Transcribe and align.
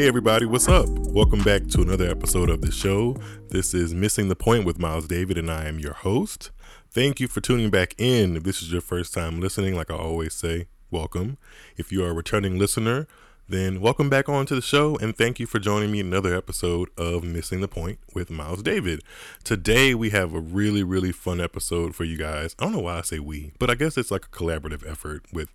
Hey 0.00 0.08
everybody, 0.08 0.46
what's 0.46 0.66
up? 0.66 0.88
Welcome 0.88 1.42
back 1.42 1.66
to 1.66 1.82
another 1.82 2.08
episode 2.08 2.48
of 2.48 2.62
the 2.62 2.72
show. 2.72 3.18
This 3.50 3.74
is 3.74 3.92
Missing 3.92 4.28
the 4.28 4.34
Point 4.34 4.64
with 4.64 4.78
Miles 4.78 5.06
David, 5.06 5.36
and 5.36 5.50
I 5.50 5.66
am 5.66 5.78
your 5.78 5.92
host. 5.92 6.50
Thank 6.90 7.20
you 7.20 7.28
for 7.28 7.42
tuning 7.42 7.68
back 7.68 7.94
in. 7.98 8.34
If 8.34 8.44
this 8.44 8.62
is 8.62 8.72
your 8.72 8.80
first 8.80 9.12
time 9.12 9.42
listening, 9.42 9.76
like 9.76 9.90
I 9.90 9.96
always 9.96 10.32
say, 10.32 10.68
welcome. 10.90 11.36
If 11.76 11.92
you 11.92 12.02
are 12.02 12.12
a 12.12 12.14
returning 12.14 12.58
listener, 12.58 13.08
then 13.46 13.82
welcome 13.82 14.08
back 14.08 14.26
on 14.26 14.46
to 14.46 14.54
the 14.54 14.62
show 14.62 14.96
and 14.96 15.14
thank 15.14 15.38
you 15.38 15.44
for 15.46 15.58
joining 15.58 15.92
me 15.92 16.00
in 16.00 16.06
another 16.06 16.34
episode 16.34 16.88
of 16.96 17.22
Missing 17.22 17.60
the 17.60 17.68
Point 17.68 17.98
with 18.14 18.30
Miles 18.30 18.62
David. 18.62 19.02
Today 19.44 19.94
we 19.94 20.08
have 20.08 20.32
a 20.32 20.40
really, 20.40 20.82
really 20.82 21.12
fun 21.12 21.42
episode 21.42 21.94
for 21.94 22.04
you 22.04 22.16
guys. 22.16 22.56
I 22.58 22.64
don't 22.64 22.72
know 22.72 22.80
why 22.80 22.96
I 22.96 23.02
say 23.02 23.18
we, 23.18 23.52
but 23.58 23.68
I 23.68 23.74
guess 23.74 23.98
it's 23.98 24.10
like 24.10 24.24
a 24.24 24.28
collaborative 24.30 24.90
effort 24.90 25.26
with 25.30 25.50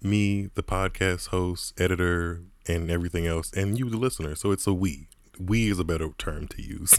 me, 0.00 0.50
the 0.54 0.62
podcast 0.62 1.28
host, 1.28 1.74
editor, 1.80 2.42
and 2.66 2.90
everything 2.90 3.26
else, 3.26 3.52
and 3.52 3.78
you, 3.78 3.90
the 3.90 3.96
listener. 3.96 4.34
So 4.34 4.50
it's 4.50 4.66
a 4.66 4.72
we. 4.72 5.08
We 5.38 5.70
is 5.70 5.78
a 5.78 5.84
better 5.84 6.10
term 6.18 6.48
to 6.48 6.62
use. 6.62 6.98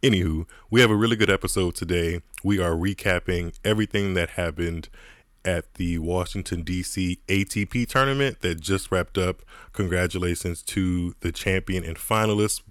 Anywho, 0.03 0.45
we 0.69 0.81
have 0.81 0.91
a 0.91 0.95
really 0.95 1.15
good 1.15 1.29
episode 1.29 1.75
today. 1.75 2.21
We 2.43 2.59
are 2.59 2.71
recapping 2.71 3.53
everything 3.63 4.15
that 4.15 4.31
happened 4.31 4.89
at 5.45 5.73
the 5.75 5.97
Washington, 5.99 6.63
D.C. 6.63 7.19
ATP 7.27 7.87
tournament 7.87 8.41
that 8.41 8.59
just 8.59 8.91
wrapped 8.91 9.17
up. 9.17 9.43
Congratulations 9.71 10.61
to 10.63 11.15
the 11.21 11.31
champion 11.31 11.83
and 11.83 11.97
finalists. 11.97 12.61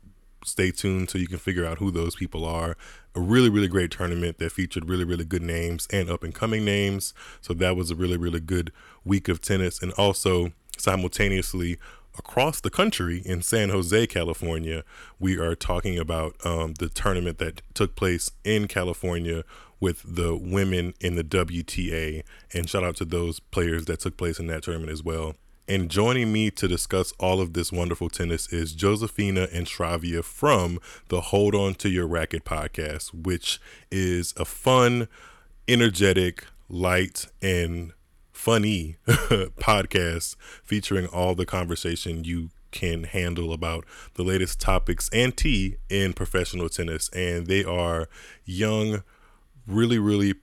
Stay 0.44 0.70
tuned 0.72 1.08
so 1.08 1.18
you 1.18 1.28
can 1.28 1.38
figure 1.38 1.64
out 1.64 1.78
who 1.78 1.90
those 1.90 2.16
people 2.16 2.44
are. 2.44 2.76
A 3.14 3.20
really, 3.20 3.48
really 3.48 3.68
great 3.68 3.90
tournament 3.90 4.38
that 4.38 4.52
featured 4.52 4.88
really, 4.88 5.04
really 5.04 5.24
good 5.24 5.42
names 5.42 5.86
and 5.92 6.10
up 6.10 6.24
and 6.24 6.34
coming 6.34 6.64
names. 6.64 7.14
So 7.40 7.54
that 7.54 7.76
was 7.76 7.90
a 7.90 7.94
really, 7.94 8.16
really 8.16 8.40
good 8.40 8.72
week 9.04 9.28
of 9.28 9.40
tennis. 9.40 9.80
And 9.82 9.92
also, 9.92 10.52
simultaneously, 10.78 11.78
across 12.18 12.60
the 12.60 12.70
country 12.70 13.22
in 13.24 13.42
San 13.42 13.70
Jose, 13.70 14.06
California, 14.06 14.84
we 15.18 15.38
are 15.38 15.54
talking 15.54 15.98
about 15.98 16.36
um, 16.44 16.74
the 16.74 16.88
tournament 16.88 17.38
that 17.38 17.62
took 17.74 17.96
place 17.96 18.30
in 18.44 18.68
California 18.68 19.44
with 19.80 20.02
the 20.04 20.36
women 20.36 20.94
in 21.00 21.16
the 21.16 21.24
WTA. 21.24 22.22
And 22.54 22.68
shout 22.68 22.84
out 22.84 22.96
to 22.96 23.04
those 23.04 23.40
players 23.40 23.86
that 23.86 24.00
took 24.00 24.16
place 24.16 24.38
in 24.38 24.46
that 24.48 24.62
tournament 24.62 24.92
as 24.92 25.02
well. 25.02 25.34
And 25.68 25.90
joining 25.90 26.32
me 26.32 26.50
to 26.50 26.68
discuss 26.68 27.12
all 27.18 27.40
of 27.40 27.52
this 27.54 27.72
wonderful 27.72 28.10
tennis 28.10 28.52
is 28.52 28.74
Josephina 28.74 29.48
and 29.52 29.66
Shravia 29.66 30.22
from 30.22 30.78
the 31.08 31.20
Hold 31.20 31.54
On 31.54 31.74
to 31.76 31.88
Your 31.88 32.06
Racket 32.06 32.44
podcast, 32.44 33.14
which 33.14 33.60
is 33.90 34.34
a 34.36 34.44
fun, 34.44 35.08
energetic, 35.68 36.44
light, 36.68 37.26
and 37.40 37.92
funny 38.42 38.96
podcast 39.06 40.34
featuring 40.64 41.06
all 41.06 41.36
the 41.36 41.46
conversation 41.46 42.24
you 42.24 42.50
can 42.72 43.04
handle 43.04 43.52
about 43.52 43.84
the 44.14 44.24
latest 44.24 44.60
topics 44.60 45.08
and 45.12 45.36
tea 45.36 45.76
in 45.88 46.12
professional 46.12 46.68
tennis. 46.68 47.08
And 47.10 47.46
they 47.46 47.62
are 47.62 48.08
young, 48.44 49.04
really, 49.64 50.00
really 50.00 50.34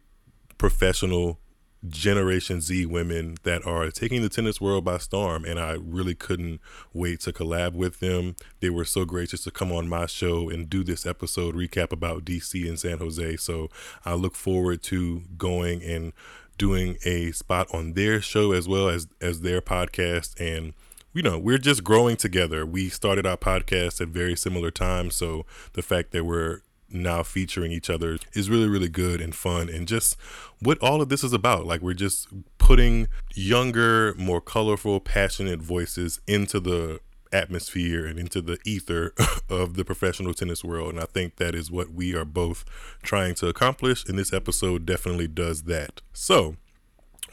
professional 0.58 1.40
Generation 1.88 2.62
Z 2.62 2.86
women 2.86 3.36
that 3.44 3.66
are 3.66 3.92
taking 3.92 4.22
the 4.22 4.30
tennis 4.30 4.62
world 4.62 4.86
by 4.86 4.98
storm. 4.98 5.44
And 5.44 5.60
I 5.60 5.74
really 5.74 6.16
couldn't 6.16 6.62
wait 6.94 7.20
to 7.22 7.34
collab 7.34 7.74
with 7.74 8.00
them. 8.00 8.38
They 8.62 8.70
were 8.70 8.86
so 8.86 9.04
gracious 9.04 9.44
to 9.44 9.52
come 9.52 9.74
on 9.74 9.90
my 9.90 10.06
show 10.06 10.50
and 10.50 10.70
do 10.70 10.86
this 10.86 11.06
episode 11.06 11.54
recap 11.54 11.92
about 11.92 12.24
DC 12.24 12.66
and 12.66 12.80
San 12.80 13.00
Jose. 13.00 13.36
So 13.38 13.70
I 14.06 14.14
look 14.14 14.36
forward 14.36 14.84
to 14.84 15.24
going 15.38 15.84
and 15.84 16.14
doing 16.60 16.98
a 17.04 17.32
spot 17.32 17.68
on 17.74 17.94
their 17.94 18.22
show 18.22 18.52
as 18.52 18.68
well 18.68 18.88
as 18.88 19.08
as 19.20 19.42
their 19.42 19.62
podcast. 19.62 20.40
And 20.40 20.74
you 21.14 21.24
know 21.24 21.40
we're 21.40 21.58
just 21.58 21.84
growing 21.84 22.18
together. 22.18 22.64
We 22.66 22.90
started 22.90 23.26
our 23.26 23.38
podcast 23.38 24.00
at 24.00 24.10
very 24.10 24.36
similar 24.36 24.70
times. 24.70 25.16
So 25.16 25.48
the 25.74 25.82
fact 25.82 26.12
that 26.12 26.26
we're 26.26 26.62
now 26.92 27.22
featuring 27.24 27.72
each 27.72 27.90
other 27.90 28.18
is 28.34 28.50
really 28.50 28.68
really 28.68 28.90
good 28.90 29.22
and 29.22 29.34
fun. 29.34 29.70
And 29.70 29.88
just 29.88 30.16
what 30.60 30.78
all 30.80 31.02
of 31.02 31.10
this 31.10 31.24
is 31.24 31.34
about. 31.34 31.66
Like 31.66 31.82
we're 31.82 31.94
just 31.94 32.28
putting 32.60 33.08
younger 33.34 34.14
more 34.18 34.42
colorful 34.42 35.00
passionate 35.00 35.62
voices 35.62 36.20
into 36.28 36.60
the 36.60 37.00
atmosphere 37.32 38.06
and 38.06 38.18
into 38.18 38.42
the 38.42 38.58
ether 38.66 39.14
of 39.50 39.76
the 39.76 39.86
professional 39.86 40.34
tennis 40.34 40.64
world 40.64 40.90
and 40.90 41.00
i 41.00 41.06
think 41.06 41.36
that 41.36 41.56
is 41.56 41.72
what 41.72 41.92
we 41.92 42.16
are 42.16 42.26
both 42.26 42.66
trying 43.04 43.36
to 43.36 43.48
accomplish 43.48 44.06
and 44.08 44.18
this 44.18 44.34
episode 44.34 44.86
definitely 44.86 45.28
does 45.28 45.64
that 45.64 46.02
so 46.14 46.56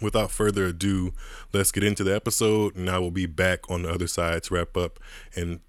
without 0.01 0.31
further 0.31 0.67
ado 0.67 1.12
let's 1.53 1.73
get 1.73 1.83
into 1.83 2.05
the 2.05 2.15
episode 2.15 2.77
and 2.77 2.91
i 2.91 2.99
will 2.99 3.11
be 3.11 3.27
back 3.27 3.71
on 3.71 3.83
the 3.83 3.91
other 3.91 4.07
side 4.07 4.43
to 4.43 4.55
wrap 4.55 4.77
up 4.77 5.01
and 5.34 5.61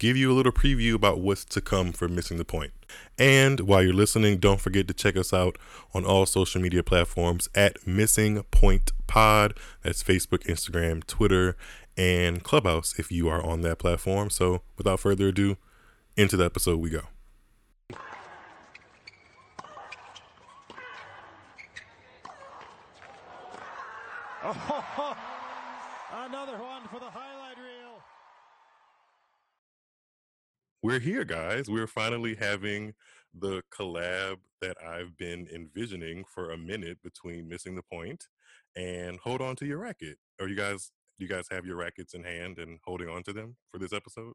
give 0.00 0.16
you 0.16 0.32
a 0.32 0.34
little 0.34 0.50
preview 0.50 0.94
about 0.94 1.20
what's 1.20 1.44
to 1.44 1.60
come 1.60 1.92
for 1.92 2.08
Missing 2.08 2.38
the 2.38 2.44
Point. 2.44 2.72
And 3.18 3.60
while 3.60 3.82
you're 3.82 3.92
listening, 3.92 4.38
don't 4.38 4.60
forget 4.60 4.88
to 4.88 4.94
check 4.94 5.14
us 5.14 5.32
out 5.32 5.58
on 5.94 6.06
all 6.06 6.24
social 6.24 6.60
media 6.60 6.82
platforms 6.82 7.48
at 7.54 7.86
Missing 7.86 8.42
Point 8.50 8.92
Pod. 9.06 9.54
That's 9.82 10.02
Facebook, 10.02 10.44
Instagram, 10.44 11.06
Twitter, 11.06 11.54
and 12.00 12.42
Clubhouse 12.42 12.98
if 12.98 13.12
you 13.12 13.28
are 13.28 13.44
on 13.44 13.60
that 13.60 13.78
platform. 13.78 14.30
So 14.30 14.62
without 14.78 15.00
further 15.00 15.28
ado, 15.28 15.58
into 16.16 16.34
the 16.34 16.46
episode 16.46 16.80
we 16.80 16.88
go. 16.88 17.02
Oh, 24.42 25.16
another 26.24 26.56
one 26.56 26.88
for 26.90 26.98
the 27.00 27.10
highlight 27.10 27.58
reel. 27.58 28.00
We're 30.82 31.00
here, 31.00 31.26
guys. 31.26 31.68
We're 31.68 31.86
finally 31.86 32.34
having 32.34 32.94
the 33.38 33.62
collab 33.70 34.38
that 34.62 34.78
I've 34.82 35.18
been 35.18 35.46
envisioning 35.54 36.24
for 36.24 36.50
a 36.50 36.56
minute 36.56 37.02
between 37.02 37.46
Missing 37.46 37.74
the 37.74 37.82
Point 37.82 38.28
and 38.74 39.18
Hold 39.18 39.42
On 39.42 39.54
to 39.56 39.66
Your 39.66 39.78
Racket. 39.78 40.16
Are 40.40 40.48
you 40.48 40.56
guys 40.56 40.90
you 41.20 41.28
guys 41.28 41.46
have 41.50 41.66
your 41.66 41.76
rackets 41.76 42.14
in 42.14 42.24
hand 42.24 42.58
and 42.58 42.78
holding 42.84 43.08
on 43.08 43.22
to 43.24 43.32
them 43.32 43.56
for 43.70 43.78
this 43.78 43.92
episode? 43.92 44.32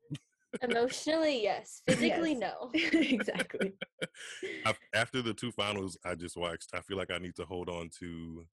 Emotionally, 0.62 1.44
yes. 1.44 1.82
Physically, 1.88 2.38
Yes. 2.40 2.40
no. 2.40 2.72
exactly. 3.00 3.74
I've, 4.66 4.80
after 4.94 5.22
the 5.22 5.34
two 5.34 5.52
finals 5.52 5.98
I 6.06 6.16
just 6.16 6.38
watched, 6.38 6.70
I 6.74 6.82
feel 6.82 6.98
like 6.98 7.12
I 7.12 7.18
need 7.18 7.36
to 7.36 7.46
hold 7.46 7.70
on 7.70 7.90
to 8.00 8.46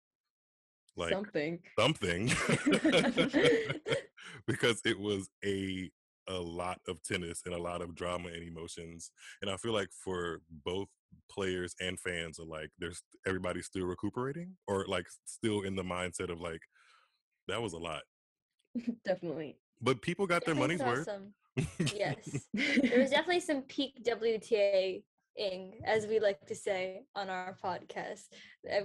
like 0.97 1.13
Something. 1.13 1.61
something 1.79 2.27
because 4.47 4.81
it 4.85 4.99
was 4.99 5.29
a 5.45 5.91
a 6.29 6.35
lot 6.35 6.79
of 6.87 7.03
tennis 7.03 7.43
and 7.47 7.55
a 7.55 7.59
lot 7.61 7.83
of 7.83 7.95
drama 7.97 8.29
and 8.29 8.47
emotions 8.47 9.11
and 9.41 9.51
i 9.51 9.57
feel 9.57 9.73
like 9.73 9.89
for 10.05 10.41
both 10.65 10.87
players 11.31 11.75
and 11.81 11.99
fans 11.99 12.39
alike 12.39 12.69
there's 12.79 13.03
everybody's 13.27 13.67
still 13.67 13.87
recuperating 13.87 14.53
or 14.69 14.85
like 14.87 15.07
still 15.25 15.63
in 15.63 15.75
the 15.75 15.83
mindset 15.83 16.31
of 16.31 16.41
like 16.41 16.61
that 17.49 17.61
was 17.61 17.73
a 17.73 17.79
lot 17.79 18.03
Definitely. 19.05 19.57
but 19.81 20.01
people 20.03 20.27
got 20.27 20.45
their 20.45 20.55
money's 20.55 20.83
worth 20.83 21.05
some- 21.07 21.35
yes. 21.95 22.47
There 22.55 22.99
was 23.01 23.11
definitely 23.11 23.41
some 23.41 23.63
peak 23.63 24.03
WTA 24.05 25.03
ing, 25.37 25.75
as 25.85 26.07
we 26.07 26.19
like 26.21 26.47
to 26.47 26.55
say 26.55 27.03
on 27.15 27.29
our 27.29 27.57
podcast. 27.63 28.29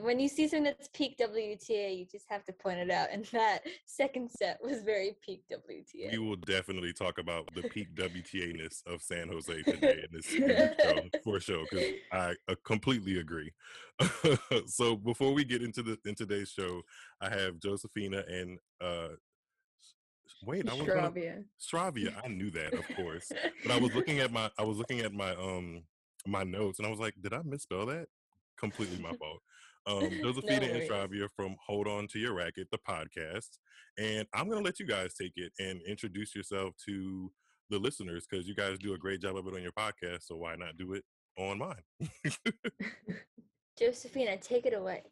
When 0.01 0.19
you 0.19 0.27
see 0.27 0.47
something 0.47 0.63
that's 0.63 0.89
peak 0.89 1.17
WTA, 1.17 1.97
you 1.97 2.05
just 2.05 2.25
have 2.29 2.43
to 2.45 2.53
point 2.53 2.79
it 2.79 2.89
out. 2.89 3.07
And 3.11 3.25
that 3.25 3.59
second 3.85 4.29
set 4.31 4.59
was 4.61 4.81
very 4.83 5.15
peak 5.25 5.43
WTA. 5.51 6.11
we 6.11 6.17
will 6.17 6.35
definitely 6.35 6.93
talk 6.93 7.19
about 7.19 7.49
the 7.53 7.63
peak 7.63 7.93
WTA-ness 7.95 8.83
of 8.87 9.01
San 9.01 9.29
Jose 9.29 9.61
today 9.63 10.03
in 10.03 10.09
this, 10.11 10.33
in 10.33 10.47
this 10.47 10.75
show 10.81 10.99
for 11.23 11.39
sure 11.39 11.65
because 11.69 11.87
I 12.11 12.35
uh, 12.49 12.55
completely 12.65 13.19
agree. 13.19 13.51
so 14.67 14.95
before 14.95 15.33
we 15.33 15.43
get 15.43 15.61
into 15.63 15.83
the 15.83 15.97
in 16.05 16.15
today's 16.15 16.49
show, 16.51 16.81
I 17.21 17.29
have 17.29 17.59
Josephina 17.59 18.23
and 18.27 18.59
uh 18.81 19.09
wait, 20.43 20.69
I 20.69 20.73
was 20.73 20.87
gonna, 20.87 21.11
Stravia. 21.11 21.43
Stravia. 21.59 22.13
I 22.23 22.27
knew 22.27 22.51
that, 22.51 22.73
of 22.73 22.87
course, 22.95 23.31
but 23.63 23.71
I 23.71 23.79
was 23.79 23.93
looking 23.95 24.19
at 24.19 24.31
my 24.31 24.49
I 24.57 24.63
was 24.63 24.77
looking 24.77 24.99
at 25.01 25.13
my 25.13 25.31
um 25.31 25.83
my 26.25 26.43
notes 26.43 26.79
and 26.79 26.87
I 26.87 26.91
was 26.91 26.99
like, 26.99 27.13
did 27.21 27.33
I 27.33 27.41
misspell 27.43 27.85
that? 27.87 28.07
Completely 28.59 28.99
my 28.99 29.11
fault. 29.19 29.41
Um, 29.87 30.09
Josephina 30.21 30.65
and 30.65 30.73
worries. 30.73 30.89
Stravia 30.89 31.29
from 31.33 31.55
Hold 31.65 31.87
On 31.87 32.07
to 32.09 32.19
Your 32.19 32.33
Racket, 32.33 32.67
the 32.71 32.77
podcast. 32.77 33.57
And 33.97 34.27
I'm 34.33 34.49
going 34.49 34.61
to 34.61 34.65
let 34.65 34.79
you 34.79 34.85
guys 34.85 35.13
take 35.13 35.31
it 35.37 35.53
and 35.59 35.81
introduce 35.87 36.35
yourself 36.35 36.73
to 36.85 37.31
the 37.69 37.79
listeners 37.79 38.27
because 38.29 38.47
you 38.47 38.55
guys 38.55 38.77
do 38.79 38.93
a 38.93 38.97
great 38.97 39.21
job 39.21 39.37
of 39.37 39.47
it 39.47 39.53
on 39.53 39.61
your 39.61 39.71
podcast. 39.71 40.23
So 40.23 40.35
why 40.35 40.55
not 40.55 40.77
do 40.77 40.93
it 40.93 41.05
on 41.37 41.57
mine? 41.57 42.11
Josephina, 43.79 44.37
take 44.37 44.65
it 44.65 44.73
away. 44.73 45.03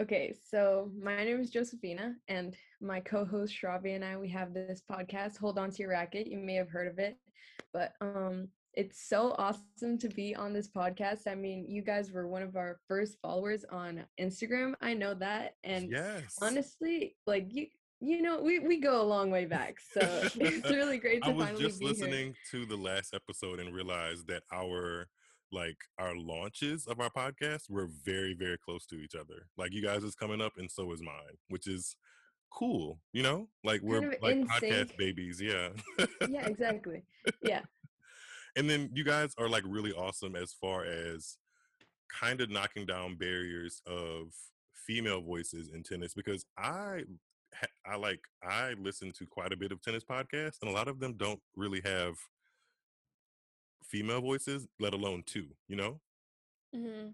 Okay, 0.00 0.34
so 0.50 0.90
my 1.00 1.24
name 1.24 1.40
is 1.40 1.50
Josephina, 1.50 2.16
and 2.26 2.56
my 2.80 2.98
co-host 2.98 3.54
Shravia 3.54 3.94
and 3.94 4.04
I 4.04 4.16
we 4.16 4.28
have 4.28 4.52
this 4.52 4.82
podcast. 4.90 5.38
Hold 5.38 5.56
on 5.56 5.70
to 5.70 5.82
your 5.82 5.90
racket. 5.90 6.26
You 6.26 6.38
may 6.38 6.54
have 6.54 6.68
heard 6.68 6.88
of 6.88 6.98
it, 6.98 7.16
but 7.72 7.92
um, 8.00 8.48
it's 8.72 9.08
so 9.08 9.36
awesome 9.38 9.96
to 9.98 10.08
be 10.08 10.34
on 10.34 10.52
this 10.52 10.68
podcast. 10.68 11.28
I 11.28 11.36
mean, 11.36 11.66
you 11.68 11.80
guys 11.80 12.10
were 12.10 12.26
one 12.26 12.42
of 12.42 12.56
our 12.56 12.80
first 12.88 13.18
followers 13.22 13.64
on 13.70 14.04
Instagram. 14.20 14.74
I 14.80 14.94
know 14.94 15.14
that, 15.14 15.54
and 15.62 15.88
yes. 15.88 16.38
honestly, 16.42 17.14
like 17.28 17.54
you 17.54 17.68
you 18.00 18.20
know, 18.20 18.42
we, 18.42 18.58
we 18.58 18.80
go 18.80 19.00
a 19.00 19.06
long 19.06 19.30
way 19.30 19.44
back. 19.44 19.76
So 19.92 20.00
it's 20.40 20.70
really 20.70 20.98
great 20.98 21.22
to 21.22 21.30
I 21.30 21.32
was 21.32 21.46
finally 21.46 21.62
just 21.62 21.80
here. 21.80 21.88
listening 21.88 22.34
to 22.50 22.66
the 22.66 22.76
last 22.76 23.14
episode 23.14 23.60
and 23.60 23.72
realized 23.72 24.26
that 24.26 24.42
our 24.52 25.06
like 25.54 25.76
our 25.98 26.14
launches 26.16 26.86
of 26.86 27.00
our 27.00 27.10
podcast 27.10 27.70
were 27.70 27.88
very 28.04 28.34
very 28.34 28.58
close 28.58 28.84
to 28.86 28.96
each 28.96 29.14
other. 29.14 29.46
Like 29.56 29.72
you 29.72 29.82
guys 29.82 30.02
is 30.02 30.14
coming 30.14 30.40
up 30.40 30.52
and 30.58 30.70
so 30.70 30.92
is 30.92 31.00
mine, 31.02 31.38
which 31.48 31.66
is 31.66 31.96
cool. 32.50 33.00
You 33.12 33.22
know, 33.22 33.48
like 33.62 33.80
we're 33.82 34.00
Kind 34.00 34.14
of 34.14 34.22
like 34.22 34.36
podcast 34.38 34.60
sync. 34.88 34.96
babies. 34.98 35.40
Yeah. 35.40 35.68
Yeah, 36.28 36.46
exactly. 36.46 37.04
Yeah. 37.42 37.62
and 38.56 38.68
then 38.68 38.90
you 38.92 39.04
guys 39.04 39.34
are 39.38 39.48
like 39.48 39.64
really 39.66 39.92
awesome 39.92 40.36
as 40.36 40.52
far 40.52 40.84
as 40.84 41.36
kind 42.20 42.40
of 42.40 42.50
knocking 42.50 42.86
down 42.86 43.16
barriers 43.16 43.80
of 43.86 44.28
female 44.86 45.22
voices 45.22 45.70
in 45.74 45.82
tennis 45.82 46.14
because 46.14 46.44
I 46.58 47.04
I 47.86 47.96
like 47.96 48.20
I 48.42 48.74
listen 48.80 49.12
to 49.18 49.26
quite 49.26 49.52
a 49.52 49.56
bit 49.56 49.72
of 49.72 49.80
tennis 49.80 50.04
podcasts 50.04 50.58
and 50.60 50.70
a 50.70 50.74
lot 50.74 50.88
of 50.88 51.00
them 51.00 51.14
don't 51.16 51.40
really 51.56 51.80
have 51.84 52.14
female 53.94 54.20
voices 54.20 54.66
let 54.80 54.92
alone 54.92 55.22
two 55.24 55.46
you 55.68 55.76
know 55.76 56.00
hmm 56.74 57.10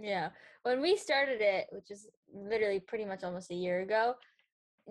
Yeah. 0.00 0.30
When 0.62 0.80
we 0.80 0.96
started 0.96 1.42
it, 1.42 1.66
which 1.70 1.90
is 1.90 2.08
literally 2.32 2.80
pretty 2.80 3.04
much 3.04 3.22
almost 3.22 3.50
a 3.50 3.54
year 3.54 3.82
ago, 3.82 4.14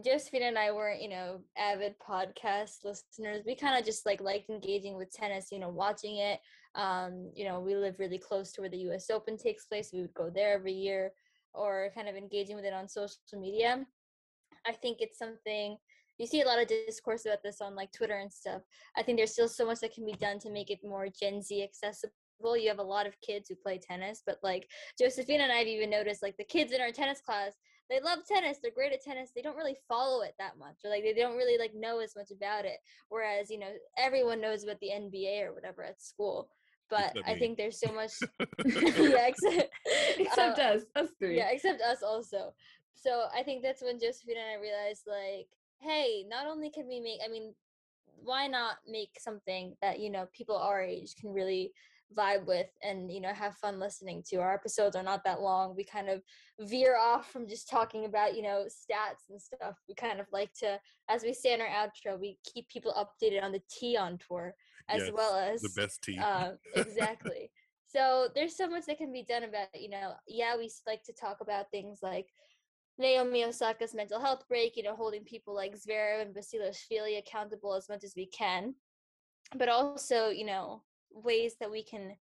Josephine 0.06 0.44
and 0.44 0.60
I 0.60 0.72
weren't, 0.72 1.02
you 1.02 1.10
know, 1.10 1.42
avid 1.58 1.96
podcast 2.00 2.84
listeners. 2.86 3.44
We 3.46 3.56
kind 3.56 3.78
of 3.80 3.86
just 3.86 4.06
like 4.06 4.22
liked 4.22 4.50
engaging 4.50 4.96
with 4.96 5.12
tennis, 5.12 5.52
you 5.52 5.60
know, 5.60 5.70
watching 5.70 6.18
it. 6.18 6.40
Um, 6.76 7.32
you 7.36 7.46
know, 7.46 7.60
we 7.60 7.76
live 7.76 8.00
really 8.00 8.20
close 8.20 8.52
to 8.54 8.62
where 8.62 8.70
the 8.70 8.86
US 8.90 9.10
Open 9.10 9.38
takes 9.38 9.66
place. 9.66 9.92
We 9.92 10.02
would 10.02 10.14
go 10.14 10.30
there 10.30 10.54
every 10.54 10.74
year 10.74 11.12
or 11.54 11.90
kind 11.96 12.08
of 12.08 12.16
engaging 12.16 12.56
with 12.56 12.66
it 12.66 12.74
on 12.74 12.88
social 12.88 13.40
media. 13.40 13.86
I 14.68 14.74
think 14.74 14.98
it's 15.02 15.18
something 15.18 15.78
you 16.22 16.28
see 16.28 16.42
a 16.42 16.46
lot 16.46 16.62
of 16.62 16.68
discourse 16.68 17.26
about 17.26 17.42
this 17.44 17.62
on 17.62 17.76
like 17.76 17.92
Twitter 17.92 18.20
and 18.20 18.32
stuff. 18.32 18.62
I 18.96 19.02
think 19.02 19.18
there's 19.18 19.32
still 19.34 19.48
so 19.48 19.66
much 19.66 19.80
that 19.80 19.94
can 19.94 20.06
be 20.06 20.14
done 20.14 20.38
to 20.40 20.52
make 20.52 20.70
it 20.70 20.80
more 20.84 21.08
Gen 21.08 21.42
Z 21.42 21.64
accessible. 21.64 22.14
You 22.56 22.70
have 22.70 22.78
a 22.78 22.84
lot 22.84 23.08
of 23.08 23.20
kids 23.22 23.50
who 23.50 23.56
play 23.56 23.80
tennis, 23.80 24.22
but 24.24 24.38
like 24.44 24.70
Josephine 25.00 25.42
and 25.42 25.52
I've 25.52 25.66
even 25.66 25.90
noticed 25.90 26.22
like 26.22 26.38
the 26.38 26.44
kids 26.44 26.74
in 26.74 26.80
our 26.80 26.92
tennis 26.92 27.22
class, 27.22 27.54
they 27.90 28.00
love 28.00 28.20
tennis, 28.28 28.60
they're 28.62 28.72
great 28.72 28.94
at 28.94 29.04
tennis, 29.04 29.32
they 29.36 29.42
don't 29.42 29.58
really 29.58 29.76
follow 29.88 30.22
it 30.22 30.36
that 30.38 30.60
much, 30.60 30.76
or 30.86 30.92
like 30.92 31.04
they 31.04 31.14
don't 31.14 31.38
really 31.38 31.58
like 31.58 31.74
know 31.74 32.00
as 32.00 32.16
much 32.16 32.30
about 32.32 32.66
it. 32.66 32.78
Whereas, 33.10 33.50
you 33.50 33.58
know, 33.58 33.72
everyone 33.98 34.40
knows 34.40 34.64
about 34.64 34.80
the 34.80 34.92
NBA 34.94 35.42
or 35.44 35.54
whatever 35.54 35.84
at 35.84 36.02
school. 36.02 36.50
But 36.92 37.16
I 37.26 37.36
think 37.36 37.58
there's 37.58 37.80
so 37.80 37.92
much 37.94 38.12
yeah, 38.66 39.28
except, 39.28 39.70
Except 40.20 40.60
uh, 40.60 40.62
us, 40.62 40.82
us 40.96 41.10
three. 41.18 41.38
yeah, 41.38 41.50
except 41.50 41.82
us 41.82 42.04
also. 42.04 42.54
So 42.94 43.26
I 43.36 43.42
think 43.42 43.64
that's 43.64 43.82
when 43.82 44.00
Josephine 44.00 44.38
and 44.38 44.60
I 44.60 44.62
realized, 44.62 45.04
like, 45.08 45.48
hey, 45.82 46.26
not 46.30 46.48
only 46.48 46.70
can 46.70 46.88
we 46.88 47.00
make, 47.00 47.20
I 47.24 47.30
mean, 47.30 47.54
why 48.24 48.48
not 48.48 48.76
make 48.88 49.10
something 49.20 49.76
that 49.82 50.00
you 50.00 50.10
know 50.10 50.28
people 50.34 50.56
our 50.56 50.82
age 50.82 51.16
can 51.20 51.34
really 51.34 51.72
vibe 52.16 52.46
with 52.46 52.68
and 52.84 53.12
you 53.12 53.22
know 53.22 53.34
have 53.34 53.56
fun 53.56 53.80
listening 53.80 54.24
to? 54.30 54.38
Our 54.38 54.54
episodes 54.54 54.96
are 54.96 55.04
not 55.04 55.24
that 55.24 55.42
long. 55.42 55.76
We 55.76 55.84
kind 55.84 56.10
of 56.10 56.22
veer 56.60 56.98
off 56.98 57.32
from 57.32 57.48
just 57.48 57.70
talking 57.70 58.06
about 58.06 58.36
you 58.36 58.44
know 58.44 58.66
stats 58.68 59.30
and 59.30 59.42
stuff. 59.42 59.76
We 59.88 59.96
kind 59.96 60.20
of 60.20 60.28
like 60.32 60.54
to 60.60 60.80
as 61.10 61.24
we 61.24 61.34
say 61.34 61.54
in 61.54 61.62
our 61.62 61.68
outro 61.68 62.20
we 62.20 62.38
keep 62.44 62.68
people 62.70 62.94
updated 62.94 63.44
on 63.44 63.52
the 63.52 63.62
tea 63.70 63.98
on 63.98 64.20
tour 64.28 64.54
as 64.90 65.02
Yes, 65.02 65.12
well 65.16 65.36
as 65.38 65.62
the 65.62 65.82
best 65.82 66.02
tea. 66.04 66.20
uh, 66.22 66.52
exactly. 66.76 67.50
So 67.88 68.30
there's 68.36 68.56
so 68.56 68.70
much 68.70 68.86
that 68.86 68.98
can 69.00 69.12
be 69.12 69.24
done 69.24 69.44
about, 69.44 69.68
you 69.74 69.90
know, 69.90 70.14
yeah, 70.26 70.56
we 70.58 70.72
like 70.88 71.04
to 71.04 71.14
talk 71.14 71.38
about 71.42 71.72
things 71.72 72.00
like 72.02 72.28
Naomi 72.98 73.44
Osaka's 73.44 73.94
mental 73.94 74.20
health 74.20 74.44
break, 74.48 74.78
you 74.78 74.84
know, 74.84 74.96
holding 74.96 75.24
people 75.24 75.56
like 75.56 75.76
Zverev 75.76 76.22
and 76.22 76.36
Basilashvili 76.36 77.18
accountable 77.18 77.74
as 77.74 77.90
much 77.90 78.04
as 78.04 78.14
we 78.16 78.28
can, 78.28 78.76
but 79.56 79.70
also, 79.70 80.30
you 80.30 80.46
know, 80.46 80.84
ways 81.12 81.56
that 81.60 81.72
we 81.72 81.84
can 81.84 82.16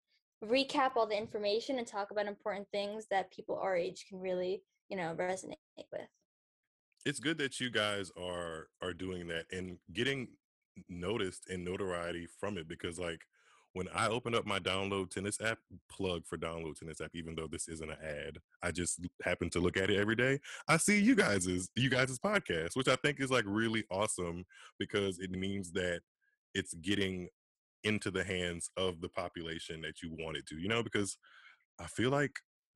recap 0.45 0.93
all 0.97 1.07
the 1.07 1.17
information 1.19 1.79
and 1.79 1.87
talk 1.87 2.11
about 2.11 2.27
important 2.27 2.67
things 2.71 3.07
that 3.11 3.33
people 3.33 3.59
our 3.61 3.77
age 3.77 4.07
can 4.09 4.21
really, 4.21 4.63
you 4.89 4.97
know, 4.97 5.15
resonate 5.19 5.57
with. 5.93 6.09
it's 7.05 7.19
good 7.21 7.39
that 7.39 7.61
you 7.61 7.71
guys 7.71 8.13
are 8.17 8.69
are 8.83 8.93
doing 8.93 9.27
that 9.29 9.47
and 9.51 9.79
getting 9.93 10.29
noticed 10.89 11.49
and 11.51 11.65
notoriety 11.65 12.27
from 12.39 12.57
it 12.57 12.69
because 12.69 12.99
like 12.99 13.23
when 13.75 13.89
I 13.95 14.09
open 14.09 14.35
up 14.35 14.47
my 14.47 14.59
download 14.59 15.11
tennis 15.11 15.41
app, 15.41 15.59
plug 15.91 16.23
for 16.27 16.39
download 16.39 16.77
tennis 16.77 17.01
app, 17.01 17.11
even 17.15 17.35
though 17.35 17.49
this 17.51 17.69
isn't 17.69 17.91
an 17.91 17.99
ad, 18.03 18.39
I 18.63 18.71
just 18.71 19.01
happen 19.23 19.51
to 19.51 19.61
look 19.61 19.77
at 19.77 19.91
it 19.91 20.01
every 20.01 20.17
day. 20.17 20.41
I 20.69 20.79
see 20.79 21.01
you 21.01 21.15
guys's 21.15 21.71
you 21.77 21.91
guys's 21.91 22.19
podcast, 22.19 22.75
which 22.75 22.89
I 22.89 22.97
think 22.97 23.21
is 23.21 23.31
like 23.31 23.45
really 23.47 23.85
awesome 23.91 24.45
because 24.79 25.19
it 25.19 25.31
means 25.31 25.73
that 25.73 26.01
it's 26.55 26.75
getting 26.75 27.29
into 27.85 28.11
the 28.11 28.25
hands 28.25 28.71
of 28.77 29.01
the 29.01 29.09
population 29.09 29.81
that 29.83 30.03
you 30.03 30.11
want 30.19 30.37
it 30.37 30.47
to, 30.47 30.57
you 30.57 30.69
know, 30.69 30.83
because 30.83 31.17
I 31.79 31.87
feel 31.87 32.11
like 32.11 32.33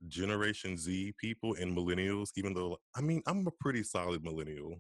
Generation 0.09 0.77
Z 0.77 1.15
people 1.19 1.55
and 1.55 1.77
millennials, 1.77 2.31
even 2.37 2.55
though 2.55 2.79
I 2.97 3.01
mean 3.01 3.23
I'm 3.27 3.47
a 3.47 3.53
pretty 3.61 3.83
solid 3.83 4.23
millennial, 4.23 4.77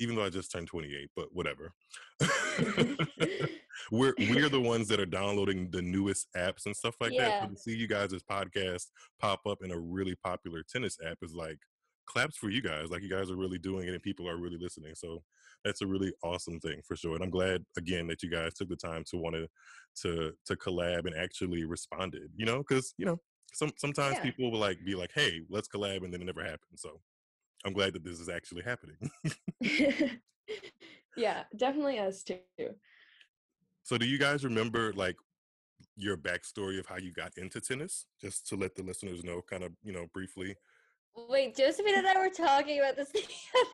even 0.00 0.16
though 0.16 0.24
I 0.24 0.30
just 0.30 0.50
turned 0.50 0.66
28, 0.66 1.10
but 1.14 1.28
whatever. 1.32 1.72
we're 3.90 4.14
we're 4.18 4.48
the 4.48 4.60
ones 4.60 4.88
that 4.88 5.00
are 5.00 5.06
downloading 5.06 5.70
the 5.70 5.82
newest 5.82 6.28
apps 6.36 6.66
and 6.66 6.74
stuff 6.74 6.96
like 7.00 7.16
that. 7.16 7.40
So 7.40 7.48
to 7.48 7.56
see 7.56 7.76
you 7.76 7.86
guys' 7.86 8.12
podcast 8.28 8.86
pop 9.20 9.40
up 9.46 9.58
in 9.62 9.70
a 9.70 9.78
really 9.78 10.16
popular 10.16 10.62
tennis 10.70 10.96
app 11.06 11.18
is 11.22 11.34
like 11.34 11.58
claps 12.06 12.36
for 12.36 12.50
you 12.50 12.62
guys. 12.62 12.90
Like 12.90 13.02
you 13.02 13.10
guys 13.10 13.30
are 13.30 13.36
really 13.36 13.58
doing 13.58 13.86
it 13.88 13.94
and 13.94 14.02
people 14.02 14.28
are 14.28 14.36
really 14.36 14.58
listening. 14.58 14.94
So 14.94 15.22
that's 15.64 15.82
a 15.82 15.86
really 15.86 16.12
awesome 16.22 16.58
thing 16.58 16.80
for 16.86 16.96
sure. 16.96 17.14
And 17.14 17.22
I'm 17.22 17.30
glad 17.30 17.64
again 17.76 18.06
that 18.08 18.22
you 18.22 18.30
guys 18.30 18.54
took 18.54 18.68
the 18.68 18.76
time 18.76 19.04
to 19.10 19.16
want 19.16 19.36
to 19.36 19.46
to 20.02 20.32
to 20.46 20.56
collab 20.56 21.06
and 21.06 21.14
actually 21.14 21.64
responded. 21.64 22.30
You 22.36 22.46
know, 22.46 22.58
because 22.58 22.94
you 22.98 23.06
know 23.06 23.20
some 23.52 23.72
sometimes 23.78 24.16
Yeah. 24.16 24.22
people 24.22 24.50
will 24.50 24.60
like 24.60 24.84
be 24.84 24.94
like, 24.94 25.10
"Hey, 25.14 25.42
let's 25.48 25.68
collab," 25.68 26.04
and 26.04 26.12
then 26.12 26.22
it 26.22 26.26
never 26.26 26.42
happens. 26.42 26.82
So 26.82 27.00
I'm 27.64 27.72
glad 27.72 27.92
that 27.92 28.04
this 28.04 28.18
is 28.18 28.28
actually 28.28 28.62
happening. 28.62 28.96
yeah, 31.16 31.42
definitely 31.56 31.98
us 31.98 32.22
too. 32.22 32.38
so 33.82 33.98
do 33.98 34.06
you 34.06 34.18
guys 34.18 34.44
remember 34.44 34.92
like 34.94 35.16
your 35.96 36.16
backstory 36.16 36.78
of 36.78 36.86
how 36.86 36.96
you 36.96 37.12
got 37.12 37.32
into 37.36 37.60
tennis? 37.60 38.06
Just 38.20 38.46
to 38.48 38.56
let 38.56 38.74
the 38.74 38.82
listeners 38.82 39.24
know, 39.24 39.42
kind 39.48 39.62
of 39.62 39.72
you 39.82 39.92
know 39.92 40.06
briefly. 40.12 40.56
Wait, 41.28 41.56
Josephine 41.56 41.98
and 41.98 42.06
I 42.06 42.18
were 42.18 42.30
talking 42.30 42.78
about 42.78 42.96
this 42.96 43.10
the 43.12 43.22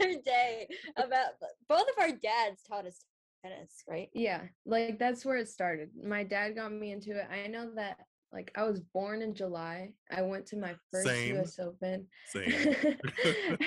other 0.01 0.21
day 0.25 0.69
about 0.97 1.35
uh, 1.43 1.47
both 1.69 1.83
of 1.83 1.99
our 1.99 2.11
dads 2.11 2.63
taught 2.67 2.87
us 2.87 3.05
tennis, 3.45 3.85
right? 3.89 4.09
Yeah, 4.13 4.43
like 4.65 4.99
that's 4.99 5.25
where 5.25 5.37
it 5.37 5.49
started. 5.49 5.91
My 6.03 6.25
dad 6.25 6.57
got 6.57 6.73
me 6.73 6.93
into 6.93 7.19
it. 7.19 7.27
I 7.31 7.47
know 7.47 7.71
that 7.77 7.99
like 8.37 8.53
I 8.55 8.65
was 8.65 8.81
born 8.81 9.23
in 9.23 9.35
July. 9.35 9.93
I 10.15 10.21
went 10.21 10.45
to 10.49 10.59
my 10.59 10.75
first 10.93 11.07
Same. 11.07 11.37
US 11.37 11.59
Open. 11.59 12.07
Same. 12.27 12.77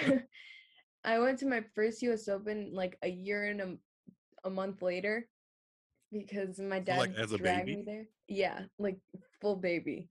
I 1.04 1.18
went 1.18 1.40
to 1.40 1.48
my 1.48 1.64
first 1.74 2.04
US 2.04 2.28
Open 2.28 2.70
like 2.72 2.96
a 3.02 3.10
year 3.10 3.46
and 3.46 3.62
a, 3.62 3.78
a 4.46 4.50
month 4.52 4.84
later 4.84 5.28
because 6.14 6.60
my 6.60 6.80
dad 6.80 7.00
like, 7.00 7.16
as 7.16 7.32
a 7.32 7.38
dragged 7.40 7.66
baby? 7.66 7.78
me 7.78 7.84
there. 7.84 8.06
Yeah, 8.28 8.62
like 8.78 9.00
full 9.42 9.56
baby. 9.56 10.08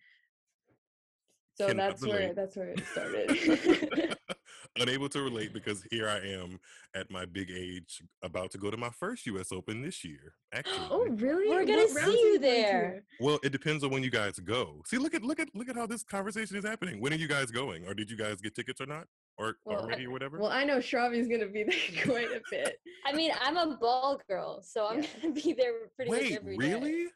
So 1.55 1.69
Cannot 1.69 1.91
that's 1.91 2.07
where 2.07 2.35
that's 2.35 2.57
where 2.57 2.71
it 2.71 2.85
started. 2.85 4.17
Unable 4.77 5.09
to 5.09 5.23
relate 5.23 5.53
because 5.53 5.83
here 5.91 6.09
I 6.09 6.19
am 6.19 6.61
at 6.95 7.11
my 7.11 7.25
big 7.27 7.51
age, 7.51 8.03
about 8.23 8.51
to 8.53 8.59
go 8.59 8.71
to 8.71 8.77
my 8.77 8.91
first 8.91 9.27
U.S. 9.27 9.51
Open 9.51 9.83
this 9.83 10.05
year. 10.05 10.35
Actually, 10.55 10.87
oh, 10.91 11.07
really? 11.11 11.49
We're 11.49 11.65
gonna 11.65 11.79
What 11.83 12.05
see 12.05 12.11
you 12.33 12.39
there. 12.39 13.03
well, 13.21 13.41
it 13.43 13.51
depends 13.51 13.83
on 13.83 13.91
when 13.91 14.03
you 14.05 14.11
guys 14.11 14.39
go. 14.39 14.83
See, 14.87 14.99
look 14.99 15.15
at 15.15 15.23
look 15.23 15.41
at 15.41 15.49
look 15.55 15.69
at 15.69 15.77
how 15.77 15.87
this 15.87 16.05
conversation 16.05 16.57
is 16.57 16.65
happening. 16.65 17.01
When 17.01 17.13
are 17.13 17.17
you 17.17 17.27
guys 17.29 17.51
going, 17.51 17.87
or 17.87 17.95
did 17.95 18.11
you 18.11 18.17
guys 18.17 18.41
get 18.41 18.55
tickets 18.55 18.81
or 18.81 18.87
not, 18.87 19.07
or 19.37 19.57
Well, 19.65 19.81
already 19.81 20.07
or 20.07 20.11
whatever? 20.11 20.39
Well, 20.39 20.51
I 20.53 20.65
know 20.65 20.79
Shravi's 20.79 21.27
gonna 21.29 21.49
be 21.49 21.65
there 21.65 22.05
quite 22.05 22.31
a 22.31 22.41
bit. 22.51 22.79
I 23.05 23.13
mean, 23.13 23.33
I'm 23.41 23.57
a 23.57 23.77
ball 23.77 24.21
girl, 24.29 24.63
so 24.63 24.87
I'm 24.87 25.03
Yeah. 25.03 25.09
gonna 25.23 25.35
be 25.35 25.53
there 25.55 25.73
pretty 25.97 26.11
much 26.11 26.21
Wait, 26.21 26.33
every 26.37 26.57
day. 26.57 26.75
really? 26.75 27.07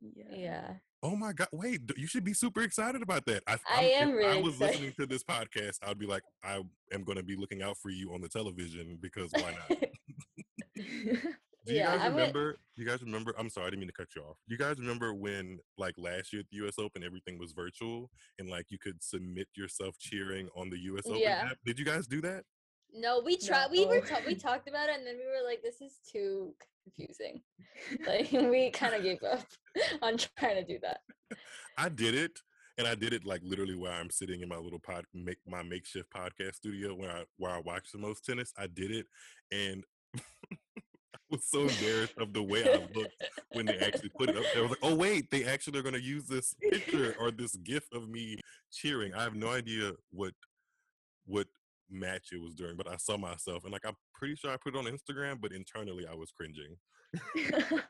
Yeah. 0.00 0.74
Oh 1.02 1.16
my 1.16 1.32
god! 1.32 1.48
Wait, 1.52 1.80
you 1.96 2.06
should 2.06 2.22
be 2.24 2.32
super 2.32 2.62
excited 2.62 3.02
about 3.02 3.26
that. 3.26 3.42
I, 3.48 3.56
I 3.68 3.82
am 3.84 4.16
if 4.18 4.24
I 4.24 4.40
was 4.40 4.54
excited. 4.54 4.60
listening 4.74 4.92
to 5.00 5.06
this 5.06 5.24
podcast, 5.24 5.78
I'd 5.84 5.98
be 5.98 6.06
like, 6.06 6.22
I 6.44 6.60
am 6.92 7.02
going 7.04 7.18
to 7.18 7.24
be 7.24 7.34
looking 7.36 7.60
out 7.62 7.76
for 7.78 7.90
you 7.90 8.12
on 8.14 8.20
the 8.20 8.28
television 8.28 8.98
because 9.00 9.30
why 9.32 9.56
not? 9.68 9.78
Do 11.64 11.72
you 11.74 11.78
Yeah, 11.78 11.86
guys 11.96 12.00
I 12.00 12.04
went- 12.08 12.16
remember? 12.16 12.52
Do 12.76 12.82
you 12.82 12.88
guys 12.88 13.02
remember? 13.02 13.34
I'm 13.38 13.48
sorry, 13.50 13.66
I 13.68 13.70
didn't 13.70 13.80
mean 13.80 13.88
to 13.88 13.94
cut 13.94 14.08
you 14.16 14.22
off. 14.22 14.36
Do 14.48 14.54
you 14.54 14.58
guys 14.58 14.78
remember 14.78 15.14
when, 15.14 15.58
like 15.78 15.94
last 15.98 16.32
year 16.32 16.40
at 16.40 16.46
the 16.50 16.56
U.S. 16.58 16.74
Open, 16.78 17.04
everything 17.04 17.38
was 17.38 17.52
virtual 17.52 18.10
and 18.38 18.48
like 18.50 18.66
you 18.70 18.78
could 18.78 19.02
submit 19.02 19.46
yourself 19.54 19.96
cheering 19.98 20.48
on 20.56 20.70
the 20.70 20.78
U.S. 20.84 21.06
Open 21.06 21.20
Yeah. 21.20 21.48
app? 21.50 21.58
Did 21.64 21.78
you 21.78 21.84
guys 21.84 22.06
do 22.08 22.20
that? 22.22 22.44
No, 22.94 23.20
we 23.24 23.36
tried. 23.36 23.70
We 23.70 23.86
were 23.86 24.00
No. 24.00 24.06
ta- 24.06 24.20
we 24.26 24.34
talked 24.34 24.68
about 24.68 24.88
it, 24.88 24.96
and 24.96 25.06
then 25.06 25.16
we 25.16 25.24
were 25.26 25.46
like, 25.46 25.62
"This 25.62 25.80
is 25.80 25.98
too 26.10 26.54
confusing." 26.84 27.42
Like 28.06 28.30
we 28.32 28.70
kind 28.70 28.94
of 28.94 29.02
gave 29.02 29.22
up 29.22 29.44
on 30.02 30.18
trying 30.38 30.56
to 30.56 30.64
do 30.64 30.78
that. 30.82 31.00
I 31.78 31.88
did 31.88 32.14
it, 32.14 32.38
and 32.76 32.86
I 32.86 32.94
did 32.94 33.12
it 33.14 33.24
like 33.24 33.40
literally 33.42 33.74
where 33.76 33.92
I'm 33.92 34.10
sitting 34.10 34.42
in 34.42 34.48
my 34.48 34.58
little 34.58 34.78
pod, 34.78 35.04
make 35.14 35.38
my 35.46 35.62
makeshift 35.62 36.10
podcast 36.14 36.56
studio 36.56 36.94
where 36.94 37.10
I 37.10 37.24
where 37.38 37.50
I 37.50 37.60
watch 37.60 37.90
the 37.92 37.98
most 37.98 38.24
tennis. 38.26 38.52
I 38.58 38.66
did 38.66 38.90
it, 38.90 39.06
and 39.50 39.84
I 40.16 40.20
was 41.30 41.48
so 41.48 41.62
embarrassed 41.62 42.18
of 42.18 42.34
the 42.34 42.42
way 42.42 42.62
I 42.70 42.86
looked 42.94 43.16
when 43.52 43.64
they 43.64 43.78
actually 43.78 44.10
put 44.10 44.28
it 44.28 44.36
up 44.36 44.44
there. 44.52 44.58
I 44.58 44.66
was 44.66 44.70
like, 44.70 44.78
oh 44.82 44.94
wait, 44.94 45.30
they 45.30 45.44
actually 45.44 45.78
are 45.78 45.82
going 45.82 45.94
to 45.94 46.02
use 46.02 46.26
this 46.26 46.54
picture 46.60 47.16
or 47.18 47.30
this 47.30 47.56
gif 47.56 47.84
of 47.92 48.08
me 48.10 48.36
cheering. 48.70 49.14
I 49.14 49.22
have 49.22 49.34
no 49.34 49.48
idea 49.48 49.92
what 50.10 50.34
what 51.24 51.46
match 51.92 52.28
it 52.32 52.40
was 52.40 52.54
during, 52.54 52.76
but 52.76 52.88
I 52.88 52.96
saw 52.96 53.16
myself 53.16 53.64
and 53.64 53.72
like 53.72 53.86
I'm 53.86 53.96
pretty 54.14 54.36
sure 54.36 54.50
I 54.50 54.56
put 54.56 54.74
it 54.74 54.78
on 54.78 54.84
Instagram, 54.84 55.40
but 55.40 55.52
internally 55.52 56.06
I 56.10 56.14
was 56.14 56.30
cringing. 56.30 56.76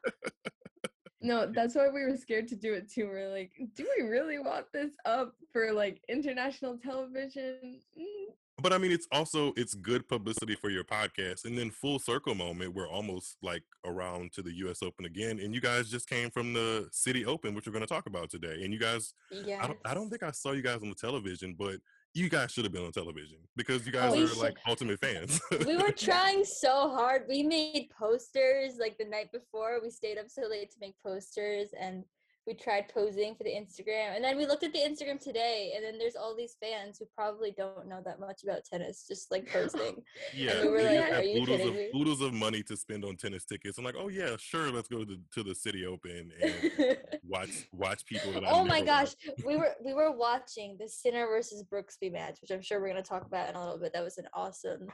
no, 1.21 1.47
that's 1.55 1.75
why 1.75 1.89
we 1.89 2.05
were 2.05 2.17
scared 2.17 2.49
to 2.49 2.57
do 2.57 2.73
it 2.75 2.91
too. 2.91 3.07
We're 3.07 3.31
like, 3.31 3.53
do 3.75 3.87
we 3.99 4.07
really 4.07 4.39
want 4.39 4.67
this 4.73 4.91
up 5.05 5.35
for 5.53 5.73
like 5.73 6.03
international 6.09 6.79
television? 6.79 7.81
Mm. 7.99 8.35
But 8.61 8.73
I 8.73 8.79
mean, 8.79 8.93
it's 8.93 9.09
also 9.11 9.53
it's 9.57 9.75
good 9.75 10.07
publicity 10.09 10.55
for 10.55 10.69
your 10.71 10.85
podcast, 10.85 11.47
and 11.47 11.57
then 11.57 11.71
full 11.71 11.99
circle 11.99 12.35
moment. 12.35 12.75
We're 12.75 12.89
almost 12.89 13.39
like 13.43 13.63
around 13.85 14.33
to 14.35 14.43
the 14.43 14.53
U.S. 14.59 14.83
Open 14.83 15.07
again, 15.07 15.41
and 15.41 15.55
you 15.55 15.61
guys 15.61 15.91
just 15.91 16.09
came 16.09 16.31
from 16.31 16.53
the 16.53 16.89
City 16.93 17.25
Open, 17.25 17.55
which 17.55 17.67
we're 17.67 17.73
going 17.73 17.85
to 17.85 17.93
talk 17.93 18.07
about 18.07 18.31
today. 18.31 18.61
And 18.63 18.73
you 18.73 18.79
guys, 18.79 19.15
yeah, 19.31 19.59
I 19.63 19.67
don't, 19.67 19.79
I 19.87 19.95
don't 19.95 20.11
think 20.11 20.23
I 20.23 20.31
saw 20.33 20.53
you 20.53 20.63
guys 20.63 20.83
on 20.83 20.91
the 20.91 20.95
television, 20.95 21.57
but 21.59 21.77
you 22.15 22.29
guys 22.29 22.53
should 22.53 22.65
have 22.65 22.73
been 22.73 22.85
on 22.85 22.93
television 22.93 23.39
because 23.57 23.87
you 23.87 23.93
oh, 23.97 24.01
guys 24.01 24.13
We 24.13 24.25
are 24.25 24.29
should- 24.29 24.39
like 24.39 24.57
ultimate 24.67 25.01
fans. 25.01 25.41
we 25.67 25.77
were 25.77 25.93
trying 25.97 26.45
so 26.45 26.91
hard. 26.91 27.25
We 27.29 27.43
made 27.43 27.89
posters 27.97 28.77
like 28.79 28.99
the 28.99 29.05
night 29.05 29.33
before. 29.33 29.81
We 29.83 29.91
stayed 29.91 30.19
up 30.19 30.29
so 30.29 30.43
late 30.49 30.71
to 30.73 30.77
make 30.81 30.95
posters 31.03 31.69
and 31.79 32.05
we 32.47 32.55
tried 32.55 32.89
posing 32.89 33.35
for 33.35 33.45
the 33.45 33.51
Instagram. 33.51 34.17
And 34.17 34.25
then 34.25 34.37
we 34.37 34.47
looked 34.47 34.65
at 34.65 34.73
the 34.73 34.81
Instagram 34.81 35.21
today 35.21 35.73
and 35.77 35.85
then 35.85 35.99
there's 35.99 36.17
all 36.17 36.35
these 36.37 36.57
fans 36.61 36.99
who 36.99 37.07
probably 37.15 37.55
don't 37.57 37.89
know 37.89 38.01
that 38.05 38.19
much 38.19 38.43
about 38.43 38.65
tennis, 38.65 39.07
just 39.07 39.31
like 39.31 39.49
posting. 39.53 40.03
yeah, 40.35 40.63
we 40.63 40.69
were 40.69 40.83
like, 40.83 40.99
"Are 40.99 41.15
have 41.15 41.25
you 41.25 41.47
kidding 41.47 41.69
of 41.69 41.75
me?" 41.75 41.91
oodles 41.95 42.21
of 42.21 42.33
money 42.35 42.63
to 42.65 42.77
spend 42.77 43.05
on 43.05 43.17
tennis 43.17 43.45
tickets. 43.45 43.79
I'm 43.79 43.85
like, 43.85 43.95
oh 43.99 44.09
yeah, 44.09 44.37
sure, 44.39 44.71
let's 44.73 44.89
go 44.89 44.99
to 44.99 45.05
the 45.05 45.21
to 45.35 45.43
the 45.43 45.55
City 45.55 45.87
Open 45.87 46.33
and 46.43 46.99
watch 47.29 47.69
watch 47.73 48.05
people 48.07 48.33
oh 48.47 48.65
my 48.65 48.81
gosh, 48.81 49.15
we 49.45 49.57
were 49.57 49.75
we 49.85 49.95
were 49.95 50.11
watching 50.11 50.77
the 50.79 50.89
Sinner 50.89 51.27
versus 51.27 51.65
Brooksby 51.65 52.13
match, 52.13 52.39
which 52.41 52.51
I'm 52.51 52.63
sure 52.63 52.81
we're 52.81 52.89
gonna 52.89 53.03
talk 53.03 53.27
about 53.27 53.51
in 53.51 53.57
a 53.57 53.63
little 53.63 53.79
bit. 53.79 53.93
That 53.93 54.05
was 54.05 54.19
an 54.19 54.27
awesome 54.35 54.89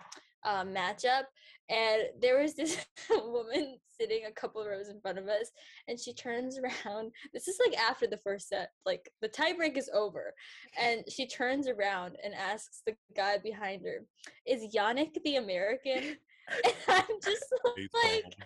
um, 0.44 0.74
matchup, 0.74 1.24
and 1.68 2.02
there 2.20 2.40
was 2.40 2.54
this 2.54 2.84
woman 3.10 3.78
sitting 4.00 4.26
a 4.26 4.32
couple 4.32 4.64
rows 4.64 4.88
in 4.88 5.00
front 5.00 5.18
of 5.18 5.28
us, 5.28 5.50
and 5.88 5.98
she 5.98 6.12
turns 6.14 6.58
around. 6.86 7.12
This 7.32 7.48
is 7.48 7.58
like 7.64 7.78
after 7.78 8.06
the 8.06 8.18
first 8.18 8.48
set, 8.48 8.70
like 8.86 9.10
the 9.20 9.28
tiebreak 9.28 9.76
is 9.76 9.90
over, 9.92 10.34
and 10.80 11.04
she 11.08 11.26
turns 11.26 11.68
around 11.68 12.16
and 12.24 12.34
asks 12.34 12.82
the 12.86 12.94
guy 13.16 13.38
behind 13.38 13.82
her, 13.84 14.04
"Is 14.46 14.74
Jannik 14.74 15.22
the 15.24 15.36
American?" 15.36 16.16
And 16.64 16.74
I'm 16.88 17.20
just 17.22 17.52
like. 18.04 18.36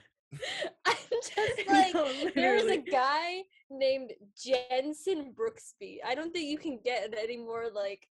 I'm 0.87 0.95
just 1.13 1.69
like 1.69 1.93
No, 1.95 2.11
there 2.35 2.57
is 2.57 2.65
a 2.65 2.79
guy 2.79 3.43
named 3.71 4.13
Jenson 4.43 5.35
Brooksby. 5.35 5.99
I 6.03 6.15
don't 6.15 6.33
think 6.33 6.49
you 6.49 6.57
can 6.57 6.81
get 6.83 7.13
any 7.23 7.37
more 7.37 7.67
like 7.71 8.09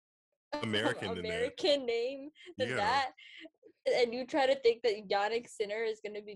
American 0.63 1.09
than. 1.09 1.25
American 1.25 1.85
name 1.85 2.29
than 2.57 2.69
Yeah. 2.69 2.75
that. 2.77 3.11
And 3.85 4.13
you 4.13 4.25
try 4.25 4.47
to 4.47 4.55
think 4.55 4.81
that 4.83 5.07
Jannik 5.07 5.47
Sinner 5.47 5.83
is 5.83 5.99
going 6.03 6.15
to 6.15 6.21
be 6.21 6.35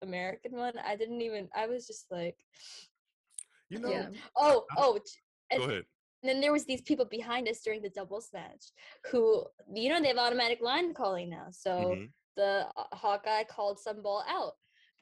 the 0.00 0.06
American 0.06 0.52
one. 0.52 0.74
I 0.86 0.94
didn't 0.96 1.20
even. 1.20 1.48
I 1.54 1.66
was 1.66 1.86
just 1.86 2.06
like, 2.10 2.36
you 3.70 3.80
know, 3.80 3.90
yeah. 3.90 4.08
oh, 4.36 4.64
oh. 4.76 4.94
go 4.94 5.00
And 5.50 5.62
ahead. 5.62 5.84
then 6.22 6.40
there 6.40 6.52
was 6.52 6.64
these 6.64 6.82
people 6.82 7.04
behind 7.04 7.48
us 7.48 7.60
during 7.62 7.82
the 7.82 7.90
doubles 7.90 8.28
match 8.32 8.66
who, 9.10 9.44
you 9.74 9.88
know, 9.88 10.00
they 10.00 10.08
have 10.08 10.18
automatic 10.18 10.60
line 10.60 10.94
calling 10.94 11.30
now. 11.30 11.48
So 11.50 11.70
Mhm. 11.96 12.12
the 12.36 12.68
uh, 12.76 12.84
Hawkeye 12.92 13.44
called 13.44 13.80
some 13.80 14.02
ball 14.02 14.22
out, 14.28 14.52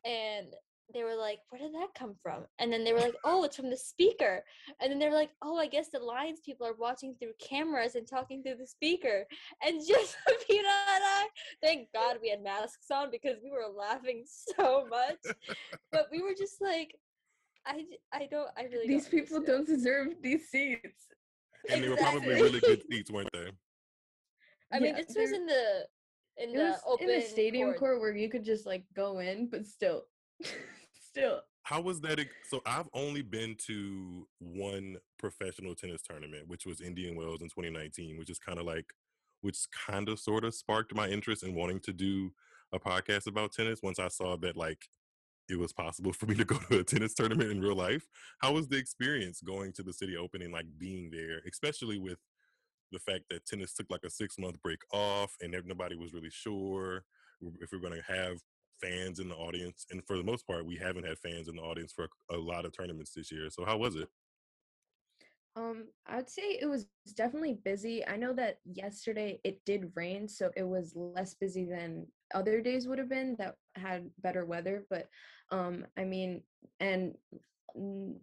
and 0.05 0.55
they 0.93 1.03
were 1.03 1.15
like, 1.17 1.41
"Where 1.49 1.61
did 1.61 1.75
that 1.75 1.95
come 1.99 2.15
from?" 2.23 2.45
And 2.59 2.73
then 2.73 2.85
they 2.85 2.93
were 2.93 3.01
like, 3.01 3.17
"Oh, 3.25 3.45
it's 3.45 3.57
from 3.57 3.71
the 3.71 3.77
speaker." 3.77 4.45
And 4.81 4.91
then 4.91 4.99
they 4.99 5.09
were 5.09 5.15
like, 5.15 5.31
"Oh, 5.43 5.57
I 5.57 5.67
guess 5.67 5.89
the 5.89 5.99
Lions 5.99 6.41
people 6.45 6.67
are 6.67 6.75
watching 6.75 7.15
through 7.15 7.33
cameras 7.41 7.95
and 7.95 8.07
talking 8.07 8.43
through 8.43 8.57
the 8.57 8.67
speaker." 8.67 9.25
And 9.65 9.79
Josephina 9.89 10.69
and 10.95 11.05
I, 11.05 11.27
thank 11.63 11.89
God 11.93 12.19
we 12.21 12.29
had 12.31 12.43
masks 12.43 12.91
on 12.91 13.11
because 13.11 13.37
we 13.43 13.51
were 13.51 13.67
laughing 13.75 14.25
so 14.59 14.87
much, 14.89 15.19
but 15.91 16.09
we 16.13 16.23
were 16.23 16.35
just 16.37 16.61
like. 16.61 16.95
I, 17.67 17.83
I 18.13 18.29
don't 18.31 18.51
I 18.59 18.65
really 18.65 18.87
These 18.87 19.05
don't 19.05 19.11
people 19.11 19.37
understand. 19.39 19.67
don't 19.67 19.77
deserve 19.77 20.09
these 20.23 20.51
seats. 20.51 21.07
And 21.71 21.83
they 21.83 21.89
were 21.89 21.97
probably 21.97 22.35
really 22.35 22.61
good 22.61 22.83
seats, 22.91 23.11
weren't 23.11 23.31
they? 23.33 23.49
I 24.71 24.81
mean 24.81 24.95
Yeah, 24.95 25.03
this 25.03 25.17
was 25.17 25.33
in 25.33 25.47
the 25.47 25.87
in 26.37 26.51
It 26.51 26.59
the 26.59 26.65
was 26.65 26.81
open 26.87 27.09
in 27.09 27.21
the 27.21 27.27
stadium 27.27 27.69
court. 27.69 27.79
court 27.79 28.01
where 28.01 28.15
you 28.15 28.29
could 28.29 28.45
just 28.45 28.67
like 28.67 28.85
go 28.95 29.21
in, 29.21 29.49
but 29.49 29.65
still, 29.67 30.05
still. 31.15 31.41
How 31.63 31.81
was 31.81 32.01
that? 32.03 32.25
So 32.49 32.61
I've 32.67 32.89
only 32.93 33.23
been 33.23 33.57
to 33.67 34.27
one 34.39 34.97
professional 35.19 35.75
tennis 35.75 36.03
tournament, 36.03 36.49
which 36.49 36.67
was 36.67 36.81
Indian 36.81 37.17
Wells 37.17 37.41
in 37.41 37.49
2019, 37.49 38.19
which 38.19 38.31
is 38.31 38.39
kind 38.39 38.59
of 38.59 38.67
like, 38.67 38.87
which 39.41 39.59
kind 39.87 40.09
of 40.09 40.19
sort 40.19 40.45
of 40.45 40.55
sparked 40.55 40.95
my 40.95 41.09
interest 41.09 41.43
in 41.43 41.55
wanting 41.55 41.81
to 41.81 41.93
do 41.93 42.33
a 42.73 42.79
podcast 42.79 43.27
about 43.27 43.53
tennis. 43.53 43.81
Once 43.83 43.99
I 43.99 44.09
saw 44.09 44.37
that 44.39 44.57
like 44.57 44.89
it 45.49 45.59
was 45.59 45.73
possible 45.73 46.13
for 46.19 46.27
me 46.27 46.35
to 46.35 46.45
go 46.45 46.59
to 46.71 46.81
a 46.81 46.85
tennis 46.85 47.15
tournament 47.15 47.51
in 47.51 47.61
real 47.61 47.77
life. 47.77 48.07
How 48.39 48.53
was 48.53 48.69
the 48.69 48.77
experience 48.77 49.41
going 49.41 49.73
to 49.75 49.83
the 49.83 49.93
city 49.93 50.17
open 50.17 50.43
and 50.43 50.53
like 50.53 50.67
being 50.79 51.11
there, 51.11 51.41
especially 51.49 51.99
with 51.99 52.19
the 52.93 52.99
fact 52.99 53.25
that 53.31 53.47
tennis 53.47 53.73
took 53.75 53.91
like 53.91 54.05
a 54.05 54.11
six 54.11 54.39
month 54.39 54.61
break 54.63 54.81
off 54.93 55.35
and 55.41 55.55
nobody 55.65 55.97
was 55.97 56.13
really 56.13 56.31
sure 56.31 57.05
if 57.61 57.73
we're 57.73 57.79
going 57.79 58.01
to 58.01 58.13
have 58.13 58.39
fans 58.81 59.19
in 59.19 59.29
the 59.29 59.35
audience. 59.35 59.87
And 59.91 60.03
for 60.07 60.17
the 60.17 60.23
most 60.23 60.47
part, 60.47 60.67
we 60.67 60.77
haven't 60.77 61.07
had 61.07 61.19
fans 61.19 61.49
in 61.49 61.57
the 61.57 61.63
audience 61.63 61.93
for 61.93 62.09
a 62.31 62.37
lot 62.37 62.65
of 62.65 62.73
tournaments 62.77 63.13
this 63.13 63.31
year. 63.31 63.49
So 63.51 63.65
how 63.65 63.77
was 63.77 63.97
it? 63.97 64.09
Um, 65.57 65.85
I'd 66.07 66.29
say 66.29 66.59
it 66.61 66.67
was 66.67 66.87
definitely 67.15 67.59
busy. 67.65 68.05
I 68.07 68.17
know 68.17 68.33
that 68.33 68.59
yesterday 68.65 69.41
it 69.45 69.65
did 69.65 69.93
rain, 69.95 70.27
so 70.29 70.51
it 70.57 70.65
was 70.65 70.93
less 70.97 71.35
busy 71.35 71.65
than 71.65 72.07
other 72.35 72.61
days 72.61 72.89
would 72.89 72.99
have 72.99 73.09
been 73.09 73.37
that 73.39 73.55
had 73.77 74.11
better 74.19 74.45
weather. 74.45 74.85
But 74.91 75.09
um, 75.51 75.87
I 75.97 76.05
mean, 76.05 76.43
and 76.81 77.15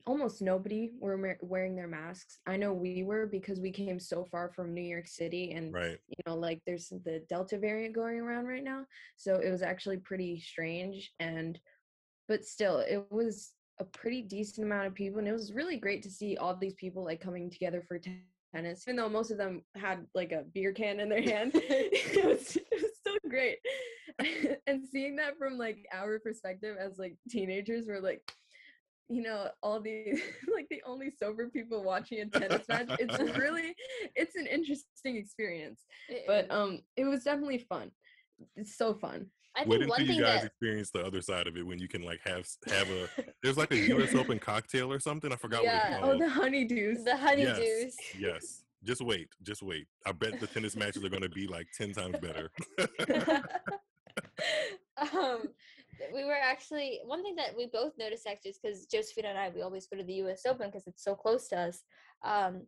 almost 0.05 0.41
nobody 0.41 0.91
were 1.00 1.38
wearing 1.41 1.75
their 1.75 1.88
masks. 1.88 2.39
I 2.48 2.57
know 2.57 2.74
we 2.74 3.03
were 3.03 3.25
because 3.25 3.60
we 3.60 3.71
came 3.71 4.00
so 4.00 4.25
far 4.25 4.51
from 4.55 4.74
New 4.74 4.81
York 4.81 5.07
City, 5.07 5.51
and 5.51 5.74
Right. 5.74 6.00
you 6.07 6.15
know, 6.25 6.36
like 6.36 6.62
there's 6.65 6.89
the 6.89 7.24
Delta 7.29 7.57
variant 7.57 7.95
going 7.95 8.19
around 8.19 8.45
right 8.45 8.63
now, 8.63 8.86
so 9.17 9.36
it 9.36 9.50
was 9.50 9.62
actually 9.62 9.98
pretty 9.98 10.39
strange. 10.39 11.12
And 11.19 11.60
but 12.27 12.45
still, 12.45 12.79
it 12.79 13.05
was 13.12 13.51
a 13.81 13.86
pretty 13.86 14.21
decent 14.21 14.65
amount 14.65 14.86
of 14.86 14.93
people 14.93 15.17
and 15.17 15.27
it 15.27 15.33
was 15.33 15.53
really 15.53 15.75
great 15.75 16.03
to 16.03 16.10
see 16.10 16.38
all 16.38 16.55
these 16.55 16.75
people 16.75 17.03
like 17.03 17.19
coming 17.19 17.50
together 17.50 17.83
for 17.88 17.98
t- 17.98 18.21
tennis 18.53 18.83
even 18.88 18.95
though 18.95 19.10
most 19.10 19.31
of 19.31 19.38
them 19.38 19.63
had 19.75 20.05
like 20.13 20.31
a 20.31 20.43
beer 20.53 20.71
can 20.71 21.00
in 21.00 21.10
their 21.10 21.21
hand 21.33 21.51
it, 21.55 22.25
was, 22.25 22.55
it 22.55 22.67
was 22.71 22.91
still 23.00 23.17
great 23.27 23.57
and 24.67 24.86
seeing 24.86 25.15
that 25.15 25.36
from 25.38 25.57
like 25.57 25.83
our 25.91 26.19
perspective 26.19 26.75
as 26.79 27.00
like 27.00 27.15
teenagers 27.29 27.86
we're 27.88 28.00
like 28.00 28.21
you 29.11 29.21
know 29.21 29.49
all 29.61 29.79
these 29.81 30.21
like 30.55 30.67
the 30.69 30.81
only 30.85 31.11
sober 31.11 31.49
people 31.49 31.83
watching 31.83 32.21
a 32.21 32.25
tennis 32.39 32.67
match 32.69 32.87
it's 32.99 33.19
really 33.37 33.75
it's 34.15 34.35
an 34.35 34.47
interesting 34.47 35.17
experience 35.17 35.81
It 36.07 36.23
but 36.25 36.49
um 36.49 36.79
it 36.95 37.03
was 37.05 37.23
definitely 37.23 37.59
fun 37.59 37.91
it's 38.55 38.77
so 38.77 38.93
fun 38.93 39.27
I 39.53 39.65
Wait 39.65 39.79
think 39.79 39.89
one 39.89 39.99
until 39.99 40.13
thing 40.13 40.15
you 40.15 40.23
guys 40.23 40.41
that 40.41 40.47
experience 40.47 40.91
the 40.91 41.05
other 41.05 41.21
side 41.21 41.45
of 41.45 41.57
it 41.57 41.67
when 41.67 41.77
you 41.77 41.89
can 41.89 42.03
like 42.03 42.21
have 42.23 42.47
have 42.67 42.89
a 42.89 43.09
there's 43.43 43.57
like 43.57 43.71
a 43.73 43.77
US 43.97 44.15
Open 44.15 44.39
cocktail 44.39 44.89
or 44.89 44.99
something. 45.01 45.29
I 45.29 45.35
forgot 45.35 45.63
what 45.63 45.73
Yeah. 45.73 45.97
it's 45.97 46.05
oh 46.05 46.17
the 46.17 46.29
Honey 46.29 46.63
Deuce 46.63 47.03
the 47.03 47.17
Honey 47.17 47.43
Deuce. 47.43 47.57
Yes. 47.57 47.93
yes. 48.17 48.63
Just 48.83 49.01
wait. 49.01 49.27
Just 49.43 49.61
wait. 49.61 49.87
I 50.05 50.13
bet 50.13 50.39
the 50.39 50.47
tennis 50.47 50.75
matches 50.77 51.03
are 51.03 51.09
going 51.09 51.21
to 51.21 51.29
be 51.29 51.47
like 51.47 51.67
10 51.77 51.91
times 51.91 52.15
better. 52.19 52.49
um, 54.97 55.43
we 56.13 56.24
were 56.24 56.38
actually 56.41 57.00
one 57.05 57.24
thing 57.24 57.36
that 57.36 57.55
we 57.55 57.67
both 57.67 57.93
noticed 57.98 58.27
actually 58.27 58.51
is 58.51 58.60
because 58.62 58.86
Josephine 58.86 59.25
and 59.25 59.38
I 59.38 59.50
we 59.53 59.62
always 59.62 59.88
go 59.88 59.98
to 59.98 60.03
the 60.03 60.13
U.S. 60.13 60.43
Open 60.48 60.67
because 60.67 60.88
it's 60.88 61.03
so 61.03 61.15
close 61.15 61.48
to 61.50 61.60
us. 61.60 61.84
Um, 62.24 62.63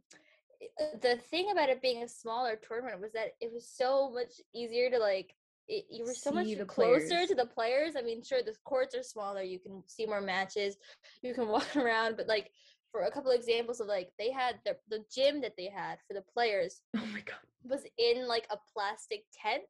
the 1.02 1.18
thing 1.30 1.52
about 1.52 1.70
it 1.70 1.82
being 1.82 2.04
a 2.04 2.08
smaller 2.08 2.56
tournament 2.56 3.02
was 3.02 3.12
that 3.13 3.32
it 3.42 3.52
was 3.52 3.68
so 3.68 4.12
much 4.12 4.42
easier 4.54 4.90
to 4.90 4.98
like. 4.98 5.34
It, 5.70 5.86
you 5.90 6.04
were 6.04 6.13
so 6.13 6.32
much 6.32 6.48
closer 6.68 7.08
players. 7.08 7.30
to 7.30 7.36
the 7.36 7.46
players. 7.46 7.94
I 7.98 8.02
mean, 8.02 8.22
sure, 8.22 8.44
the 8.44 8.54
courts 8.66 8.96
are 8.96 9.04
smaller. 9.04 9.42
You 9.42 9.60
can 9.60 9.82
see 9.88 10.06
more 10.06 10.20
matches. 10.20 10.75
You 11.22 11.34
can 11.34 11.48
walk 11.50 11.75
around, 11.78 12.18
but 12.18 12.28
like 12.28 12.52
for 12.94 13.02
a 13.02 13.12
couple 13.12 13.32
examples 13.32 13.80
of 13.80 13.88
like 13.88 14.10
they 14.20 14.32
had 14.32 14.60
the 14.66 14.78
the 14.90 15.04
gym 15.13 15.42
that 15.42 15.54
they 15.58 15.70
had 15.70 15.98
for 16.08 16.13
the 16.13 16.24
players 16.34 16.82
oh 16.96 17.06
my 17.12 17.22
god 17.22 17.40
was 17.63 17.82
in 17.98 18.28
like 18.28 18.46
a 18.52 18.58
plastic 18.74 19.24
tent 19.34 19.63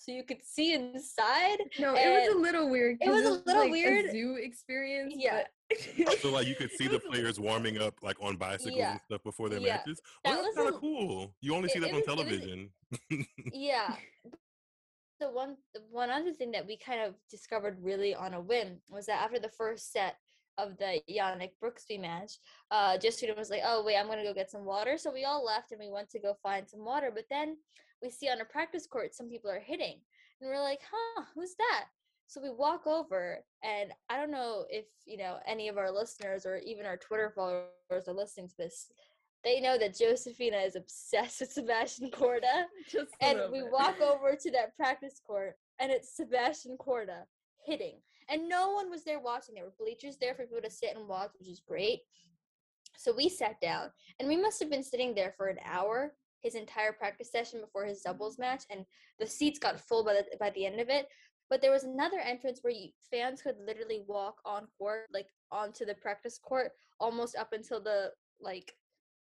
so 0.00 0.12
you 0.12 0.22
could 0.22 0.44
see 0.44 0.74
inside 0.74 1.58
No, 1.78 1.94
it 1.96 2.08
was 2.08 2.34
a 2.36 2.38
little 2.38 2.70
weird. 2.70 2.98
It 3.00 3.08
was 3.10 3.24
a 3.26 3.30
little 3.44 3.62
like 3.62 3.70
weird. 3.72 4.10
zoo 4.12 4.36
experience. 4.40 5.14
Yeah. 5.16 5.42
but 5.68 6.18
So 6.20 6.30
like 6.30 6.46
you 6.46 6.54
could 6.54 6.70
see 6.70 6.86
the 6.86 7.00
players 7.00 7.40
warming 7.40 7.78
up 7.82 7.94
like 8.00 8.16
on 8.22 8.36
bicycles 8.36 8.76
Yeah. 8.78 8.92
and 8.92 9.00
stuff 9.00 9.22
before 9.24 9.48
their 9.48 9.58
Yeah. 9.58 9.76
matches. 9.78 10.00
That 10.24 10.30
Well, 10.30 10.42
that's 10.44 10.56
was 10.56 10.64
kind 10.64 10.74
of 10.74 10.80
cool. 10.80 11.34
You 11.40 11.54
only 11.56 11.68
see 11.68 11.80
that 11.80 11.88
it 11.88 11.94
on 11.94 12.00
was- 12.00 12.06
it 12.06 12.16
was- 12.16 12.16
television. 12.16 12.70
yeah 13.52 13.96
the 15.20 15.28
one 15.28 15.56
the 15.74 15.80
one 15.90 16.10
other 16.10 16.32
thing 16.32 16.52
that 16.52 16.64
we 16.64 16.76
kind 16.76 17.00
of 17.00 17.14
discovered 17.28 17.76
really 17.82 18.14
on 18.14 18.34
a 18.34 18.40
whim 18.40 18.80
was 18.88 19.06
that 19.06 19.20
after 19.20 19.40
the 19.40 19.48
first 19.50 19.90
set 19.92 20.14
of 20.58 20.76
the 20.78 21.00
Jannik 21.08 21.52
Brooksby 21.62 22.00
match, 22.00 22.32
uh, 22.72 22.98
Josephine 22.98 23.36
was 23.36 23.48
like, 23.50 23.62
"Oh 23.64 23.84
wait, 23.84 23.96
I'm 23.96 24.06
gonna 24.08 24.24
go 24.24 24.34
get 24.34 24.50
some 24.50 24.64
water." 24.64 24.96
So 24.98 25.12
we 25.12 25.24
all 25.24 25.44
left 25.44 25.70
and 25.72 25.80
we 25.80 25.88
went 25.88 26.08
to 26.10 26.18
go 26.20 26.34
find 26.42 26.68
some 26.68 26.84
water. 26.84 27.10
But 27.14 27.26
then 27.30 27.56
we 28.02 28.10
see 28.10 28.28
on 28.28 28.40
a 28.40 28.44
practice 28.44 28.86
court 28.86 29.14
some 29.14 29.28
people 29.28 29.50
are 29.50 29.60
hitting, 29.60 30.00
and 30.40 30.50
we're 30.50 30.62
like, 30.62 30.80
"Huh, 30.90 31.24
who's 31.34 31.54
that?" 31.56 31.86
So 32.26 32.42
we 32.42 32.50
walk 32.50 32.86
over, 32.86 33.42
and 33.62 33.92
I 34.10 34.16
don't 34.16 34.30
know 34.30 34.66
if 34.68 34.86
you 35.06 35.16
know 35.16 35.38
any 35.46 35.68
of 35.68 35.78
our 35.78 35.90
listeners 35.90 36.44
or 36.44 36.58
even 36.58 36.86
our 36.86 36.96
Twitter 36.96 37.32
followers 37.34 37.70
are 37.90 38.12
listening 38.12 38.48
to 38.48 38.56
this. 38.56 38.90
They 39.44 39.60
know 39.60 39.78
that 39.78 39.96
Josephina 39.96 40.58
is 40.58 40.76
obsessed 40.76 41.40
with 41.40 41.52
Sebastian 41.52 42.10
Korda 42.12 42.64
and 43.20 43.40
we 43.52 43.62
walk 43.62 44.00
over 44.00 44.34
to 44.34 44.50
that 44.50 44.76
practice 44.76 45.20
court 45.24 45.54
and 45.78 45.92
it's 45.92 46.16
Sebastian 46.16 46.76
Korda 46.76 47.22
hitting. 47.64 48.00
And 48.28 48.48
no 48.48 48.72
one 48.72 48.90
was 48.90 49.04
there 49.04 49.20
watching. 49.20 49.54
There 49.54 49.64
were 49.64 49.72
bleachers 49.78 50.16
there 50.20 50.34
for 50.34 50.44
people 50.44 50.62
to 50.62 50.70
sit 50.70 50.96
and 50.96 51.08
watch, 51.08 51.30
which 51.38 51.48
is 51.48 51.62
great. 51.66 52.00
So 52.96 53.14
we 53.14 53.28
sat 53.28 53.60
down 53.60 53.90
and 54.18 54.28
we 54.28 54.36
must 54.36 54.60
have 54.60 54.70
been 54.70 54.82
sitting 54.82 55.14
there 55.14 55.32
for 55.36 55.46
an 55.46 55.58
hour, 55.64 56.14
his 56.40 56.54
entire 56.54 56.92
practice 56.92 57.30
session 57.30 57.60
before 57.60 57.84
his 57.84 58.00
doubles 58.00 58.38
match, 58.38 58.64
and 58.70 58.84
the 59.18 59.26
seats 59.26 59.58
got 59.58 59.80
full 59.80 60.04
by 60.04 60.14
the 60.14 60.24
by 60.38 60.50
the 60.50 60.66
end 60.66 60.80
of 60.80 60.88
it. 60.88 61.08
But 61.50 61.62
there 61.62 61.72
was 61.72 61.84
another 61.84 62.18
entrance 62.18 62.60
where 62.62 62.72
you, 62.72 62.90
fans 63.10 63.40
could 63.40 63.56
literally 63.66 64.02
walk 64.06 64.36
on 64.44 64.66
court, 64.76 65.06
like 65.12 65.28
onto 65.50 65.86
the 65.86 65.94
practice 65.94 66.38
court, 66.38 66.72
almost 67.00 67.36
up 67.36 67.52
until 67.52 67.80
the 67.80 68.10
like 68.40 68.72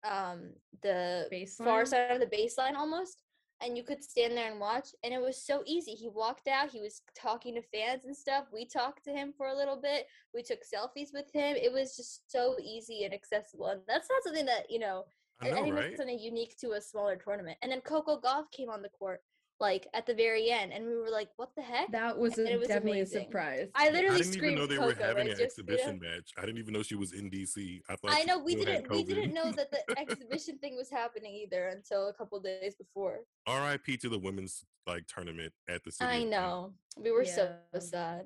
um 0.04 0.50
the 0.82 1.28
far 1.58 1.86
side 1.86 2.12
of 2.12 2.20
the 2.20 2.38
baseline 2.38 2.76
almost 2.76 3.24
and 3.62 3.78
you 3.78 3.84
could 3.84 4.04
stand 4.04 4.36
there 4.36 4.52
and 4.52 4.60
watch 4.60 4.90
and 5.04 5.14
it 5.14 5.22
was 5.22 5.46
so 5.46 5.64
easy. 5.66 5.92
He 5.92 6.10
walked 6.10 6.48
out 6.48 6.70
he 6.70 6.82
was 6.82 7.02
talking 7.16 7.56
to 7.56 7.62
fans 7.62 8.04
and 8.06 8.16
stuff. 8.16 8.46
We 8.54 8.66
talked 8.66 9.06
to 9.06 9.12
him 9.12 9.34
for 9.38 9.48
a 9.48 9.56
little 9.56 9.80
bit. 9.82 10.06
We 10.34 10.44
took 10.44 10.60
selfies 10.60 11.14
with 11.14 11.32
him. 11.34 11.56
It 11.56 11.72
was 11.72 11.96
just 11.96 12.30
so 12.30 12.56
easy 12.62 13.06
and 13.06 13.14
accessible 13.14 13.68
and 13.68 13.82
that's 13.88 14.10
not 14.10 14.24
something 14.24 14.46
that 14.46 14.70
you 14.70 14.80
know 14.80 15.06
I 15.48 15.50
know, 15.52 15.64
think 15.64 15.76
right? 15.76 15.84
that's 15.86 15.98
something 15.98 16.20
unique 16.20 16.56
to 16.62 16.72
a 16.74 16.82
smaller 16.82 17.16
tournament 17.16 17.58
and 17.62 17.72
then 17.72 17.82
Coco 17.82 18.20
Gauff 18.20 18.50
came 18.52 18.70
on 18.70 18.82
the 18.82 18.90
court 18.90 19.22
like 19.60 19.88
at 19.94 20.06
the 20.08 20.14
very 20.16 20.50
end 20.50 20.74
and 20.74 20.84
we 20.86 20.96
were 20.96 21.10
like 21.12 21.30
what 21.38 21.50
the 21.56 21.62
heck 21.62 21.90
That 21.92 22.18
was 22.18 22.38
a, 22.40 22.52
it 22.52 22.58
was 22.60 22.68
definitely 22.68 23.00
amazing. 23.02 23.22
a 23.22 23.26
surprise. 23.26 23.70
i 23.76 23.88
I 23.88 23.92
literally 23.92 24.18
didn't 24.24 24.36
even 24.36 24.56
know 24.56 24.66
they 24.66 24.76
Coco, 24.76 24.88
were 24.88 24.94
having 24.96 25.16
right, 25.16 25.20
an 25.28 25.38
Josephina? 25.38 25.46
exhibition 25.46 26.00
match. 26.02 26.32
I 26.38 26.42
didn't 26.42 26.58
even 26.58 26.74
know 26.74 26.82
she 26.84 26.96
was 26.96 27.14
in 27.14 27.30
DC. 27.30 27.82
I 27.88 27.96
thought 27.96 28.12
I 28.12 28.24
know 28.24 28.40
we 28.40 28.56
didn't 28.56 28.90
we 28.90 29.04
didn't 29.04 29.34
know 29.34 29.52
that 29.52 29.70
the 29.72 29.80
exhibition 30.00 30.58
thing 30.58 30.76
was 30.76 30.90
happening 30.90 31.34
either 31.36 31.68
until 31.68 32.08
a 32.10 32.14
couple 32.14 32.40
days 32.40 32.74
before. 32.76 33.20
R.I.P. 33.46 33.98
to 33.98 34.10
the 34.10 34.20
women's 34.20 34.66
like 34.88 35.06
tournament 35.08 35.54
at 35.70 35.84
the 35.84 35.92
city. 35.92 36.10
I 36.10 36.24
know. 36.24 36.74
We 36.98 37.12
were 37.12 37.24
so 37.24 37.52
sad. 37.80 38.26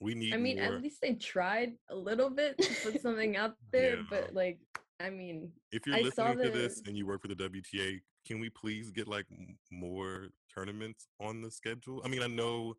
We 0.00 0.14
need 0.14 0.34
I 0.34 0.36
mean, 0.36 0.56
more. 0.58 0.74
at 0.74 0.82
least 0.82 1.00
they 1.00 1.14
tried 1.14 1.72
a 1.88 1.94
little 1.96 2.28
bit 2.30 2.58
to 2.58 2.74
put 2.90 3.00
something 3.00 3.36
out 3.42 3.54
there, 3.72 3.96
Yeah. 3.96 4.02
but 4.10 4.34
like, 4.34 4.58
I 5.02 5.10
mean, 5.10 5.50
if 5.72 5.86
you're 5.86 5.96
I 5.96 6.00
listening 6.00 6.38
to 6.38 6.50
this 6.50 6.82
and 6.86 6.96
you 6.96 7.06
work 7.06 7.22
for 7.22 7.28
the 7.28 7.34
WTA, 7.34 8.00
can 8.26 8.38
we 8.38 8.48
please 8.50 8.90
get 8.90 9.08
like 9.08 9.26
more 9.70 10.28
tournaments 10.54 11.06
on 11.20 11.42
the 11.42 11.50
schedule? 11.50 12.02
I 12.04 12.08
mean, 12.08 12.22
I 12.22 12.28
know 12.28 12.74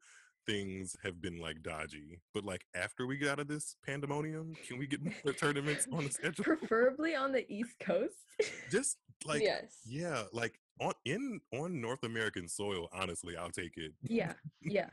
things 0.45 0.95
have 1.03 1.21
been 1.21 1.39
like 1.39 1.61
dodgy, 1.61 2.19
but 2.33 2.45
like 2.45 2.65
after 2.75 3.07
we 3.07 3.17
get 3.17 3.29
out 3.29 3.39
of 3.39 3.47
this 3.47 3.75
pandemonium, 3.85 4.55
can 4.67 4.77
we 4.77 4.87
get 4.87 5.01
more 5.03 5.33
tournaments 5.33 5.87
on 5.91 6.05
the 6.05 6.11
schedule? 6.11 6.43
preferably 6.43 7.15
on 7.15 7.31
the 7.31 7.45
East 7.51 7.77
Coast. 7.79 8.15
Just 8.69 8.97
like 9.25 9.41
yes. 9.41 9.79
yeah, 9.85 10.23
like 10.31 10.59
on 10.79 10.93
in 11.05 11.41
on 11.53 11.81
North 11.81 12.03
American 12.03 12.47
soil, 12.47 12.89
honestly, 12.93 13.35
I'll 13.35 13.49
take 13.49 13.77
it. 13.77 13.91
yeah, 14.03 14.33
yeah. 14.61 14.89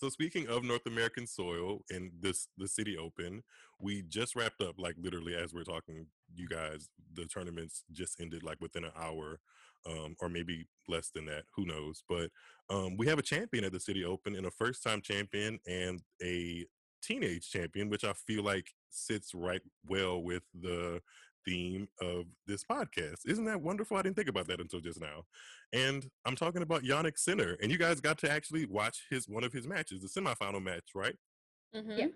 So 0.00 0.08
speaking 0.08 0.48
of 0.48 0.64
North 0.64 0.86
American 0.86 1.26
soil 1.26 1.80
and 1.90 2.10
this 2.22 2.48
the 2.56 2.66
City 2.66 2.96
Open, 2.96 3.42
we 3.78 4.00
just 4.08 4.34
wrapped 4.34 4.62
up 4.62 4.76
like 4.78 4.94
literally 4.98 5.34
as 5.34 5.52
we're 5.52 5.62
talking, 5.62 6.06
you 6.34 6.48
guys, 6.48 6.88
the 7.12 7.26
tournaments 7.26 7.84
just 7.92 8.18
ended 8.18 8.42
like 8.42 8.58
within 8.62 8.84
an 8.84 8.92
hour, 8.98 9.40
um, 9.86 10.16
or 10.18 10.30
maybe 10.30 10.66
less 10.88 11.10
than 11.10 11.26
that, 11.26 11.44
who 11.54 11.66
knows. 11.66 12.02
But 12.08 12.30
um, 12.70 12.96
we 12.96 13.08
have 13.08 13.18
a 13.18 13.22
champion 13.22 13.62
at 13.62 13.72
the 13.72 13.80
City 13.80 14.02
Open 14.02 14.34
and 14.34 14.46
a 14.46 14.50
first 14.50 14.82
time 14.82 15.02
champion 15.02 15.58
and 15.66 16.00
a 16.22 16.64
teenage 17.02 17.50
champion, 17.50 17.90
which 17.90 18.04
I 18.04 18.14
feel 18.14 18.42
like 18.42 18.68
sits 18.88 19.34
right 19.34 19.60
well 19.86 20.22
with 20.22 20.44
the 20.58 21.02
theme 21.44 21.88
of 22.00 22.24
this 22.46 22.64
podcast. 22.64 23.26
Isn't 23.26 23.44
that 23.46 23.60
wonderful? 23.60 23.96
I 23.96 24.02
didn't 24.02 24.16
think 24.16 24.28
about 24.28 24.46
that 24.48 24.60
until 24.60 24.80
just 24.80 25.00
now. 25.00 25.24
And 25.72 26.06
I'm 26.24 26.36
talking 26.36 26.62
about 26.62 26.82
Jannik 26.82 27.18
Sinner. 27.18 27.56
And 27.62 27.70
you 27.70 27.78
guys 27.78 28.00
got 28.00 28.18
to 28.18 28.30
actually 28.30 28.66
watch 28.66 29.04
his 29.10 29.28
one 29.28 29.44
of 29.44 29.52
his 29.52 29.66
matches, 29.66 30.02
the 30.02 30.20
semifinal 30.20 30.62
match, 30.62 30.90
right? 30.94 31.16
Mhm. 31.74 32.12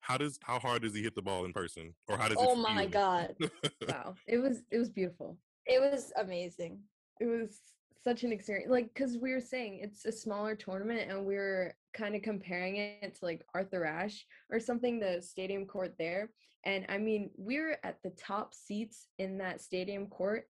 How 0.00 0.16
does 0.16 0.38
how 0.42 0.58
hard 0.58 0.82
does 0.82 0.94
he 0.94 1.02
hit 1.02 1.14
the 1.14 1.22
ball 1.22 1.44
in 1.44 1.52
person? 1.52 1.94
Or 2.08 2.16
how 2.16 2.28
does 2.28 2.38
Oh 2.40 2.52
it 2.52 2.56
my 2.58 2.86
god. 2.86 3.34
Wow, 3.88 4.14
it 4.26 4.38
was 4.38 4.62
it 4.70 4.78
was 4.78 4.88
beautiful. 4.88 5.36
It 5.66 5.80
was 5.80 6.12
amazing. 6.16 6.80
It 7.20 7.26
was 7.26 7.60
such 8.06 8.22
an 8.22 8.30
experience, 8.30 8.70
like 8.70 8.88
because 8.94 9.18
we 9.18 9.32
were 9.32 9.40
saying 9.40 9.80
it's 9.82 10.04
a 10.04 10.12
smaller 10.12 10.54
tournament, 10.54 11.10
and 11.10 11.26
we 11.26 11.34
were 11.34 11.74
kind 11.92 12.14
of 12.14 12.22
comparing 12.22 12.76
it 12.76 13.16
to 13.16 13.24
like 13.24 13.44
Arthur 13.52 13.84
Ashe 13.84 14.24
or 14.48 14.60
something, 14.60 15.00
the 15.00 15.20
stadium 15.20 15.66
court 15.66 15.94
there. 15.98 16.30
And 16.64 16.86
I 16.88 16.98
mean, 16.98 17.30
we 17.36 17.58
were 17.58 17.78
at 17.82 17.98
the 18.04 18.10
top 18.10 18.54
seats 18.54 19.08
in 19.18 19.38
that 19.38 19.60
stadium 19.60 20.06
court, 20.06 20.46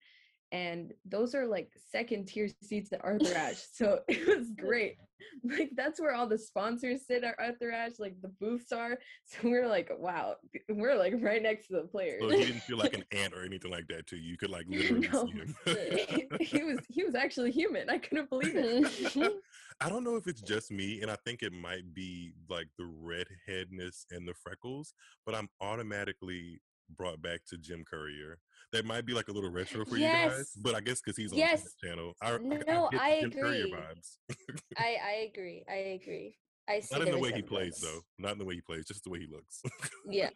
and 0.51 0.93
those 1.05 1.35
are 1.35 1.45
like 1.47 1.71
second 1.91 2.27
tier 2.27 2.47
seats 2.63 2.93
at 2.93 3.03
Arthur 3.03 3.33
Ashe. 3.35 3.63
So 3.73 3.99
it 4.07 4.37
was 4.37 4.51
great. 4.51 4.97
Like 5.43 5.71
that's 5.75 5.99
where 5.99 6.13
all 6.13 6.27
the 6.27 6.37
sponsors 6.37 7.07
sit 7.07 7.23
at 7.23 7.35
Arthur 7.39 7.71
Ashe, 7.71 7.99
like 7.99 8.15
the 8.21 8.31
booths 8.39 8.71
are. 8.71 8.97
So 9.27 9.49
we 9.49 9.55
are 9.55 9.67
like, 9.67 9.89
wow, 9.97 10.35
we're 10.69 10.95
like 10.95 11.13
right 11.19 11.41
next 11.41 11.67
to 11.67 11.73
the 11.73 11.87
players. 11.87 12.21
So 12.21 12.29
he 12.29 12.45
didn't 12.45 12.61
feel 12.61 12.77
like 12.77 12.93
an 12.93 13.03
ant 13.11 13.33
or 13.33 13.43
anything 13.43 13.71
like 13.71 13.87
that 13.87 14.05
too. 14.07 14.17
you. 14.17 14.31
You 14.31 14.37
could 14.37 14.49
like 14.51 14.65
literally 14.69 15.07
No. 15.09 15.25
see 15.25 15.31
him. 15.31 16.29
he 16.39 16.63
was 16.63 16.79
he 16.89 17.03
was 17.03 17.15
actually 17.15 17.51
human. 17.51 17.89
I 17.89 17.97
couldn't 17.97 18.29
believe 18.29 18.53
it. 18.55 19.33
I 19.81 19.89
don't 19.89 20.03
know 20.05 20.15
if 20.15 20.27
it's 20.27 20.41
just 20.41 20.71
me, 20.71 21.01
and 21.01 21.11
I 21.11 21.17
think 21.25 21.43
it 21.43 21.51
might 21.51 21.93
be 21.93 22.33
like 22.49 22.67
the 22.77 22.85
redheadness 22.85 24.05
and 24.11 24.25
the 24.27 24.33
freckles, 24.33 24.93
but 25.25 25.35
I'm 25.35 25.49
automatically 25.59 26.61
brought 26.89 27.21
back 27.21 27.41
to 27.49 27.57
Jim 27.57 27.83
Courier. 27.89 28.39
That 28.71 28.85
might 28.85 29.05
be 29.05 29.13
like 29.13 29.27
a 29.27 29.31
little 29.31 29.49
retro 29.51 29.85
for 29.85 29.97
you 29.97 30.07
guys, 30.11 30.51
but 30.57 30.75
I 30.75 30.81
guess 30.81 31.01
because 31.01 31.17
he's 31.17 31.31
on 31.31 31.39
Yes. 31.39 31.63
the 31.63 31.87
channel, 31.87 32.13
I, 32.21 32.37
No, 32.37 32.89
I 32.93 33.19
Jim 33.21 33.31
Courier 33.31 33.65
agree. 33.65 33.73
vibes. 33.73 34.17
I 34.77 34.97
I 35.03 35.11
agree. 35.31 35.63
I 35.69 35.75
agree. 36.01 36.37
I 36.67 36.79
see 36.79 36.95
Not 36.95 37.07
in 37.07 37.11
the 37.11 37.19
way 37.19 37.31
he 37.31 37.41
plays, 37.41 37.79
though. 37.79 38.01
Not 38.17 38.33
in 38.33 38.39
the 38.39 38.45
way 38.45 38.55
he 38.55 38.61
plays, 38.61 38.85
just 38.85 39.03
the 39.03 39.09
way 39.09 39.19
he 39.19 39.27
looks. 39.27 39.61
Yeah. 40.09 40.31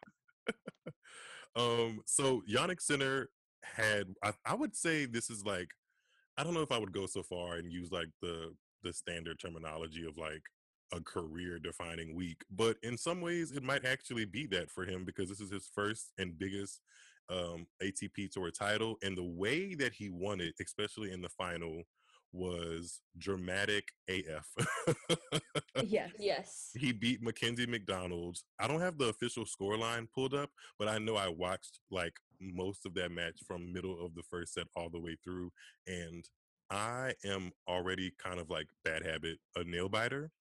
um, 1.55 2.01
so 2.05 2.41
Jannik 2.49 2.79
Sinner 2.81 3.29
had, 3.63 4.07
I, 4.23 4.33
I 4.45 4.53
would 4.53 4.75
say 4.75 5.05
this 5.05 5.29
is 5.29 5.43
like, 5.43 5.69
I 6.37 6.43
don't 6.43 6.53
know 6.53 6.61
if 6.61 6.71
I 6.71 6.77
would 6.77 6.93
go 6.93 7.05
so 7.07 7.23
far 7.23 7.55
and 7.55 7.71
use 7.71 7.91
like 7.91 8.09
the 8.21 8.53
the 8.81 8.93
standard 8.93 9.37
terminology 9.39 10.05
of 10.07 10.17
like 10.17 10.41
a 10.93 11.01
career 11.01 11.59
defining 11.59 12.15
week, 12.15 12.43
but 12.49 12.77
in 12.83 12.97
some 12.97 13.21
ways 13.21 13.51
it 13.51 13.63
might 13.63 13.85
actually 13.85 14.25
be 14.25 14.45
that 14.47 14.69
for 14.71 14.85
him 14.85 15.05
because 15.05 15.29
this 15.29 15.39
is 15.39 15.51
his 15.51 15.69
first 15.73 16.11
and 16.17 16.37
biggest 16.37 16.81
um, 17.29 17.67
ATP 17.81 18.31
Tour 18.31 18.51
title, 18.51 18.97
and 19.03 19.17
the 19.17 19.23
way 19.23 19.75
that 19.75 19.93
he 19.93 20.09
won 20.09 20.41
it, 20.41 20.55
especially 20.59 21.11
in 21.11 21.21
the 21.21 21.29
final, 21.29 21.83
was 22.31 23.01
dramatic 23.17 23.89
AF. 24.07 24.47
yes. 25.83 26.11
Yes. 26.19 26.69
he 26.77 26.91
beat 26.91 27.21
Mackenzie 27.23 27.65
McDonald. 27.65 28.37
I 28.59 28.67
don't 28.67 28.81
have 28.81 28.97
the 28.97 29.09
official 29.09 29.45
scoreline 29.45 30.07
pulled 30.13 30.33
up, 30.33 30.49
but 30.77 30.87
I 30.87 30.97
know 30.99 31.15
I 31.15 31.29
watched 31.29 31.79
like 31.89 32.13
most 32.39 32.85
of 32.85 32.93
that 32.95 33.11
match 33.11 33.39
from 33.47 33.73
middle 33.73 34.03
of 34.03 34.15
the 34.15 34.23
first 34.23 34.53
set 34.53 34.67
all 34.75 34.89
the 34.89 34.99
way 34.99 35.17
through, 35.23 35.51
and 35.87 36.23
I 36.69 37.13
am 37.25 37.51
already 37.67 38.13
kind 38.23 38.39
of 38.39 38.49
like 38.49 38.67
bad 38.85 39.03
habit 39.05 39.39
a 39.55 39.63
nail 39.63 39.89
biter, 39.89 40.31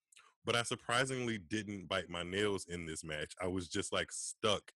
but 0.49 0.55
I 0.55 0.63
surprisingly 0.63 1.37
didn't 1.37 1.85
bite 1.87 2.09
my 2.09 2.23
nails 2.23 2.65
in 2.65 2.87
this 2.87 3.03
match. 3.03 3.35
I 3.39 3.45
was 3.45 3.69
just 3.69 3.93
like 3.93 4.11
stuck 4.11 4.71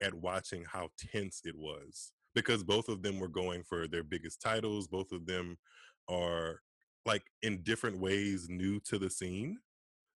at 0.00 0.14
watching 0.14 0.64
how 0.64 0.88
tense 0.96 1.42
it 1.44 1.54
was 1.54 2.14
because 2.34 2.64
both 2.64 2.88
of 2.88 3.02
them 3.02 3.20
were 3.20 3.28
going 3.28 3.62
for 3.62 3.86
their 3.86 4.02
biggest 4.02 4.40
titles. 4.40 4.88
Both 4.88 5.12
of 5.12 5.26
them 5.26 5.58
are 6.08 6.62
like 7.04 7.24
in 7.42 7.62
different 7.62 7.98
ways 8.00 8.48
new 8.48 8.80
to 8.86 8.98
the 8.98 9.10
scene. 9.10 9.60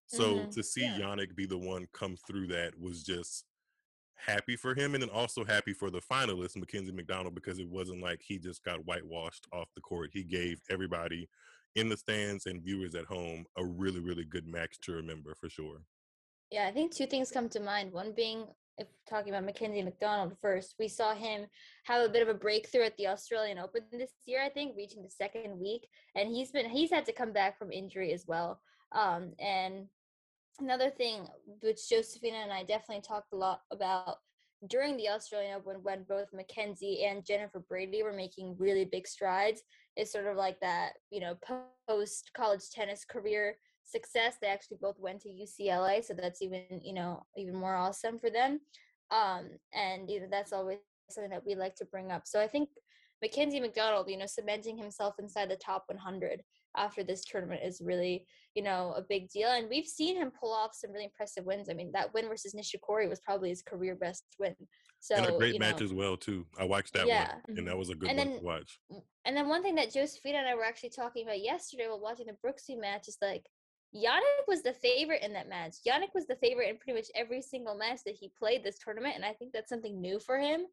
So 0.06 0.46
Mhm. 0.46 0.50
to 0.52 0.62
see 0.62 0.80
Yeah. 0.80 0.98
Jannik 1.00 1.36
be 1.36 1.44
the 1.44 1.58
one 1.58 1.88
come 1.92 2.16
through 2.16 2.46
that 2.46 2.78
was 2.80 3.04
just 3.04 3.44
happy 4.14 4.56
for 4.56 4.74
him 4.74 4.94
and 4.94 5.02
then 5.02 5.10
also 5.10 5.44
happy 5.44 5.74
for 5.74 5.90
the 5.90 6.00
finalist, 6.00 6.56
Mackenzie 6.56 6.90
McDonald, 6.90 7.34
because 7.34 7.58
it 7.58 7.68
wasn't 7.68 8.00
like 8.00 8.22
he 8.22 8.38
just 8.38 8.62
got 8.62 8.86
whitewashed 8.86 9.46
off 9.52 9.74
the 9.74 9.82
court. 9.82 10.08
He 10.14 10.24
gave 10.24 10.62
everybody 10.70 11.28
in 11.74 11.88
the 11.88 11.96
stands 11.96 12.46
and 12.46 12.62
viewers 12.62 12.94
at 12.94 13.06
home 13.06 13.44
a 13.56 13.64
really, 13.64 14.00
really 14.00 14.24
good 14.24 14.46
match 14.46 14.78
to 14.82 14.92
remember 14.92 15.34
for 15.34 15.48
sure. 15.48 15.82
Yeah, 16.50 16.66
I 16.66 16.72
think 16.72 16.94
two 16.94 17.06
things 17.06 17.30
come 17.30 17.48
to 17.50 17.60
mind. 17.60 17.92
One 17.92 18.12
being, 18.14 18.44
if 18.76 18.86
talking 19.08 19.32
about 19.32 19.44
Mackenzie 19.44 19.82
McDonald 19.82 20.36
first, 20.42 20.74
we 20.78 20.86
saw 20.86 21.14
him 21.14 21.46
have 21.84 22.04
a 22.04 22.12
bit 22.12 22.22
of 22.22 22.28
a 22.28 22.38
breakthrough 22.38 22.84
at 22.84 22.96
the 22.98 23.06
Australian 23.06 23.58
Open 23.58 23.82
this 23.90 24.12
year. 24.26 24.42
I 24.42 24.50
think 24.50 24.76
reaching 24.76 25.02
the 25.02 25.10
second 25.10 25.58
week, 25.58 25.88
and 26.14 26.28
he's 26.28 26.50
been 26.50 26.68
he's 26.68 26.90
had 26.90 27.06
to 27.06 27.12
come 27.12 27.32
back 27.32 27.58
from 27.58 27.72
injury 27.72 28.12
as 28.12 28.26
well. 28.26 28.60
Um, 28.92 29.32
and 29.38 29.86
another 30.60 30.90
thing, 30.90 31.26
which 31.62 31.88
Josephina 31.88 32.36
and 32.36 32.52
I 32.52 32.64
definitely 32.64 33.02
talked 33.02 33.32
a 33.32 33.36
lot 33.36 33.62
about 33.70 34.16
during 34.68 34.96
the 34.96 35.08
Australian 35.08 35.54
Open, 35.54 35.82
when 35.82 36.04
both 36.04 36.28
Mackenzie 36.32 37.04
and 37.04 37.24
Jennifer 37.24 37.60
Brady 37.60 38.02
were 38.02 38.12
making 38.12 38.56
really 38.58 38.84
big 38.84 39.08
strides, 39.08 39.62
is 39.96 40.10
sort 40.10 40.26
of 40.26 40.36
like 40.36 40.58
that, 40.60 40.92
you 41.10 41.20
know, 41.20 41.36
post 41.88 42.30
college 42.34 42.70
tennis 42.70 43.04
career 43.04 43.56
success. 43.84 44.36
They 44.40 44.48
actually 44.48 44.78
both 44.80 44.98
went 44.98 45.20
to 45.22 45.28
UCLA, 45.28 46.04
so 46.04 46.14
that's 46.14 46.42
even 46.42 46.64
you 46.82 46.94
know 46.94 47.22
even 47.36 47.54
more 47.54 47.74
awesome 47.74 48.18
for 48.18 48.30
them. 48.30 48.60
Um, 49.10 49.50
and 49.74 50.10
you 50.10 50.20
know 50.20 50.28
that's 50.30 50.52
always 50.52 50.78
something 51.10 51.30
that 51.30 51.46
we 51.46 51.54
like 51.54 51.76
to 51.76 51.84
bring 51.86 52.10
up. 52.10 52.22
So 52.26 52.40
I 52.40 52.46
think 52.46 52.68
Mackenzie 53.22 53.60
McDonald, 53.60 54.10
you 54.10 54.18
know, 54.18 54.26
cementing 54.26 54.76
himself 54.76 55.14
inside 55.18 55.48
the 55.48 55.56
top 55.56 55.84
100 55.86 56.42
after 56.76 57.04
this 57.04 57.24
tournament 57.24 57.60
is 57.64 57.80
really, 57.84 58.26
you 58.54 58.62
know, 58.62 58.94
a 58.96 59.02
big 59.02 59.28
deal. 59.28 59.48
And 59.50 59.68
we've 59.68 59.86
seen 59.86 60.16
him 60.16 60.32
pull 60.38 60.52
off 60.52 60.74
some 60.74 60.90
really 60.90 61.04
impressive 61.04 61.44
wins. 61.44 61.68
I 61.70 61.74
mean, 61.74 61.92
that 61.92 62.12
win 62.14 62.28
versus 62.28 62.54
Nishikori 62.54 63.08
was 63.08 63.20
probably 63.20 63.50
his 63.50 63.62
career 63.62 63.94
best 63.94 64.24
win. 64.40 64.56
So 65.02 65.16
and 65.16 65.26
a 65.26 65.32
great 65.36 65.58
match 65.58 65.80
know, 65.80 65.84
as 65.86 65.92
well 65.92 66.16
too. 66.16 66.46
I 66.56 66.62
watched 66.64 66.92
that 66.94 67.08
Yeah. 67.08 67.34
one, 67.48 67.58
and 67.58 67.66
that 67.66 67.76
was 67.76 67.90
a 67.90 67.94
good 67.96 68.08
And 68.08 68.18
one 68.18 68.28
then- 68.28 68.38
to 68.38 68.44
watch. 68.44 68.78
and 69.24 69.36
then 69.36 69.48
one 69.48 69.60
thing 69.60 69.74
that 69.74 69.92
Josephina 69.92 70.38
and 70.38 70.46
I 70.48 70.54
were 70.54 70.62
actually 70.64 70.90
talking 70.90 71.26
about 71.26 71.40
yesterday 71.42 71.88
while 71.88 71.98
watching 71.98 72.26
the 72.26 72.34
Brooksby 72.34 72.78
match 72.78 73.08
is 73.08 73.18
like 73.20 73.50
Jannik 73.92 74.46
was 74.46 74.62
the 74.62 74.72
favorite 74.72 75.22
in 75.22 75.32
that 75.32 75.48
match. 75.48 75.82
Jannik 75.84 76.14
was 76.14 76.28
the 76.28 76.36
favorite 76.36 76.68
in 76.70 76.76
pretty 76.78 76.96
much 76.96 77.08
every 77.16 77.42
single 77.42 77.74
match 77.74 78.04
that 78.06 78.14
he 78.14 78.28
played 78.38 78.62
this 78.62 78.78
tournament, 78.78 79.16
and 79.16 79.24
I 79.24 79.32
think 79.32 79.52
that's 79.52 79.68
something 79.68 80.00
new 80.00 80.20
for 80.20 80.38
him. 80.38 80.66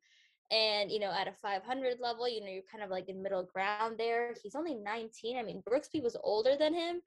And 0.52 0.92
you 0.92 1.00
know, 1.00 1.12
at 1.12 1.28
a 1.28 1.34
500 1.34 2.00
level, 2.00 2.30
you 2.30 2.42
know, 2.42 2.52
you're 2.52 2.62
kind 2.72 2.84
of 2.84 2.92
like 2.92 3.10
in 3.10 3.24
middle 3.24 3.44
ground 3.44 3.98
there. 3.98 4.36
He's 4.44 4.54
only 4.56 4.76
19. 4.76 5.38
I 5.38 5.44
mean, 5.44 5.64
Brooksby 5.64 6.04
was 6.04 6.16
older 6.24 6.56
than 6.56 6.76
him, 6.76 7.02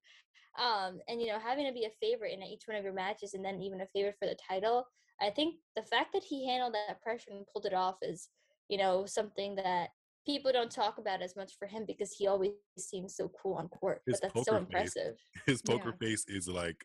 um, 0.58 1.00
and 1.06 1.20
you 1.20 1.28
know, 1.28 1.38
having 1.38 1.66
to 1.66 1.72
be 1.72 1.84
a 1.84 1.90
favorite 2.00 2.32
in 2.32 2.42
each 2.42 2.66
one 2.66 2.76
of 2.76 2.82
your 2.84 2.92
matches, 2.92 3.34
and 3.34 3.44
then 3.44 3.62
even 3.62 3.80
a 3.80 3.86
favorite 3.86 4.16
for 4.18 4.26
the 4.26 4.34
title. 4.36 4.88
I 5.22 5.30
think 5.30 5.56
the 5.76 5.82
fact 5.82 6.12
that 6.12 6.24
he 6.24 6.46
handled 6.46 6.74
that 6.74 7.00
pressure 7.00 7.30
and 7.30 7.46
pulled 7.46 7.66
it 7.66 7.72
off 7.74 7.96
is, 8.02 8.28
you 8.68 8.76
know, 8.76 9.06
something 9.06 9.54
that 9.56 9.90
people 10.26 10.52
don't 10.52 10.70
talk 10.70 10.98
about 10.98 11.22
as 11.22 11.36
much 11.36 11.52
for 11.58 11.66
him 11.66 11.84
because 11.86 12.12
he 12.12 12.26
always 12.26 12.52
seems 12.78 13.16
so 13.16 13.30
cool 13.40 13.54
on 13.54 13.68
court. 13.68 14.02
His 14.06 14.20
but 14.20 14.32
that's 14.34 14.46
so 14.46 14.56
poker 14.56 14.66
face. 14.66 14.94
impressive. 14.94 15.16
His 15.46 15.62
poker 15.62 15.94
Yeah. 16.00 16.06
face 16.06 16.24
is 16.28 16.48
like 16.48 16.84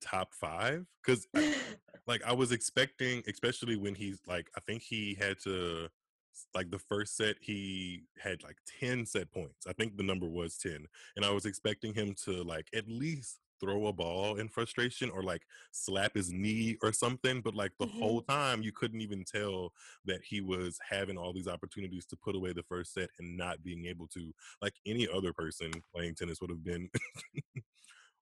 top 0.00 0.34
five 0.34 0.86
because 1.04 1.26
like 2.06 2.22
I 2.24 2.32
was 2.32 2.52
expecting, 2.52 3.22
especially 3.28 3.76
when 3.76 3.94
he's 3.94 4.20
like, 4.26 4.48
I 4.56 4.60
think 4.60 4.82
he 4.82 5.14
had 5.14 5.38
to 5.44 5.88
like 6.54 6.70
the 6.70 6.78
first 6.78 7.16
set 7.16 7.36
he 7.40 8.04
had 8.18 8.42
like 8.42 8.58
10 8.80 9.06
set 9.06 9.30
points. 9.32 9.66
I 9.66 9.72
think 9.72 9.96
the 9.96 10.02
number 10.02 10.26
was 10.26 10.58
10. 10.58 10.86
And 11.16 11.24
I 11.24 11.30
was 11.30 11.46
expecting 11.46 11.94
him 11.94 12.14
to 12.24 12.42
like 12.42 12.68
at 12.74 12.88
least 12.88 13.38
throw 13.60 13.86
a 13.86 13.92
ball 13.92 14.36
in 14.36 14.48
frustration 14.48 15.10
or 15.10 15.22
like 15.22 15.42
slap 15.72 16.14
his 16.14 16.32
knee 16.32 16.76
or 16.82 16.92
something. 16.92 17.40
But 17.40 17.54
like 17.54 17.72
the 17.78 17.86
Mhm. 17.86 17.98
whole 17.98 18.22
time 18.22 18.62
you 18.62 18.72
couldn't 18.72 19.00
even 19.00 19.24
tell 19.24 19.72
that 20.04 20.22
he 20.24 20.40
was 20.40 20.78
having 20.88 21.16
all 21.18 21.32
these 21.32 21.48
opportunities 21.48 22.06
to 22.06 22.16
put 22.16 22.36
away 22.36 22.52
the 22.52 22.62
first 22.64 22.92
set 22.94 23.10
and 23.18 23.36
not 23.36 23.62
being 23.62 23.86
able 23.86 24.08
to. 24.08 24.32
Like 24.62 24.74
any 24.86 25.08
other 25.08 25.32
person 25.32 25.70
playing 25.94 26.14
tennis 26.14 26.40
would 26.40 26.50
have 26.50 26.64
been 26.64 26.90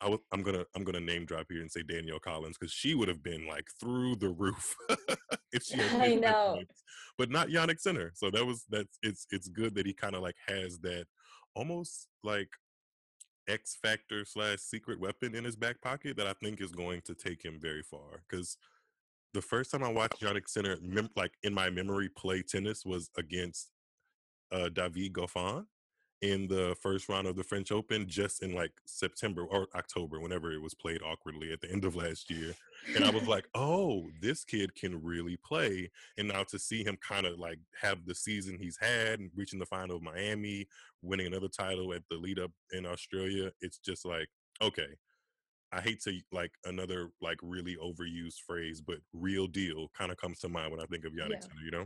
I 0.01 0.07
w- 0.07 0.23
I'm 0.33 0.43
gonna 0.43 0.65
I'm 0.75 0.83
gonna 0.83 0.99
name 0.99 1.25
drop 1.25 1.45
here 1.49 1.61
and 1.61 1.71
say 1.71 1.81
Danielle 1.81 2.19
Collins 2.19 2.57
because 2.57 2.73
she 2.73 2.93
would 2.93 3.07
have 3.07 3.23
been 3.23 3.47
like 3.47 3.67
through 3.79 4.17
the 4.17 4.29
roof 4.29 4.75
if 5.53 5.63
she 5.63 5.77
had 5.77 5.91
I 6.01 6.15
know. 6.15 6.35
points. 6.55 6.83
but 7.17 7.29
not 7.31 7.47
Jannik 7.47 7.79
Sinner. 7.79 8.11
So 8.15 8.29
that 8.31 8.45
was 8.45 8.65
that's 8.69 8.97
it's 9.01 9.25
it's 9.31 9.47
good 9.47 9.75
that 9.75 9.85
he 9.85 9.93
kind 9.93 10.15
of 10.15 10.21
like 10.21 10.35
has 10.47 10.79
that 10.79 11.05
almost 11.55 12.07
like 12.23 12.49
X 13.47 13.77
factor 13.81 14.25
slash 14.25 14.59
secret 14.59 14.99
weapon 14.99 15.35
in 15.35 15.43
his 15.43 15.55
back 15.55 15.81
pocket 15.81 16.17
that 16.17 16.27
I 16.27 16.33
think 16.33 16.61
is 16.61 16.71
going 16.71 17.01
to 17.05 17.15
take 17.15 17.43
him 17.43 17.59
very 17.59 17.83
far. 17.83 18.23
Because 18.27 18.57
the 19.33 19.41
first 19.41 19.71
time 19.71 19.83
I 19.83 19.91
watched 19.91 20.21
Jannik 20.21 20.47
Sinner, 20.47 20.77
mem- 20.81 21.09
like 21.15 21.33
in 21.43 21.53
my 21.53 21.69
memory, 21.69 22.09
play 22.09 22.41
tennis 22.41 22.85
was 22.85 23.09
against 23.17 23.69
uh, 24.51 24.69
David 24.69 25.13
Goffin 25.13 25.65
in 26.23 26.47
the 26.47 26.73
first 26.81 27.09
round 27.09 27.27
of 27.27 27.35
the 27.35 27.43
French 27.43 27.69
Open, 27.69 28.07
just 28.07 28.43
in 28.43 28.55
like 28.55 28.71
September 28.85 29.43
or 29.43 29.67
October, 29.75 30.21
whenever 30.21 30.53
it 30.53 30.61
was 30.61 30.73
played 30.73 31.01
awkwardly 31.03 31.51
at 31.51 31.59
the 31.59 31.69
end 31.69 31.83
of 31.83 31.97
last 31.97 32.31
year. 32.31 32.53
And 32.95 33.03
I 33.03 33.09
was 33.09 33.27
like, 33.27 33.45
oh, 33.55 34.09
this 34.21 34.45
kid 34.45 34.73
can 34.73 35.03
really 35.03 35.37
play. 35.45 35.91
And 36.17 36.29
now 36.29 36.43
to 36.43 36.57
see 36.57 36.81
him 36.81 36.97
kind 37.05 37.25
of 37.25 37.39
like 37.39 37.59
have 37.81 38.05
the 38.05 38.15
season 38.15 38.57
he's 38.57 38.77
had 38.79 39.19
and 39.19 39.31
reaching 39.35 39.59
the 39.59 39.65
final 39.65 39.97
of 39.97 40.01
Miami, 40.01 40.65
winning 41.01 41.27
another 41.27 41.49
title 41.49 41.93
at 41.93 42.03
the 42.09 42.15
lead 42.15 42.39
up 42.39 42.51
in 42.71 42.85
Australia, 42.85 43.51
it's 43.59 43.79
just 43.79 44.05
like, 44.05 44.29
okay. 44.61 44.95
I 45.73 45.81
hate 45.81 46.01
to 46.03 46.17
like 46.31 46.51
another 46.65 47.09
like 47.21 47.39
really 47.41 47.75
overused 47.83 48.41
phrase, 48.47 48.79
but 48.79 48.99
real 49.11 49.47
deal 49.47 49.89
kind 49.97 50.09
of 50.11 50.17
comes 50.17 50.39
to 50.39 50.47
mind 50.47 50.71
when 50.71 50.79
I 50.79 50.85
think 50.85 51.03
of 51.03 51.11
Jannik 51.11 51.31
Yeah. 51.31 51.65
You 51.65 51.71
know? 51.71 51.85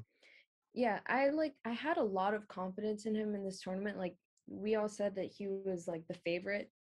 Yeah, 0.73 0.99
I 1.07 1.29
like 1.29 1.55
I 1.65 1.71
had 1.71 1.97
a 1.97 2.03
lot 2.03 2.35
of 2.35 2.47
confidence 2.49 3.07
in 3.07 3.15
him 3.15 3.33
in 3.33 3.43
this 3.43 3.61
tournament. 3.61 3.97
Like 3.97 4.13
we 4.47 4.75
all 4.75 4.89
said 4.89 5.15
that 5.15 5.31
he 5.31 5.47
was 5.47 5.87
like 5.87 6.07
the 6.07 6.17
favorite 6.25 6.71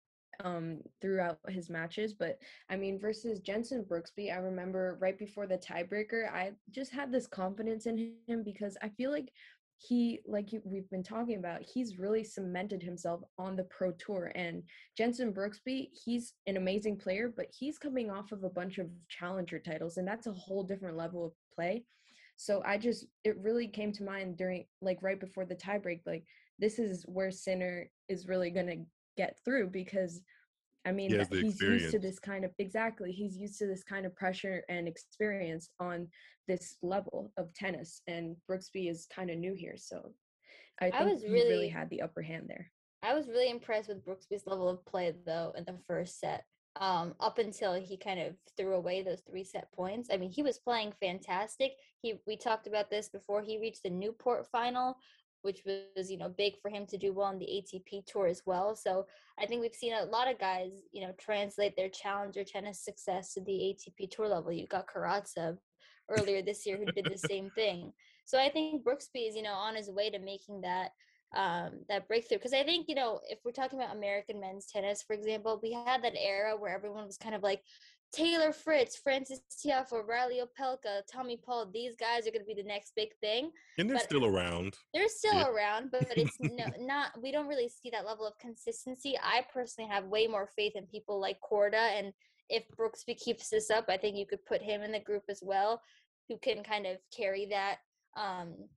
um 0.44 0.80
throughout 1.00 1.38
his 1.48 1.70
matches, 1.70 2.12
but 2.12 2.38
I 2.68 2.76
mean 2.76 2.98
versus 2.98 3.40
Jenson 3.40 3.84
Brooksby, 3.84 4.32
I 4.32 4.36
remember 4.38 4.98
right 5.00 5.18
before 5.18 5.46
the 5.46 5.58
tiebreaker, 5.58 6.30
I 6.30 6.52
just 6.70 6.92
had 6.92 7.10
this 7.10 7.26
confidence 7.26 7.86
in 7.86 8.14
him 8.26 8.42
because 8.42 8.76
I 8.82 8.90
feel 8.90 9.10
like 9.10 9.30
he 9.78 10.20
like 10.26 10.48
we've 10.64 10.88
been 10.90 11.02
talking 11.02 11.38
about, 11.38 11.62
he's 11.62 11.98
really 11.98 12.24
cemented 12.24 12.82
himself 12.82 13.22
on 13.38 13.56
the 13.56 13.64
pro 13.64 13.92
tour 13.92 14.32
and 14.34 14.62
Jenson 14.96 15.32
Brooksby, 15.32 15.88
he's 16.04 16.34
an 16.46 16.56
amazing 16.56 16.96
player, 16.96 17.32
but 17.34 17.46
he's 17.58 17.78
coming 17.78 18.10
off 18.10 18.32
of 18.32 18.44
a 18.44 18.50
bunch 18.50 18.78
of 18.78 18.88
challenger 19.08 19.58
titles 19.58 19.96
and 19.96 20.06
that's 20.06 20.26
a 20.26 20.32
whole 20.32 20.62
different 20.62 20.96
level 20.96 21.26
of 21.26 21.32
play. 21.54 21.84
So 22.36 22.62
I 22.64 22.76
just 22.78 23.06
it 23.24 23.36
really 23.38 23.68
came 23.68 23.92
to 23.92 24.04
mind 24.04 24.36
during 24.36 24.66
like 24.82 24.98
right 25.02 25.18
before 25.18 25.46
the 25.46 25.56
tiebreak, 25.56 26.00
like 26.06 26.24
this 26.58 26.78
is 26.78 27.04
where 27.06 27.30
Sinner 27.30 27.90
is 28.08 28.28
really 28.28 28.50
gonna 28.50 28.76
get 29.16 29.38
through 29.44 29.68
because 29.70 30.20
I 30.84 30.92
mean 30.92 31.10
has 31.10 31.28
that 31.28 31.36
the 31.36 31.42
he's 31.42 31.60
used 31.60 31.90
to 31.92 31.98
this 31.98 32.18
kind 32.18 32.44
of 32.44 32.52
exactly 32.58 33.12
he's 33.12 33.36
used 33.36 33.58
to 33.58 33.66
this 33.66 33.82
kind 33.82 34.06
of 34.06 34.14
pressure 34.14 34.62
and 34.68 34.86
experience 34.86 35.70
on 35.80 36.08
this 36.46 36.76
level 36.82 37.32
of 37.36 37.52
tennis 37.54 38.02
and 38.06 38.36
Brooksby 38.48 38.88
is 38.90 39.06
kind 39.14 39.30
of 39.30 39.38
new 39.38 39.54
here. 39.54 39.76
So 39.76 40.12
I 40.80 40.86
I 40.86 40.90
think 40.90 41.12
was 41.12 41.22
he 41.22 41.32
really 41.32 41.48
really- 41.48 41.68
had 41.68 41.90
the 41.90 42.02
upper 42.02 42.22
hand 42.22 42.46
there. 42.48 42.70
I 43.02 43.14
was 43.14 43.28
really 43.28 43.50
impressed 43.50 43.88
with 43.88 44.04
Brooksby's 44.04 44.46
level 44.46 44.68
of 44.68 44.84
play 44.84 45.14
though 45.24 45.52
in 45.56 45.64
the 45.64 45.78
first 45.86 46.20
set. 46.20 46.44
Um, 46.78 47.14
up 47.20 47.38
until 47.38 47.72
he 47.72 47.96
kind 47.96 48.20
of 48.20 48.34
threw 48.58 48.74
away 48.74 49.02
those 49.02 49.22
three 49.22 49.44
set 49.44 49.72
points. 49.72 50.10
I 50.12 50.18
mean, 50.18 50.30
he 50.30 50.42
was 50.42 50.58
playing 50.58 50.92
fantastic. 51.00 51.72
He 52.02 52.20
we 52.26 52.36
talked 52.36 52.66
about 52.66 52.90
this 52.90 53.08
before 53.08 53.40
he 53.40 53.58
reached 53.58 53.82
the 53.82 53.88
Newport 53.88 54.46
final, 54.52 54.98
which 55.46 55.62
was 55.64 56.10
you 56.10 56.18
know 56.18 56.28
big 56.28 56.60
for 56.60 56.68
him 56.68 56.84
to 56.86 56.98
do 56.98 57.12
well 57.12 57.28
on 57.28 57.38
the 57.38 57.46
ATP 57.46 58.04
tour 58.04 58.26
as 58.26 58.42
well. 58.44 58.74
So 58.74 59.06
I 59.38 59.46
think 59.46 59.60
we've 59.60 59.74
seen 59.74 59.94
a 59.94 60.04
lot 60.04 60.30
of 60.30 60.38
guys 60.38 60.72
you 60.92 61.02
know 61.06 61.14
translate 61.18 61.76
their 61.76 61.88
challenger 61.88 62.44
tennis 62.44 62.84
success 62.84 63.32
to 63.34 63.40
the 63.40 63.52
ATP 63.52 64.10
tour 64.10 64.28
level. 64.28 64.52
You 64.52 64.66
got 64.66 64.88
Karatsev 64.88 65.56
earlier 66.10 66.42
this 66.42 66.66
year 66.66 66.76
who 66.76 66.92
did 66.92 67.06
the 67.06 67.18
same 67.30 67.50
thing. 67.50 67.92
So 68.24 68.38
I 68.38 68.50
think 68.50 68.84
Brooksby 68.84 69.28
is 69.28 69.36
you 69.36 69.42
know 69.42 69.54
on 69.54 69.76
his 69.76 69.88
way 69.88 70.10
to 70.10 70.18
making 70.18 70.62
that 70.62 70.90
um, 71.34 71.80
that 71.88 72.08
breakthrough. 72.08 72.38
Because 72.38 72.54
I 72.54 72.62
think, 72.62 72.88
you 72.88 72.94
know, 72.94 73.20
if 73.28 73.38
we're 73.44 73.52
talking 73.52 73.78
about 73.78 73.96
American 73.96 74.40
men's 74.40 74.66
tennis, 74.66 75.02
for 75.02 75.12
example, 75.12 75.60
we 75.62 75.72
had 75.72 76.02
that 76.02 76.14
era 76.18 76.56
where 76.56 76.74
everyone 76.74 77.06
was 77.06 77.18
kind 77.18 77.34
of 77.34 77.42
like 77.42 77.62
Taylor 78.12 78.52
Fritz, 78.52 78.96
Francis 78.96 79.40
Tiafoe, 79.50 80.06
Reilly 80.06 80.40
Opelka, 80.40 81.02
Tommy 81.10 81.36
Paul. 81.36 81.70
These 81.72 81.96
guys 81.96 82.26
are 82.26 82.30
going 82.30 82.40
to 82.42 82.46
be 82.46 82.60
the 82.60 82.66
next 82.66 82.92
big 82.96 83.10
thing. 83.20 83.50
And 83.78 83.88
they're 83.88 83.96
But- 83.98 84.04
still 84.04 84.24
around. 84.24 84.76
They're 84.94 85.08
still 85.08 85.34
Yeah. 85.34 85.48
around, 85.48 85.90
but 85.90 86.02
it's 86.16 86.38
no, 86.40 86.64
not. 86.78 87.20
We 87.20 87.30
don't 87.32 87.46
really 87.48 87.68
see 87.68 87.90
that 87.90 88.06
level 88.06 88.26
of 88.26 88.38
consistency. 88.38 89.18
I 89.22 89.42
personally 89.52 89.90
have 89.90 90.06
way 90.06 90.26
more 90.26 90.46
faith 90.56 90.76
in 90.76 90.86
people 90.86 91.18
like 91.20 91.38
Korda, 91.40 91.74
and 91.74 92.12
if 92.48 92.66
Brooksby 92.76 93.18
keeps 93.18 93.50
this 93.50 93.70
up, 93.70 93.86
I 93.88 93.96
think 93.96 94.16
you 94.16 94.24
could 94.26 94.44
put 94.46 94.62
him 94.62 94.82
in 94.82 94.92
the 94.92 95.00
group 95.00 95.24
as 95.28 95.42
well, 95.42 95.82
who 96.28 96.38
can 96.38 96.62
kind 96.62 96.86
of 96.86 96.98
carry 97.14 97.46
that. 97.46 97.78
Um, 98.16 98.68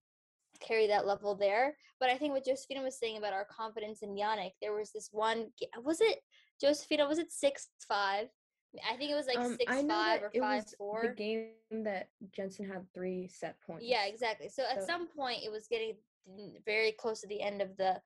carry 0.59 0.87
that 0.87 1.05
level 1.07 1.35
there. 1.35 1.77
But 2.01 2.09
I 2.09 2.17
think 2.17 2.33
what 2.33 2.43
Josephina 2.43 2.81
was 2.81 2.99
saying 2.99 3.15
about 3.17 3.31
our 3.31 3.45
confidence 3.45 4.01
in 4.01 4.09
Jannik, 4.09 4.51
there 4.61 4.73
was 4.73 4.91
this 4.91 5.07
one. 5.13 5.53
Was 5.77 6.01
it 6.01 6.19
Josephina? 6.59 7.07
Was 7.07 7.17
it 7.19 7.31
six 7.31 7.69
five? 7.87 8.27
I 8.89 8.95
think 8.97 9.11
it 9.11 9.15
was 9.15 9.27
like 9.27 9.37
Um, 9.37 9.55
six 9.57 9.65
I 9.71 9.81
know 9.81 9.93
five 9.95 10.21
or 10.23 10.31
it 10.33 10.39
five 10.39 10.63
was 10.63 10.75
four. 10.77 11.01
the 11.07 11.13
game 11.13 11.49
that 11.83 12.09
Jenson 12.31 12.65
had 12.69 12.85
three 12.93 13.27
set 13.27 13.59
points. 13.61 13.85
Yeah, 13.85 14.05
exactly. 14.05 14.49
So 14.49 14.63
at 14.69 14.83
some 14.83 15.07
point, 15.07 15.43
it 15.43 15.51
was 15.51 15.67
getting 15.67 15.95
very 16.65 16.91
close 16.91 17.21
to 17.21 17.27
the 17.27 17.41
end 17.41 17.61
of 17.61 17.75
the 17.77 17.99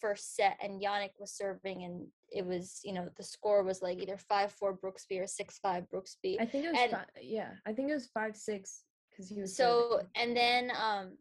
first 0.00 0.36
set 0.36 0.56
and 0.62 0.80
Jannik 0.80 1.10
was 1.18 1.32
serving 1.32 1.82
and 1.84 2.06
it 2.30 2.44
was, 2.46 2.80
you 2.84 2.92
know, 2.92 3.08
the 3.16 3.22
score 3.22 3.62
was 3.64 3.82
like 3.82 3.98
either 3.98 4.16
5-4 4.30 4.78
Brooksby 4.80 5.18
or 5.20 5.24
6-5 5.26 5.88
Brooksby. 5.88 6.36
I 6.40 6.46
think 6.46 6.64
it 6.64 6.70
was 6.70 6.78
And- 6.80 6.90
fi- 6.92 7.06
yeah. 7.20 7.54
I 7.66 7.72
think 7.72 7.90
it 7.90 7.94
was 7.94 8.06
five 8.08 8.36
six 8.36 8.84
because 9.10 9.28
he 9.28 9.40
was 9.40 9.56
So 9.56 9.90
serving. 9.92 10.06
and 10.14 10.36
then 10.36 10.70
um 10.80 11.16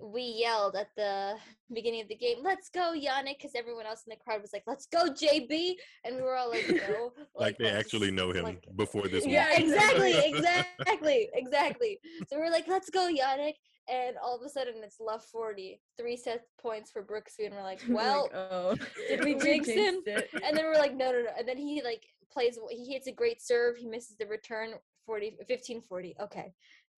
we 0.00 0.22
yelled 0.22 0.76
at 0.76 0.88
the 0.96 1.36
beginning 1.72 2.02
of 2.02 2.08
the 2.08 2.16
game, 2.16 2.38
"Let's 2.42 2.68
go, 2.68 2.94
Jannik!" 2.96 3.38
Because 3.38 3.52
everyone 3.54 3.86
else 3.86 4.02
in 4.06 4.10
the 4.10 4.16
crowd 4.16 4.42
was 4.42 4.52
like, 4.52 4.64
"Let's 4.66 4.86
go, 4.86 5.06
JB!" 5.10 5.76
And 6.04 6.16
we 6.16 6.22
were 6.22 6.36
all 6.36 6.50
like, 6.50 6.68
"No!" 6.68 7.12
Like, 7.36 7.58
they 7.58 7.70
actually 7.70 8.10
know 8.10 8.32
him 8.32 8.44
like- 8.44 8.66
before 8.76 9.08
this. 9.08 9.26
Yeah, 9.26 9.50
one. 9.52 9.62
exactly, 9.62 10.12
exactly, 10.24 11.28
exactly. 11.34 12.00
So 12.28 12.38
we're 12.38 12.50
like, 12.50 12.68
"Let's 12.68 12.90
go, 12.90 13.10
Jannik!" 13.12 13.54
And 13.88 14.16
all 14.22 14.36
of 14.36 14.42
a 14.42 14.48
sudden, 14.48 14.74
it's 14.82 14.98
love 15.00 15.24
forty, 15.24 15.80
three 15.98 16.16
set 16.16 16.42
points 16.58 16.90
for 16.90 17.02
Brooksby, 17.02 17.46
and 17.46 17.54
we're 17.54 17.62
like, 17.62 17.82
"Well." 17.88 18.22
like, 18.24 18.34
oh, 18.34 18.76
did 19.08 19.24
we 19.24 19.34
jinx 19.36 19.68
him? 19.68 20.02
and 20.06 20.56
then 20.56 20.64
we're 20.64 20.74
like 20.78 20.94
no 20.94 21.12
no 21.12 21.22
no 21.22 21.30
and 21.38 21.46
then 21.48 21.56
he 21.56 21.82
like 21.82 22.04
plays 22.32 22.58
he 22.70 22.92
hits 22.92 23.06
a 23.06 23.12
great 23.12 23.40
serve 23.40 23.76
he 23.76 23.86
misses 23.86 24.16
the 24.16 24.26
return 24.26 24.74
40 25.06 25.36
15 25.46 25.82
40 25.82 26.16
okay 26.20 26.52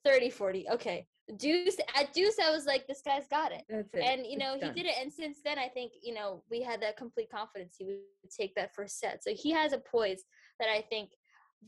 30 0.07 0.31
40 0.31 0.67
okay 0.71 1.07
deuce 1.37 1.77
at 1.97 2.13
deuce 2.13 2.39
i 2.39 2.51
was 2.51 2.67
like 2.67 2.87
this 2.87 3.03
guy's 3.05 3.27
got 3.29 3.51
it 3.53 3.63
That's 3.69 3.93
it. 3.95 4.01
and 4.05 4.27
you 4.27 4.39
know 4.39 4.53
It's 4.55 4.63
he 4.63 4.67
done. 4.69 4.75
did 4.77 4.87
it 4.87 4.95
and 5.01 5.13
since 5.13 5.39
then 5.45 5.59
i 5.59 5.69
think 5.69 5.93
you 6.03 6.15
know 6.15 6.43
we 6.51 6.63
had 6.63 6.81
that 6.83 6.97
complete 6.97 7.31
confidence 7.31 7.75
he 7.79 7.85
would 7.85 7.99
take 8.31 8.55
that 8.55 8.75
first 8.75 9.01
set 9.01 9.23
so 9.25 9.33
he 9.35 9.51
has 9.51 9.73
a 9.73 9.79
poise 9.79 10.23
that 10.61 10.69
i 10.69 10.81
think 10.81 11.11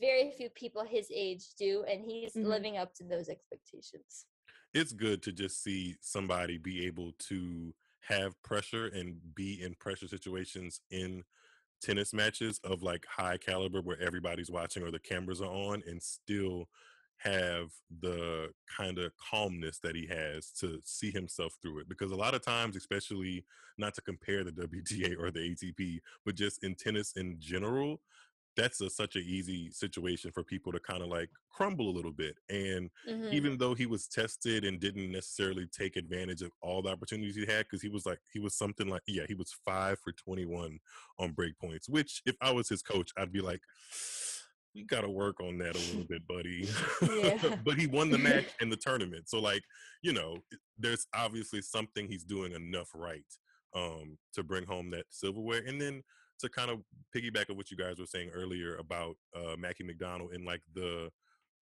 very 0.01 0.31
few 0.37 0.49
people 0.51 0.85
his 0.85 1.09
age 1.13 1.45
do 1.59 1.85
and 1.91 2.05
he's 2.05 2.35
Mhm. 2.35 2.45
living 2.47 2.77
up 2.77 2.95
to 2.95 3.05
those 3.05 3.29
expectations 3.29 4.27
it's 4.75 4.93
good 4.93 5.23
to 5.23 5.33
just 5.33 5.63
see 5.63 5.97
somebody 6.01 6.59
be 6.59 6.87
able 6.87 7.13
to 7.31 7.75
have 8.03 8.41
pressure 8.43 8.87
and 8.87 9.19
be 9.35 9.63
in 9.63 9.75
pressure 9.75 10.07
situations 10.07 10.81
in 10.91 11.25
tennis 11.81 12.13
matches 12.13 12.61
of 12.65 12.83
like 12.83 13.05
high 13.07 13.39
caliber 13.39 13.81
where 13.81 14.01
everybody's 14.01 14.51
watching 14.51 14.83
or 14.83 14.91
the 14.91 14.99
cameras 15.01 15.41
are 15.41 15.51
on 15.51 15.83
and 15.87 16.03
still 16.03 16.69
have 17.19 17.71
the 18.01 18.53
kind 18.77 18.99
of 18.99 19.13
calmness 19.17 19.81
that 19.81 19.95
he 19.97 20.07
has 20.07 20.53
to 20.53 20.81
see 20.85 21.11
himself 21.11 21.57
through 21.61 21.81
it 21.81 21.89
because 21.89 22.13
a 22.13 22.17
lot 22.17 22.35
of 22.35 22.43
times 22.45 22.77
especially 22.77 23.45
not 23.77 23.95
to 23.95 24.01
compare 24.03 24.45
the 24.45 24.53
WTA 24.53 25.15
or 25.17 25.31
the 25.31 25.41
ATP 25.41 26.01
but 26.25 26.37
just 26.37 26.63
in 26.65 26.75
tennis 26.75 27.13
in 27.17 27.37
general 27.41 28.01
that's 28.57 28.81
a, 28.81 28.91
such 28.91 29.15
an 29.15 29.23
easy 29.25 29.71
situation 29.71 30.33
for 30.33 30.43
people 30.43 30.73
to 30.73 30.81
kind 30.81 31.03
of 31.03 31.09
like 31.09 31.31
crumble 31.49 31.91
a 31.91 31.95
little 31.95 32.13
bit 32.13 32.39
and 32.49 32.91
Mhm. 33.05 33.29
even 33.31 33.59
though 33.59 33.75
he 33.75 33.87
was 33.87 34.09
tested 34.09 34.65
and 34.65 34.81
didn't 34.81 35.13
necessarily 35.13 35.67
take 35.67 35.97
advantage 35.97 36.43
of 36.43 36.51
all 36.61 36.83
the 36.83 36.89
opportunities 36.89 37.37
he 37.37 37.47
had 37.47 37.67
because 37.67 37.83
he 37.83 37.89
was 37.89 38.05
like 38.05 38.19
he 38.33 38.41
was 38.41 38.57
something 38.57 38.89
like 38.89 39.03
yeah 39.07 39.25
he 39.29 39.35
was 39.35 39.53
five 39.65 39.99
for 40.01 40.13
21 40.13 40.79
on 41.19 41.33
break 41.33 41.57
points 41.59 41.89
which 41.89 42.21
if 42.27 42.37
i 42.41 42.51
was 42.51 42.69
his 42.69 42.83
coach 42.83 43.13
i'd 43.17 43.33
be 43.33 43.41
like 43.41 43.61
you 44.75 44.87
gotta 44.87 45.09
work 45.09 45.41
on 45.41 45.59
that 45.59 45.75
a 45.77 45.79
little 45.79 46.05
bit 46.09 46.27
buddy. 46.27 46.69
But 47.65 47.79
he 47.79 47.87
won 47.87 48.11
the 48.11 48.19
match 48.19 48.47
and 48.61 48.71
the 48.71 48.77
tournament 48.77 49.29
so 49.29 49.41
like 49.41 49.63
you 50.03 50.13
know 50.13 50.39
there's 50.79 51.07
obviously 51.15 51.63
something 51.63 52.09
he's 52.09 52.25
doing 52.25 52.53
enough 52.53 52.91
right 52.95 53.25
um 53.75 54.19
to 54.35 54.43
bring 54.43 54.67
home 54.67 54.91
that 54.91 55.07
silverware. 55.11 55.63
And 55.67 55.81
then 55.81 56.03
to 56.41 56.49
kind 56.49 56.71
of 56.71 56.79
piggyback 57.15 57.51
on 57.51 57.57
what 57.57 57.71
you 57.71 57.77
guys 57.77 57.99
were 57.99 58.07
saying 58.07 58.31
earlier 58.35 58.77
about 58.77 59.17
uh 59.35 59.57
Mackie 59.59 59.85
McDonald 59.85 60.33
and 60.33 60.45
like 60.45 60.63
the 60.75 61.11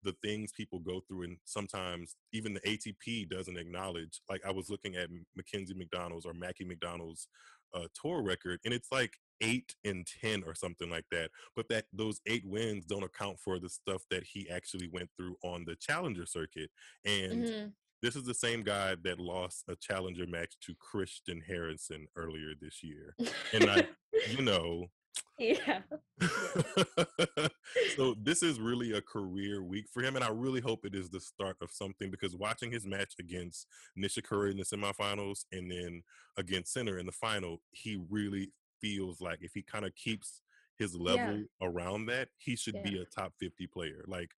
the 0.03 0.15
things 0.23 0.53
people 0.53 0.79
go 0.79 1.01
through 1.09 1.23
and 1.23 1.37
sometimes 1.45 2.15
even 2.33 2.55
the 2.55 2.61
ATP 2.61 3.29
doesn't 3.29 3.57
acknowledge. 3.57 4.21
Like 4.31 4.43
I 4.47 4.53
was 4.53 4.71
looking 4.71 4.95
at 4.95 5.09
Mackenzie 5.35 5.75
McDonald's 5.75 6.27
or 6.27 6.35
Mackie 6.35 6.65
McDonald's 6.65 7.29
uh 7.75 7.89
tour 8.01 8.23
record 8.23 8.61
and 8.65 8.73
it's 8.73 8.93
like 8.93 9.13
8 9.41 9.75
and 9.85 10.07
10 10.07 10.43
or 10.45 10.55
something 10.55 10.91
like 10.91 11.07
that 11.11 11.31
but 11.55 11.69
that 11.69 11.87
those 11.93 12.21
8 12.27 12.45
wins 12.47 12.85
don't 12.87 13.03
account 13.05 13.39
for 13.41 13.59
the 13.59 13.69
stuff 13.69 14.05
that 14.11 14.25
he 14.25 14.49
actually 14.51 14.89
went 14.89 15.11
through 15.17 15.37
on 15.43 15.65
the 15.65 15.77
challenger 15.77 16.27
circuit 16.27 16.71
and 17.05 17.45
Mhm. 17.45 17.73
this 18.03 18.17
is 18.17 18.25
the 18.25 18.35
same 18.35 18.63
guy 18.63 18.95
that 19.05 19.19
lost 19.19 19.65
a 19.69 19.77
challenger 19.77 20.27
match 20.27 20.55
to 20.61 20.75
Christian 20.77 21.41
Harrison 21.41 22.07
earlier 22.17 22.55
this 22.61 22.83
year 22.83 23.17
and 23.53 23.71
I 23.71 23.87
you 24.29 24.43
know 24.43 24.87
yeah 25.39 25.83
so 27.97 28.15
this 28.23 28.43
is 28.43 28.59
really 28.59 28.93
a 28.93 29.03
career 29.03 29.63
week 29.63 29.87
for 29.93 30.03
him, 30.03 30.17
and 30.17 30.25
I 30.25 30.31
really 30.31 30.61
hope 30.63 30.85
it 30.87 30.95
is 30.95 31.11
the 31.11 31.21
start 31.21 31.57
of 31.61 31.71
something 31.71 32.11
because 32.11 32.35
watching 32.35 32.71
his 32.71 32.87
match 32.87 33.15
against 33.19 33.67
Nishikori 33.99 34.53
in 34.53 34.57
the 34.57 34.63
semifinals 34.65 35.45
and 35.53 35.71
then 35.71 36.03
against 36.39 36.73
Sinner 36.73 36.99
in 36.99 37.07
the 37.07 37.13
final, 37.13 37.63
he 37.73 38.03
really 38.09 38.53
feels 38.81 39.21
like 39.21 39.41
if 39.43 39.53
he 39.55 39.63
kind 39.63 39.85
of 39.85 39.95
keeps 39.95 40.43
his 40.79 40.95
level 40.97 41.47
around 41.63 42.07
that, 42.07 42.31
he 42.39 42.57
should 42.57 42.83
be 42.83 42.99
a 43.01 43.07
top 43.07 43.35
fifty 43.39 43.67
player. 43.67 44.05
Like 44.07 44.33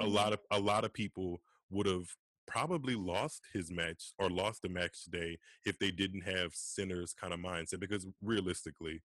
a 0.00 0.06
Mhm. 0.06 0.14
lot 0.14 0.32
of 0.32 0.40
a 0.50 0.60
lot 0.60 0.84
of 0.84 0.92
people 0.92 1.42
would 1.70 1.86
have 1.86 2.08
probably 2.46 2.96
lost 2.96 3.46
his 3.52 3.70
match 3.70 4.12
or 4.18 4.28
lost 4.30 4.62
the 4.62 4.68
match 4.68 5.04
today 5.04 5.38
if 5.64 5.78
they 5.78 5.90
didn't 5.92 6.22
have 6.22 6.54
Sinner's 6.54 7.12
kind 7.12 7.32
of 7.32 7.40
mindset 7.40 7.80
because 7.80 8.06
realistically 8.22 9.02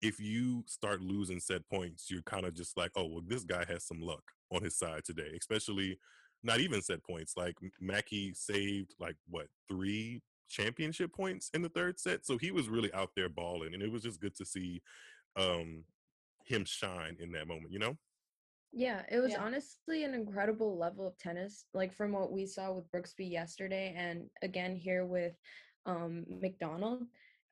if 0.00 0.18
you 0.20 0.64
start 0.66 1.00
losing 1.00 1.40
set 1.40 1.68
points, 1.68 2.10
you're 2.10 2.22
kind 2.22 2.44
of 2.46 2.54
just 2.54 2.76
like, 2.76 2.90
oh, 2.96 3.06
well, 3.06 3.22
this 3.24 3.44
guy 3.44 3.64
has 3.66 3.84
some 3.84 4.00
luck 4.00 4.32
on 4.50 4.62
his 4.62 4.76
side 4.76 5.04
today, 5.04 5.36
especially 5.38 5.98
not 6.42 6.60
even 6.60 6.82
set 6.82 7.04
points. 7.04 7.36
Like 7.36 7.56
Mackie 7.80 8.34
saved 8.34 8.94
like 8.98 9.16
what 9.28 9.48
three 9.68 10.22
championship 10.52 11.12
points 11.12 11.50
in 11.54 11.62
the 11.62 11.68
third 11.70 11.98
set, 11.98 12.26
so 12.26 12.38
he 12.38 12.50
was 12.52 12.68
really 12.68 12.92
out 12.94 13.10
there 13.16 13.28
balling, 13.28 13.74
and 13.74 13.82
it 13.82 13.90
was 13.92 14.02
just 14.04 14.20
good 14.20 14.36
to 14.36 14.44
see 14.44 14.82
um 15.36 15.84
him 16.44 16.64
shine 16.64 17.16
in 17.20 17.32
that 17.32 17.48
moment. 17.48 17.72
You 17.72 17.78
know, 17.80 17.98
Yeah, 18.72 19.04
it 19.10 19.18
was 19.20 19.32
Yeah. 19.32 19.44
honestly 19.44 20.04
an 20.04 20.14
incredible 20.14 20.78
level 20.78 21.06
of 21.06 21.18
tennis, 21.18 21.66
like 21.74 21.92
from 21.92 22.12
what 22.12 22.32
we 22.32 22.46
saw 22.46 22.72
with 22.72 22.90
Brooksby 22.90 23.30
yesterday, 23.30 23.94
and 23.96 24.30
again 24.42 24.76
here 24.76 25.04
with 25.04 25.34
um, 25.86 26.24
McDonald. 26.28 27.04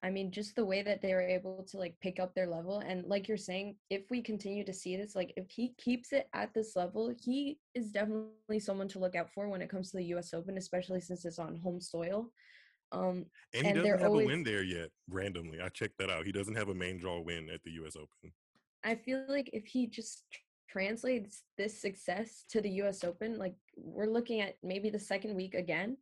I 0.03 0.09
mean, 0.09 0.33
just 0.33 0.57
the 0.57 0.65
way 0.65 0.81
that 0.83 1.03
they 1.03 1.13
were 1.13 1.21
able 1.21 1.63
to 1.65 1.77
like 1.77 2.01
pick 2.01 2.19
up 2.21 2.35
their 2.35 2.47
level, 2.47 2.79
and 2.79 3.05
like 3.07 3.29
you're 3.29 3.37
saying, 3.37 3.77
if 3.91 4.11
we 4.11 4.23
continue 4.23 4.65
to 4.65 4.73
see 4.73 4.97
this, 4.97 5.15
like 5.15 5.35
if 5.37 5.51
he 5.51 5.75
keeps 5.77 6.13
it 6.15 6.27
at 6.33 6.55
this 6.55 6.75
level, 6.75 7.13
he 7.21 7.61
is 7.75 7.93
definitely 7.93 8.61
someone 8.61 8.89
to 8.89 8.99
look 8.99 9.15
out 9.15 9.31
for 9.35 9.49
when 9.49 9.61
it 9.61 9.69
comes 9.69 9.91
to 9.91 9.99
the 9.99 10.07
U.S. 10.15 10.33
Open, 10.33 10.57
especially 10.57 11.03
since 11.03 11.27
it's 11.27 11.39
on 11.39 11.57
home 11.57 11.81
soil. 11.83 12.33
Um, 12.93 13.27
and 13.55 13.65
he 13.65 13.69
And 13.69 13.77
doesn't 13.77 14.01
have 14.01 14.13
a 14.13 14.17
win 14.17 14.43
there 14.43 14.63
yet. 14.63 14.91
Randomly, 15.09 15.61
I 15.61 15.69
checked 15.69 15.99
that 15.99 16.11
out. 16.11 16.27
He 16.27 16.33
doesn't 16.33 16.57
have 16.57 16.69
a 16.69 16.75
main 16.75 16.99
draw 16.99 17.21
win 17.21 17.49
at 17.51 17.63
the 17.63 17.71
U.S. 17.73 17.97
Open. 17.97 18.33
I 18.85 18.95
feel 18.95 19.25
like 19.29 19.51
if 19.53 19.67
he 19.67 19.87
just 19.87 20.25
translates 20.69 21.43
this 21.59 21.81
success 21.81 22.45
to 22.51 22.61
the 22.61 22.71
US 22.83 23.05
Open, 23.05 23.39
like 23.39 23.55
we're 23.77 24.07
looking 24.07 24.41
at 24.41 24.57
maybe 24.63 24.91
the 24.91 24.99
second 24.99 25.35
week 25.35 25.55
again. 25.55 25.97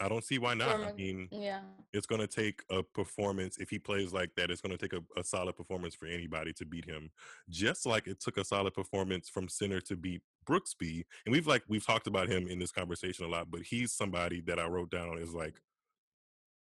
I 0.00 0.08
don't 0.08 0.24
see 0.24 0.38
why 0.38 0.54
not. 0.54 0.80
I 0.80 0.92
mean, 0.92 1.28
yeah 1.30 1.60
it's 1.92 2.06
going 2.06 2.20
to 2.20 2.26
take 2.26 2.62
a 2.70 2.82
performance 2.82 3.58
if 3.58 3.68
he 3.68 3.78
plays 3.78 4.12
like 4.12 4.34
that 4.36 4.50
it's 4.50 4.60
going 4.60 4.76
to 4.76 4.78
take 4.78 4.98
a, 4.98 5.20
a 5.20 5.22
solid 5.22 5.56
performance 5.56 5.94
for 5.94 6.06
anybody 6.06 6.52
to 6.52 6.64
beat 6.64 6.84
him 6.84 7.10
just 7.50 7.86
like 7.86 8.06
it 8.06 8.20
took 8.20 8.36
a 8.38 8.44
solid 8.44 8.72
performance 8.74 9.28
from 9.28 9.48
Sinner 9.48 9.80
to 9.80 9.96
beat 9.96 10.22
brooksby 10.44 11.04
and 11.24 11.32
we've 11.32 11.46
like 11.46 11.62
we've 11.68 11.86
talked 11.86 12.06
about 12.06 12.28
him 12.28 12.46
in 12.48 12.58
this 12.58 12.72
conversation 12.72 13.24
a 13.24 13.28
lot 13.28 13.50
but 13.50 13.62
he's 13.62 13.92
somebody 13.92 14.40
that 14.40 14.58
i 14.58 14.66
wrote 14.66 14.90
down 14.90 15.18
is 15.18 15.34
like 15.34 15.54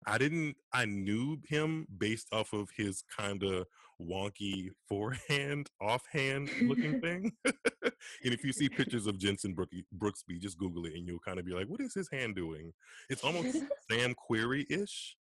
i 0.08 0.18
didn't 0.18 0.56
i 0.74 0.86
knew 0.86 1.38
him 1.48 1.88
based 1.98 2.28
off 2.32 2.54
of 2.54 2.70
his 2.76 3.04
kind 3.18 3.44
of 3.44 3.66
wonky 4.02 4.70
forehand 4.90 5.70
offhand 5.80 6.50
looking 6.64 7.00
thing 7.02 7.32
and 7.46 8.34
if 8.34 8.44
you 8.44 8.52
see 8.52 8.68
pictures 8.68 9.08
of 9.08 9.18
jenson 9.18 9.54
Brookie- 9.54 9.86
brooksby 9.98 10.40
just 10.40 10.58
google 10.58 10.86
it 10.86 10.94
and 10.94 11.08
you'll 11.08 11.20
kind 11.20 11.40
of 11.40 11.46
be 11.46 11.54
like 11.54 11.68
what 11.68 11.82
is 11.82 11.94
his 11.94 12.10
hand 12.12 12.36
doing 12.36 12.74
it's 13.10 13.24
almost 13.24 13.58
Sam 13.92 14.16
Querrey 14.16 14.66
ish. 14.70 15.16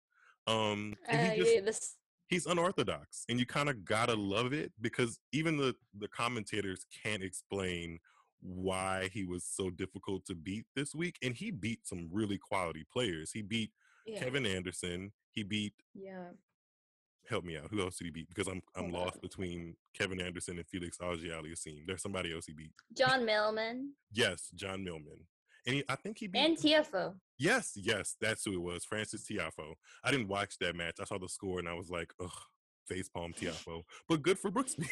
Um, 0.47 0.95
and 1.07 1.33
he 1.33 1.39
just, 1.39 1.53
yeah, 1.53 1.61
this 1.61 1.95
he's 2.27 2.45
unorthodox, 2.45 3.25
and 3.29 3.39
you 3.39 3.45
kind 3.45 3.69
of 3.69 3.85
gotta 3.85 4.15
love 4.15 4.53
it 4.53 4.71
because 4.81 5.19
even 5.31 5.57
the 5.57 5.75
the 5.99 6.07
commentators 6.07 6.85
can't 7.03 7.21
explain 7.21 7.99
why 8.41 9.09
he 9.13 9.23
was 9.23 9.43
so 9.43 9.69
difficult 9.69 10.25
to 10.25 10.35
beat 10.35 10.65
this 10.75 10.93
week, 10.93 11.17
and 11.23 11.35
he 11.35 11.51
beat 11.51 11.87
some 11.87 12.09
really 12.11 12.37
quality 12.37 12.85
players. 12.91 13.31
He 13.31 13.41
beat 13.41 13.71
yeah. 14.05 14.19
Kevin 14.19 14.45
Anderson. 14.45 15.11
He 15.31 15.43
beat. 15.43 15.73
Yeah. 15.93 16.29
Help 17.29 17.45
me 17.45 17.55
out. 17.55 17.67
Who 17.69 17.81
else 17.81 17.97
did 17.97 18.05
he 18.05 18.11
beat? 18.11 18.29
Because 18.29 18.47
I'm 18.47 18.61
I'm 18.75 18.91
Hold 18.91 19.05
lost 19.05 19.21
between 19.21 19.75
Kevin 19.97 20.19
Anderson 20.19 20.57
and 20.57 20.67
Felix 20.67 20.97
Auger 20.99 21.27
Aliassime. 21.27 21.85
There's 21.85 22.01
somebody 22.01 22.33
else 22.33 22.45
he 22.45 22.53
beat. 22.53 22.73
John 22.97 23.25
Millman 23.25 23.93
Yes, 24.11 24.49
John 24.55 24.83
Millman. 24.83 25.27
And 25.67 25.75
he, 25.75 25.83
I 25.87 25.95
think 25.95 26.17
he 26.17 26.27
beat 26.27 26.39
and 26.39 26.57
Tiafoe. 26.57 27.13
Yes, 27.37 27.73
yes, 27.75 28.15
that's 28.19 28.43
who 28.43 28.53
it 28.53 28.61
was. 28.61 28.83
Francis 28.83 29.23
Tiafoe. 29.29 29.75
I 30.03 30.09
didn't 30.09 30.27
watch 30.27 30.57
that 30.59 30.75
match. 30.75 30.95
I 30.99 31.05
saw 31.05 31.19
the 31.19 31.29
score 31.29 31.59
and 31.59 31.69
I 31.69 31.73
was 31.73 31.91
like, 31.91 32.11
ugh, 32.19 32.31
facepalm 32.91 33.37
Tiafoe. 33.37 33.83
But 34.09 34.23
good 34.23 34.39
for 34.39 34.49
Brooksby. 34.51 34.89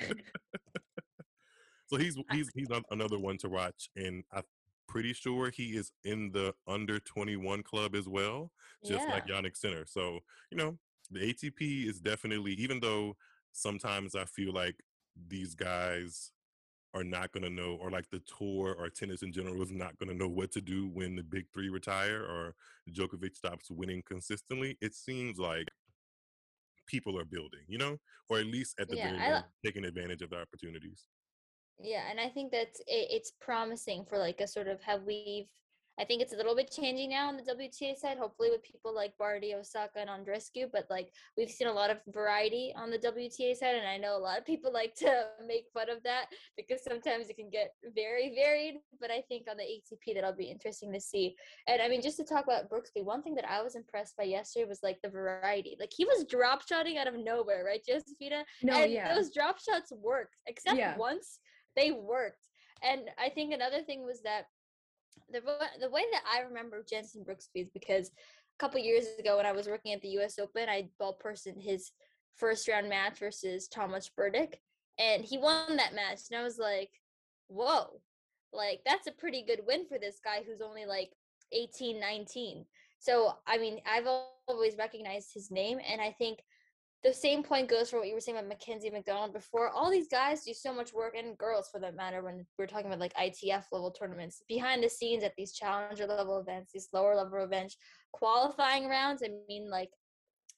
so 1.90 1.96
he's 1.96 2.16
he's 2.30 2.50
he's 2.54 2.68
another 2.92 3.18
one 3.18 3.36
to 3.38 3.48
watch, 3.48 3.90
and 3.96 4.22
I'm 4.32 4.44
pretty 4.86 5.12
sure 5.12 5.50
he 5.50 5.76
is 5.76 5.90
in 6.04 6.30
the 6.30 6.54
under 6.68 7.00
21 7.00 7.64
club 7.64 7.96
as 7.96 8.08
well, 8.08 8.52
just 8.84 9.08
like 9.08 9.26
Jannik 9.26 9.56
Sinner. 9.56 9.84
So, 9.86 10.20
you 10.52 10.56
know, 10.56 10.78
the 11.10 11.20
ATP 11.20 11.88
is 11.88 11.98
definitely, 12.00 12.52
even 12.52 12.78
though 12.78 13.16
sometimes 13.52 14.14
I 14.14 14.24
feel 14.24 14.52
like 14.52 14.76
these 15.28 15.56
guys 15.56 16.30
are 16.94 17.04
not 17.04 17.32
going 17.32 17.42
to 17.42 17.50
know, 17.50 17.76
or 17.80 17.90
like 17.90 18.08
the 18.10 18.20
tour 18.38 18.74
or 18.78 18.88
tennis 18.88 19.22
in 19.22 19.32
general 19.32 19.60
is 19.62 19.72
not 19.72 19.98
going 19.98 20.10
to 20.10 20.16
know 20.16 20.28
what 20.28 20.52
to 20.52 20.60
do 20.60 20.88
when 20.88 21.16
the 21.16 21.22
big 21.24 21.46
three 21.52 21.70
retire 21.70 22.22
or 22.22 22.54
Djokovic 22.92 23.34
stops 23.34 23.68
winning 23.68 24.02
consistently. 24.06 24.76
It 24.80 24.94
seems 24.94 25.38
like 25.38 25.66
people 26.86 27.18
are 27.18 27.24
building, 27.24 27.60
you 27.68 27.78
know, 27.78 27.98
or 28.28 28.38
at 28.38 28.46
least 28.46 28.74
at 28.80 28.88
the 28.88 28.96
Yeah, 28.96 29.10
very 29.10 29.20
I, 29.20 29.34
least 29.34 29.44
taking 29.64 29.84
advantage 29.84 30.22
of 30.22 30.30
the 30.30 30.40
opportunities. 30.40 31.06
Yeah, 31.82 32.02
and 32.10 32.20
I 32.20 32.28
think 32.28 32.52
that's 32.52 32.80
it, 32.80 33.08
it's 33.10 33.32
promising 33.40 34.04
for 34.08 34.18
like 34.18 34.40
a 34.40 34.46
sort 34.46 34.68
of 34.68 34.82
have 34.82 35.02
we've. 35.04 35.46
I 35.98 36.04
think 36.04 36.22
it's 36.22 36.32
a 36.32 36.36
little 36.36 36.56
bit 36.56 36.70
changing 36.70 37.10
now 37.10 37.28
on 37.28 37.36
the 37.36 37.42
WTA 37.42 37.94
side. 37.94 38.16
Hopefully, 38.16 38.48
with 38.48 38.62
people 38.62 38.94
like 38.94 39.12
Barty, 39.18 39.54
Osaka, 39.54 39.98
and 39.98 40.08
Andreescu, 40.08 40.66
but 40.72 40.86
like 40.88 41.10
we've 41.36 41.50
seen 41.50 41.68
a 41.68 41.72
lot 41.72 41.90
of 41.90 41.98
variety 42.08 42.72
on 42.74 42.90
the 42.90 42.98
WTA 42.98 43.54
side, 43.54 43.74
and 43.74 43.86
I 43.86 43.98
know 43.98 44.16
a 44.16 44.18
lot 44.18 44.38
of 44.38 44.46
people 44.46 44.72
like 44.72 44.94
to 44.96 45.24
make 45.46 45.64
fun 45.74 45.90
of 45.90 46.02
that 46.04 46.26
because 46.56 46.82
sometimes 46.82 47.28
it 47.28 47.36
can 47.36 47.50
get 47.50 47.72
very 47.94 48.34
varied. 48.34 48.76
But 48.98 49.10
I 49.10 49.20
think 49.28 49.46
on 49.50 49.58
the 49.58 49.64
ATP 49.64 50.14
that'll 50.14 50.32
be 50.32 50.44
interesting 50.44 50.90
to 50.92 51.00
see. 51.00 51.36
And 51.66 51.82
I 51.82 51.88
mean, 51.88 52.00
just 52.00 52.16
to 52.16 52.24
talk 52.24 52.44
about 52.44 52.70
Brooksby, 52.70 53.04
one 53.04 53.22
thing 53.22 53.34
that 53.34 53.50
I 53.50 53.60
was 53.62 53.74
impressed 53.74 54.16
by 54.16 54.24
yesterday 54.24 54.66
was 54.66 54.80
like 54.82 55.00
the 55.02 55.10
variety. 55.10 55.76
Like 55.78 55.92
he 55.94 56.06
was 56.06 56.24
drop 56.24 56.66
shotting 56.66 56.96
out 56.96 57.08
of 57.08 57.14
nowhere, 57.18 57.62
right, 57.64 57.84
Josephina? 57.86 58.44
No, 58.62 58.84
and 58.84 58.92
yeah. 58.92 59.14
those 59.14 59.34
drop 59.34 59.58
shots 59.60 59.92
worked, 59.92 60.36
except 60.46 60.78
Yeah. 60.78 60.96
once 60.96 61.40
they 61.76 61.90
worked. 61.90 62.46
And 62.82 63.02
I 63.18 63.28
think 63.28 63.52
another 63.52 63.82
thing 63.82 64.04
was 64.04 64.22
that 64.22 64.46
the 65.30 65.40
the 65.80 65.90
way 65.90 66.02
that 66.12 66.22
I 66.30 66.40
remember 66.42 66.84
Jenson 66.88 67.24
Brooksby 67.24 67.62
is 67.62 67.70
because 67.70 68.08
a 68.08 68.58
couple 68.58 68.80
years 68.80 69.06
ago 69.18 69.36
when 69.36 69.46
I 69.46 69.52
was 69.52 69.66
working 69.66 69.92
at 69.92 70.02
the 70.02 70.08
U.S. 70.10 70.38
Open, 70.38 70.68
I 70.68 70.88
ball 70.98 71.14
personed 71.14 71.62
his 71.62 71.90
first 72.36 72.68
round 72.68 72.88
match 72.88 73.18
versus 73.18 73.68
Tomas 73.68 74.10
Berdych, 74.18 74.54
and 74.98 75.24
he 75.24 75.38
won 75.38 75.76
that 75.76 75.94
match. 75.94 76.20
And 76.30 76.40
I 76.40 76.42
was 76.42 76.58
like, 76.58 76.90
"Whoa, 77.48 78.00
like 78.52 78.80
that's 78.86 79.06
a 79.06 79.12
pretty 79.12 79.42
good 79.42 79.60
win 79.66 79.86
for 79.86 79.98
this 79.98 80.20
guy 80.24 80.42
who's 80.46 80.62
only 80.62 80.86
like 80.86 81.10
18, 81.52 82.00
19." 82.00 82.64
So 82.98 83.34
I 83.46 83.58
mean, 83.58 83.80
I've 83.86 84.08
always 84.48 84.76
recognized 84.76 85.32
his 85.34 85.50
name, 85.50 85.78
and 85.86 86.00
I 86.00 86.14
think 86.18 86.40
the 87.02 87.12
same 87.14 87.42
point 87.42 87.68
goes 87.68 87.88
for 87.88 87.98
what 87.98 88.08
you 88.08 88.14
were 88.14 88.20
saying 88.20 88.36
about 88.36 88.48
Mackenzie 88.48 88.90
McDonald 88.90 89.32
before. 89.32 89.70
All 89.70 89.90
these 89.90 90.08
guys 90.08 90.44
do 90.44 90.52
so 90.52 90.72
much 90.72 90.92
work, 90.92 91.14
and 91.16 91.38
girls 91.38 91.68
for 91.70 91.80
that 91.80 91.96
matter, 91.96 92.22
when 92.22 92.44
we're 92.58 92.66
talking 92.66 92.86
about 92.86 93.00
like 93.00 93.14
ITF 93.14 93.64
level 93.72 93.90
tournaments, 93.90 94.42
behind 94.48 94.82
the 94.82 94.88
scenes 94.88 95.24
at 95.24 95.32
these 95.36 95.52
challenger 95.52 96.06
level 96.06 96.38
events, 96.38 96.72
these 96.72 96.88
lower 96.92 97.14
level 97.14 97.42
events, 97.42 97.76
qualifying 98.12 98.86
rounds. 98.86 99.22
I 99.24 99.30
mean, 99.48 99.70
like 99.70 99.90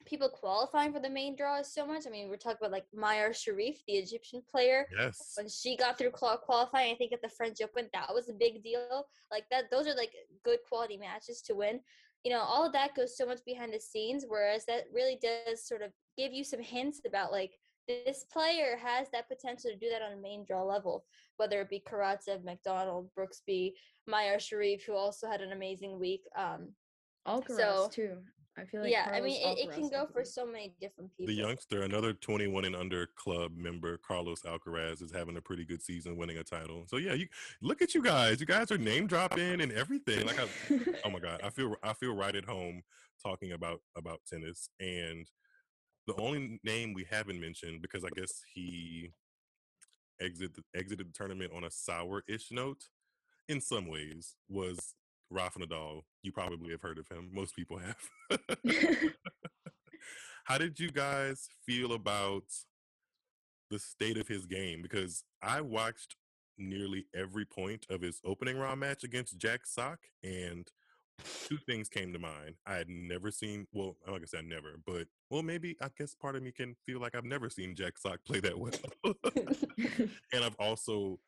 people 0.05 0.29
qualifying 0.29 0.93
for 0.93 0.99
the 0.99 1.09
main 1.09 1.37
draw 1.37 1.61
is 1.61 1.73
so 1.73 1.87
much. 1.87 2.07
I 2.07 2.11
mean, 2.11 2.29
we're 2.29 2.37
talking 2.37 2.59
about 2.61 2.73
like 2.73 2.87
Mayar 2.97 3.31
Sherif, 3.31 3.77
the 3.87 3.95
Egyptian 3.95 4.43
player. 4.51 4.87
Yes. 4.99 5.35
When 5.37 5.49
she 5.49 5.77
got 5.77 5.97
through 5.97 6.11
qualifying, 6.11 6.93
I 6.93 6.97
think 6.97 7.13
at 7.13 7.23
the 7.23 7.29
French 7.29 7.59
Open, 7.63 7.89
that 7.93 8.13
was 8.13 8.29
a 8.29 8.35
big 8.35 8.65
deal. 8.65 9.07
Like 9.31 9.45
that, 9.51 9.71
those 9.71 9.87
are 9.87 9.95
like 9.95 10.13
good 10.45 10.59
quality 10.69 10.97
matches 10.97 11.41
to 11.43 11.55
win. 11.55 11.81
You 12.25 12.33
know, 12.33 12.41
all 12.41 12.65
of 12.65 12.73
that 12.73 12.95
goes 12.95 13.17
so 13.17 13.27
much 13.27 13.41
behind 13.45 13.73
the 13.73 13.81
scenes, 13.81 14.25
whereas 14.29 14.65
that 14.67 14.85
really 14.93 15.19
does 15.21 15.67
sort 15.67 15.83
of 15.83 15.93
give 16.17 16.33
you 16.33 16.45
some 16.45 16.61
hints 16.61 17.01
about 17.07 17.33
like 17.33 17.53
this 17.89 18.25
player 18.33 18.77
has 18.83 19.09
that 19.13 19.29
potential 19.29 19.71
to 19.71 19.77
do 19.77 19.91
that 19.91 20.03
on 20.03 20.13
a 20.13 20.21
main 20.21 20.45
draw 20.45 20.63
level, 20.63 21.05
whether 21.37 21.61
it 21.61 21.71
be 21.71 21.83
Karatsev, 21.87 22.45
McDonald, 22.45 23.11
Brooksby, 23.19 23.73
Mayar 24.09 24.37
Sherif, 24.37 24.83
who 24.87 24.95
also 24.95 25.27
had 25.29 25.41
an 25.41 25.53
amazing 25.53 25.99
week. 25.99 26.23
Um, 26.37 26.69
Alcaraz 27.27 27.57
So- 27.57 27.89
too. 27.93 28.17
I 28.59 28.67
feel 28.67 28.83
like 28.83 28.93
yeah, 28.93 29.09
I 29.11 29.23
mean, 29.23 29.41
it, 29.41 29.61
it 29.61 29.73
can 29.73 29.89
go 29.89 30.07
for 30.13 30.27
so 30.27 30.45
many 30.45 30.75
different 30.79 31.11
people. 31.17 31.35
The 31.35 31.41
youngster, 31.41 31.85
another 31.85 32.13
21 32.13 32.67
and 32.67 32.77
under 32.77 33.09
club 33.17 33.53
member, 33.57 33.97
Carlos 34.07 34.43
Alcaraz, 34.43 35.01
is 35.01 35.11
having 35.11 35.39
a 35.39 35.41
pretty 35.41 35.65
good 35.65 35.83
season, 35.83 36.19
winning 36.19 36.37
a 36.37 36.45
title. 36.45 36.85
So 36.87 36.99
yeah, 36.99 37.15
you 37.15 37.29
look 37.63 37.81
at 37.81 37.95
you 37.95 38.03
guys. 38.03 38.41
You 38.41 38.47
guys 38.47 38.71
are 38.71 38.77
name 38.77 39.07
dropping 39.07 39.63
and 39.63 39.73
everything. 39.73 40.27
Like, 40.27 40.39
I, 40.39 40.47
oh 41.07 41.09
my 41.09 41.19
god, 41.19 41.41
I 41.43 41.49
feel 41.49 41.77
I 41.83 41.95
feel 41.95 42.15
right 42.15 42.37
at 42.37 42.45
home 42.45 42.83
talking 43.23 43.53
about 43.53 43.81
about 43.97 44.21
tennis. 44.31 44.69
And 44.81 45.27
the 46.07 46.15
only 46.21 46.61
name 46.65 46.95
we 46.95 47.07
haven't 47.11 47.41
mentioned 47.41 47.83
because 47.83 48.05
I 48.05 48.09
guess 48.15 48.43
he 48.55 49.13
exited 50.21 50.57
exited 50.75 51.09
the 51.09 51.13
tournament 51.13 51.53
on 51.55 51.65
a 51.65 51.71
sour-ish 51.71 52.51
note 52.51 52.85
in 53.49 53.61
some 53.61 53.89
ways 53.89 54.37
was 54.49 54.95
Rafa 55.31 55.61
Nadal. 55.61 56.03
You 56.23 56.33
probably 56.33 56.71
have 56.71 56.83
heard 56.83 56.99
of 56.99 57.09
him. 57.09 57.31
Most 57.33 57.57
people 57.57 57.79
have. 57.79 58.41
How 60.45 60.59
did 60.59 60.79
you 60.79 60.91
guys 60.91 61.49
feel 61.65 61.93
about 61.93 62.45
the 63.71 63.79
state 63.79 64.19
of 64.19 64.29
his 64.29 64.47
game? 64.47 64.83
Because 64.83 65.25
I 65.43 65.61
watched 65.61 66.17
nearly 66.59 67.07
every 67.15 67.45
point 67.45 67.87
of 67.89 68.03
his 68.03 68.21
opening 68.25 68.59
round 68.59 68.81
match 68.81 69.05
against 69.05 69.39
Jack 69.39 69.67
Sock, 69.67 69.99
and 70.23 70.69
two 71.49 71.59
things 71.67 71.89
came 71.89 72.13
to 72.13 72.19
mind. 72.19 72.57
I 72.67 72.75
had 72.75 72.89
never 72.89 73.31
seen, 73.31 73.67
well, 73.73 73.89
like 73.89 73.97
I'm 74.07 74.13
not 74.13 74.19
gonna 74.19 74.27
say 74.29 74.39
I 74.39 74.43
never, 74.43 74.81
but 74.87 75.07
well, 75.31 75.43
maybe 75.43 75.77
I 75.81 75.89
guess 75.97 76.15
part 76.15 76.37
of 76.37 76.43
me 76.43 76.53
can 76.53 76.75
feel 76.87 77.01
like 77.01 77.15
I've 77.15 77.25
never 77.25 77.51
seen 77.51 77.75
Jack 77.75 77.99
Sock 77.99 78.19
play 78.25 78.41
that 78.41 78.59
well. 78.59 78.73
and 80.33 80.45
I've 80.45 80.57
also, 80.59 81.19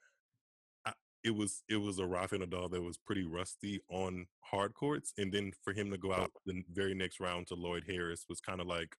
I, 0.87 0.93
it 1.25 1.35
was 1.35 1.63
it 1.69 1.77
was 1.77 1.99
a 1.99 2.07
Rafa 2.07 2.39
Nadal 2.39 2.71
that 2.71 2.83
was 2.83 2.99
pretty 2.99 3.25
rusty 3.25 3.81
on 3.91 4.27
hard 4.41 4.75
courts, 4.75 5.13
and 5.19 5.33
then 5.33 5.53
for 5.63 5.73
him 5.73 5.91
to 5.91 5.99
go 5.99 6.13
out 6.13 6.31
oh. 6.35 6.41
the 6.47 6.63
very 6.73 6.95
next 6.95 7.21
round 7.21 7.47
to 7.49 7.55
Lloyd 7.55 7.85
Harris 7.87 8.27
was 8.29 8.41
kind 8.41 8.61
of 8.61 8.67
like 8.67 8.97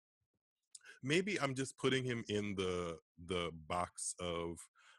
maybe 1.04 1.40
I'm 1.40 1.56
just 1.56 1.78
putting 1.78 2.04
him 2.04 2.24
in 2.28 2.56
the 2.56 2.98
the 3.28 3.52
box 3.68 4.16
of 4.20 4.58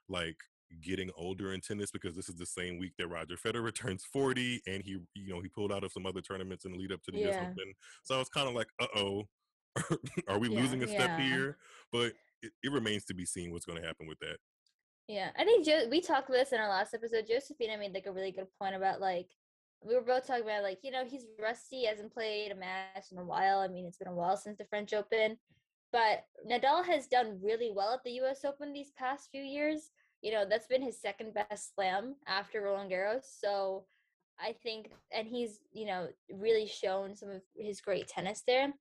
like 0.09 0.37
getting 0.83 1.11
older 1.16 1.52
in 1.52 1.61
tennis 1.61 1.90
because 1.90 2.14
this 2.16 2.29
is 2.29 2.35
the 2.37 2.46
same 2.46 2.79
week 2.79 2.92
that 2.98 3.09
Roger 3.09 3.37
Federer 3.37 3.74
turns 3.74 4.05
40 4.05 4.62
and 4.66 4.83
he 4.83 4.98
you 5.14 5.35
know 5.35 5.40
he 5.40 5.48
pulled 5.48 5.72
out 5.72 5.85
of 5.85 5.92
some 5.92 6.07
other 6.07 6.20
tournaments 6.20 6.64
in 6.64 6.72
the 6.72 6.79
lead 6.79 6.92
up 6.92 7.02
to 7.05 7.12
the 7.12 7.18
US 7.29 7.37
Open. 7.37 7.72
So 8.05 8.14
I 8.16 8.18
was 8.18 8.29
kind 8.29 8.48
of 8.48 8.55
like, 8.55 8.68
uh-oh, 8.81 9.24
are 10.29 10.38
we 10.38 10.48
Yeah, 10.48 10.61
losing 10.61 10.83
a 10.83 10.88
step 10.88 11.11
yeah. 11.18 11.31
here? 11.31 11.57
But 11.92 12.14
it, 12.42 12.52
it 12.62 12.72
remains 12.72 13.05
to 13.07 13.14
be 13.14 13.24
seen 13.26 13.52
what's 13.52 13.66
going 13.66 13.81
to 13.81 13.87
happen 13.87 14.07
with 14.07 14.18
that. 14.20 14.38
Yeah, 15.09 15.31
I 15.38 15.44
think 15.44 15.64
jo- 15.64 15.88
we 15.88 16.00
talked 16.00 16.29
about 16.29 16.38
this 16.38 16.52
in 16.52 16.61
our 16.61 16.68
last 16.68 16.92
episode. 16.94 17.26
Josephina 17.29 17.79
made 17.79 17.94
like 17.94 18.07
a 18.07 18.12
really 18.12 18.33
good 18.33 18.48
point 18.59 18.74
about 18.74 19.00
like 19.00 19.29
we 19.85 19.94
were 19.94 20.00
both 20.02 20.26
talking 20.26 20.42
about 20.42 20.62
like 20.62 20.81
you 20.83 20.90
know 20.90 21.05
he's 21.05 21.26
rusty, 21.40 21.85
hasn't 21.85 22.12
played 22.12 22.50
a 22.50 22.57
match 22.57 23.12
in 23.12 23.18
a 23.18 23.24
while. 23.24 23.59
I 23.59 23.68
mean, 23.68 23.87
it's 23.87 23.98
been 23.98 24.09
a 24.09 24.14
while 24.14 24.37
since 24.37 24.59
the 24.59 24.64
French 24.64 24.92
Open, 24.92 25.38
but 25.92 26.24
Nadal 26.50 26.85
has 26.85 27.07
done 27.07 27.38
really 27.40 27.70
well 27.70 27.94
at 27.94 28.02
the 28.05 28.12
U.S. 28.12 28.44
Open 28.44 28.72
these 28.72 28.90
past 28.98 29.29
few 29.31 29.42
years. 29.42 29.90
You 30.27 30.33
know, 30.33 30.45
that's 30.45 30.67
been 30.67 30.83
his 30.83 31.01
second 31.01 31.35
best 31.35 31.73
slam 31.77 32.17
after 32.27 32.61
Roland 32.61 32.91
Garros. 32.91 33.27
So 33.41 33.85
I 34.41 34.57
think, 34.61 34.91
and 35.12 35.25
he's 35.29 35.61
you 35.73 35.87
know 35.87 36.09
really 36.33 36.67
shown 36.67 37.15
some 37.15 37.31
of 37.31 37.43
his 37.57 37.81
great 37.81 38.09
tennis 38.09 38.43
there. 38.45 38.73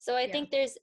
So 0.00 0.16
I 0.16 0.22
Yeah. 0.22 0.32
think 0.32 0.50
there's. 0.50 0.76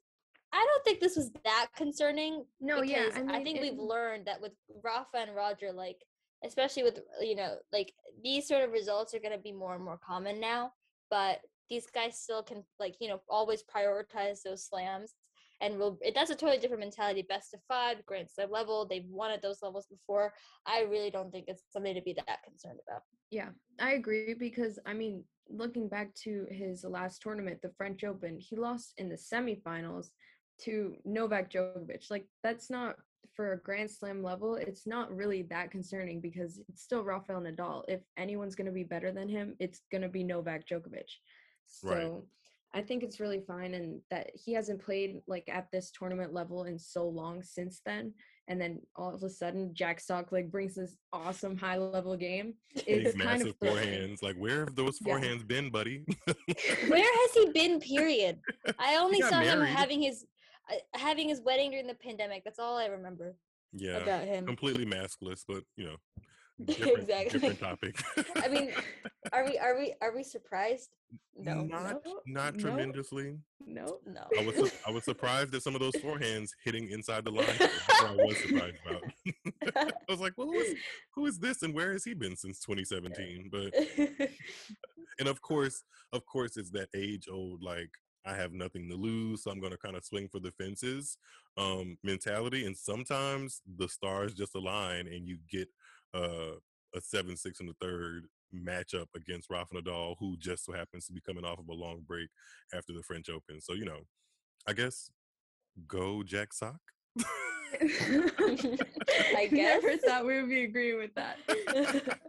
I 0.53 0.65
don't 0.69 0.85
think 0.85 1.01
this 1.01 1.17
was 1.17 1.31
that 1.43 1.67
concerning 1.75 2.45
no, 2.61 2.81
yeah. 2.81 3.09
I, 3.13 3.23
mean, 3.23 3.43
think 3.43 3.57
it- 3.57 3.61
we've 3.61 3.77
learned 3.77 4.25
that 4.27 4.39
with 4.39 4.53
Rafa 4.81 5.17
and 5.17 5.35
Roger, 5.35 5.73
like 5.73 6.01
especially 6.45 6.83
with 6.83 6.99
you 7.19 7.35
know, 7.35 7.57
like 7.73 7.93
these 8.23 8.47
sort 8.47 8.63
of 8.63 8.71
results 8.71 9.13
are 9.13 9.19
gonna 9.19 9.37
be 9.37 9.51
more 9.51 9.75
and 9.75 9.83
more 9.83 9.97
common 9.97 10.39
now. 10.39 10.71
But 11.09 11.41
these 11.69 11.87
guys 11.87 12.17
still 12.17 12.41
can 12.41 12.63
like 12.79 12.95
you 13.01 13.09
know 13.09 13.19
always 13.27 13.63
prioritize 13.63 14.43
those 14.43 14.63
slams, 14.65 15.13
and 15.61 15.77
will 15.77 15.97
that's 16.13 16.31
a 16.31 16.35
totally 16.35 16.59
different 16.59 16.81
mentality. 16.81 17.25
Best 17.27 17.53
of 17.53 17.61
five, 17.67 18.05
Grand 18.05 18.29
Slam 18.29 18.51
level, 18.51 18.85
they've 18.85 19.07
won 19.07 19.31
at 19.31 19.41
those 19.41 19.61
levels 19.61 19.87
before. 19.87 20.33
I 20.65 20.81
really 20.81 21.09
don't 21.09 21.31
think 21.31 21.45
it's 21.47 21.63
something 21.71 21.95
to 21.95 22.01
be 22.01 22.13
that 22.13 22.43
concerned 22.43 22.79
about. 22.87 23.01
Yeah, 23.31 23.49
I 23.79 23.93
agree 23.93 24.33
because 24.33 24.79
I 24.85 24.93
mean, 24.93 25.23
looking 25.49 25.87
back 25.87 26.13
to 26.23 26.45
his 26.49 26.83
last 26.83 27.21
tournament, 27.21 27.61
the 27.61 27.73
French 27.77 28.03
Open, 28.03 28.37
he 28.39 28.55
lost 28.55 28.93
in 28.97 29.09
the 29.09 29.15
semifinals 29.15 30.07
to 30.61 30.95
Novak 31.05 31.51
Djokovic. 31.51 32.09
Like 32.09 32.25
that's 32.43 32.69
not 32.69 32.95
for 33.35 33.53
a 33.53 33.57
Grand 33.57 33.91
Slam 33.91 34.23
level, 34.23 34.55
it's 34.55 34.87
not 34.87 35.13
really 35.15 35.43
that 35.43 35.71
concerning 35.71 36.21
because 36.21 36.59
it's 36.69 36.83
still 36.83 37.03
Rafael 37.03 37.41
Nadal. 37.41 37.83
If 37.87 38.01
anyone's 38.17 38.55
going 38.55 38.67
to 38.67 38.71
be 38.71 38.83
better 38.83 39.11
than 39.11 39.27
him, 39.27 39.55
it's 39.59 39.81
going 39.91 40.03
to 40.03 40.09
be 40.09 40.23
Novak 40.23 40.67
Djokovic. 40.67 41.09
So 41.65 41.89
Right. 41.89 42.21
I 42.75 42.81
think 42.81 43.03
it's 43.03 43.21
really 43.21 43.39
fine 43.39 43.73
and 43.73 44.01
that 44.11 44.29
he 44.33 44.51
hasn't 44.51 44.83
played 44.83 45.21
like 45.27 45.47
at 45.47 45.67
this 45.71 45.91
tournament 45.91 46.33
level 46.33 46.65
in 46.65 46.77
so 46.77 47.07
long 47.07 47.41
since 47.41 47.81
then. 47.85 48.13
And 48.49 48.59
then 48.59 48.81
all 48.97 49.15
of 49.15 49.23
a 49.23 49.29
sudden 49.29 49.73
Jack 49.73 50.01
Sock 50.01 50.33
like 50.33 50.51
brings 50.51 50.75
this 50.75 50.97
awesome 51.13 51.57
high 51.57 51.77
level 51.77 52.17
game. 52.17 52.55
Big 52.75 52.83
It's 52.87 53.15
kind 53.15 53.39
massive 53.39 53.47
of 53.47 53.59
forehands. 53.59 54.21
Like 54.21 54.35
where 54.35 54.65
have 54.65 54.75
those 54.75 54.99
Yeah. 55.03 55.13
forehands 55.13 55.47
been, 55.47 55.69
buddy? 55.69 56.03
Where 56.87 57.17
has 57.21 57.33
he 57.33 57.49
been? 57.53 57.79
Period. 57.79 58.39
I 58.77 58.97
only 58.97 59.21
got 59.21 59.31
saw 59.31 59.39
him 59.39 59.61
having 59.61 60.01
his 60.01 60.25
uh, 60.69 60.75
having 60.93 61.29
his 61.29 61.41
wedding 61.41 61.71
during 61.71 61.87
the 61.87 61.95
pandemic. 61.95 62.43
That's 62.43 62.59
all 62.59 62.77
I 62.77 62.87
remember 62.87 63.37
yeah. 63.71 63.97
about 63.97 64.25
him. 64.25 64.45
Completely 64.45 64.85
maskless, 64.85 65.43
but 65.47 65.63
you 65.77 65.85
know, 65.85 65.95
different, 66.63 66.99
Exactly. 66.99 67.39
different 67.39 67.59
topic. 67.59 68.01
I 68.37 68.47
mean, 68.47 68.71
are 69.33 69.45
we 69.45 69.57
are 69.57 69.77
we 69.77 69.93
are 70.01 70.15
we 70.15 70.23
surprised? 70.23 70.89
No. 71.37 71.63
not 71.63 72.01
No, 72.05 72.19
not 72.25 72.57
tremendously. 72.57 73.37
no. 73.65 73.99
No. 74.05 74.21
I 74.39 74.45
was 74.45 74.55
su- 74.55 74.77
I 74.87 74.91
was 74.91 75.03
surprised 75.11 75.53
at 75.53 75.63
some 75.63 75.75
of 75.75 75.81
those 75.81 75.95
forehands 75.95 76.49
hitting 76.63 76.89
inside 76.89 77.25
the 77.25 77.31
line. 77.31 77.45
That's 77.59 77.87
what 78.01 78.11
I 78.11 78.15
was 78.15 78.37
surprised 78.37 78.77
about. 78.85 79.03
I 80.09 80.11
was 80.11 80.19
like, 80.19 80.33
well, 80.37 80.47
who 80.47 80.53
is, 80.59 80.75
who 81.13 81.25
is 81.25 81.39
this 81.39 81.61
and 81.63 81.73
where 81.73 81.91
has 81.91 82.03
he 82.03 82.13
been 82.13 82.35
since 82.35 82.59
2017? 82.61 83.49
But 83.51 83.73
and 85.19 85.27
of 85.27 85.41
course, 85.41 85.83
of 86.13 86.25
course, 86.25 86.57
it's 86.57 86.71
that 86.71 86.89
age 86.95 87.27
old 87.31 87.61
like 87.61 87.89
I 88.25 88.33
have 88.33 88.53
nothing 88.53 88.89
to 88.89 88.95
lose, 88.95 89.43
so 89.43 89.51
I'm 89.51 89.59
going 89.59 89.71
to 89.71 89.77
kind 89.77 89.95
of 89.95 90.03
swing 90.03 90.27
for 90.31 90.39
the 90.39 90.51
fences 90.51 91.17
um, 91.57 91.97
mentality. 92.03 92.65
And 92.65 92.75
sometimes 92.75 93.61
the 93.77 93.87
stars 93.87 94.33
just 94.33 94.55
align, 94.55 95.07
and 95.07 95.27
you 95.27 95.37
get 95.51 95.67
uh, 96.15 96.55
a 96.95 97.01
seven 97.01 97.35
six 97.35 97.59
in 97.59 97.67
the 97.67 97.75
third 97.81 98.27
matchup 98.53 99.07
against 99.15 99.49
Rafa 99.49 99.75
Nadal, 99.75 100.15
who 100.19 100.37
just 100.37 100.65
so 100.65 100.71
happens 100.73 101.05
to 101.07 101.13
be 101.13 101.21
coming 101.21 101.43
off 101.43 101.59
of 101.59 101.67
a 101.67 101.73
long 101.73 102.03
break 102.07 102.29
after 102.73 102.93
the 102.93 103.03
French 103.03 103.29
Open. 103.29 103.59
So 103.59 103.73
you 103.73 103.85
know, 103.85 104.01
I 104.67 104.73
guess 104.73 105.11
go 105.87 106.23
Jack 106.23 106.53
Sock. 106.53 106.79
I 107.81 109.49
Never 109.51 109.89
guess. 109.89 110.01
thought 110.05 110.25
we 110.25 110.39
would 110.39 110.49
be 110.49 110.63
agreeing 110.63 110.97
with 110.97 111.13
that. 111.15 111.37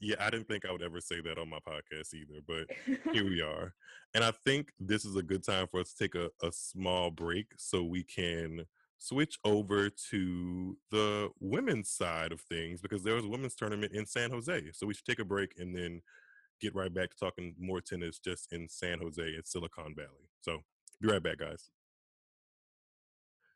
yeah, 0.00 0.16
I 0.20 0.30
didn't 0.30 0.48
think 0.48 0.64
I 0.64 0.72
would 0.72 0.82
ever 0.82 1.00
say 1.00 1.20
that 1.20 1.38
on 1.38 1.48
my 1.48 1.58
podcast 1.58 2.14
either, 2.14 2.40
but 2.46 2.66
here 3.12 3.24
we 3.24 3.40
are. 3.40 3.74
And 4.14 4.24
I 4.24 4.30
think 4.44 4.70
this 4.78 5.04
is 5.04 5.16
a 5.16 5.22
good 5.22 5.44
time 5.44 5.66
for 5.70 5.80
us 5.80 5.92
to 5.92 6.04
take 6.04 6.14
a, 6.14 6.30
a 6.46 6.52
small 6.52 7.10
break 7.10 7.46
so 7.56 7.82
we 7.82 8.04
can 8.04 8.64
switch 8.98 9.38
over 9.44 9.90
to 10.10 10.76
the 10.90 11.30
women's 11.40 11.90
side 11.90 12.32
of 12.32 12.40
things 12.40 12.80
because 12.80 13.02
there 13.02 13.14
was 13.14 13.24
a 13.24 13.28
women's 13.28 13.54
tournament 13.54 13.92
in 13.92 14.06
San 14.06 14.30
Jose. 14.30 14.72
So 14.72 14.86
we 14.86 14.94
should 14.94 15.06
take 15.06 15.20
a 15.20 15.24
break 15.24 15.54
and 15.58 15.74
then 15.74 16.02
get 16.60 16.74
right 16.74 16.92
back 16.92 17.10
to 17.10 17.16
talking 17.16 17.54
more 17.58 17.80
tennis 17.80 18.18
just 18.18 18.52
in 18.52 18.68
San 18.68 18.98
Jose 18.98 19.36
at 19.36 19.46
Silicon 19.46 19.94
Valley. 19.94 20.28
So 20.40 20.58
be 21.00 21.08
right 21.08 21.22
back, 21.22 21.38
guys. 21.38 21.70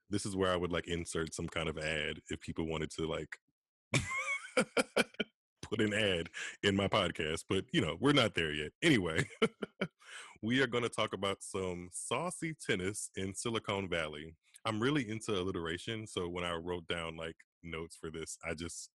This 0.09 0.27
is 0.27 0.37
where 0.37 0.53
I 0.53 0.57
would 0.57 0.73
like 0.73 0.89
insert 0.89 1.35
some 1.35 1.49
kind 1.49 1.69
of 1.69 1.79
ad 1.79 2.21
if 2.29 2.41
people 2.41 2.67
wanted 2.67 2.91
to 2.93 3.07
like 3.07 3.39
put 5.63 5.81
an 5.81 5.95
ad 5.95 6.29
in 6.63 6.77
my 6.77 6.87
podcast, 6.87 7.45
but 7.49 7.65
you 7.73 7.81
know, 7.81 7.97
we're 7.99 8.13
not 8.13 8.35
there 8.35 8.53
yet. 8.53 8.73
Anyway, 8.83 9.27
we 10.43 10.61
are 10.61 10.67
going 10.67 10.83
to 10.85 10.91
talk 10.91 11.15
about 11.15 11.43
some 11.43 11.89
saucy 11.93 12.55
tennis 12.55 13.11
in 13.17 13.35
Silicon 13.35 13.89
Valley. 13.89 14.35
I'm 14.65 14.81
really 14.81 15.09
into 15.11 15.33
alliteration, 15.33 16.07
so 16.07 16.29
when 16.29 16.45
I 16.45 16.55
wrote 16.55 16.87
down 16.87 17.17
like 17.17 17.37
notes 17.63 17.97
for 18.01 18.11
this, 18.11 18.39
I 18.49 18.55
just 18.55 18.91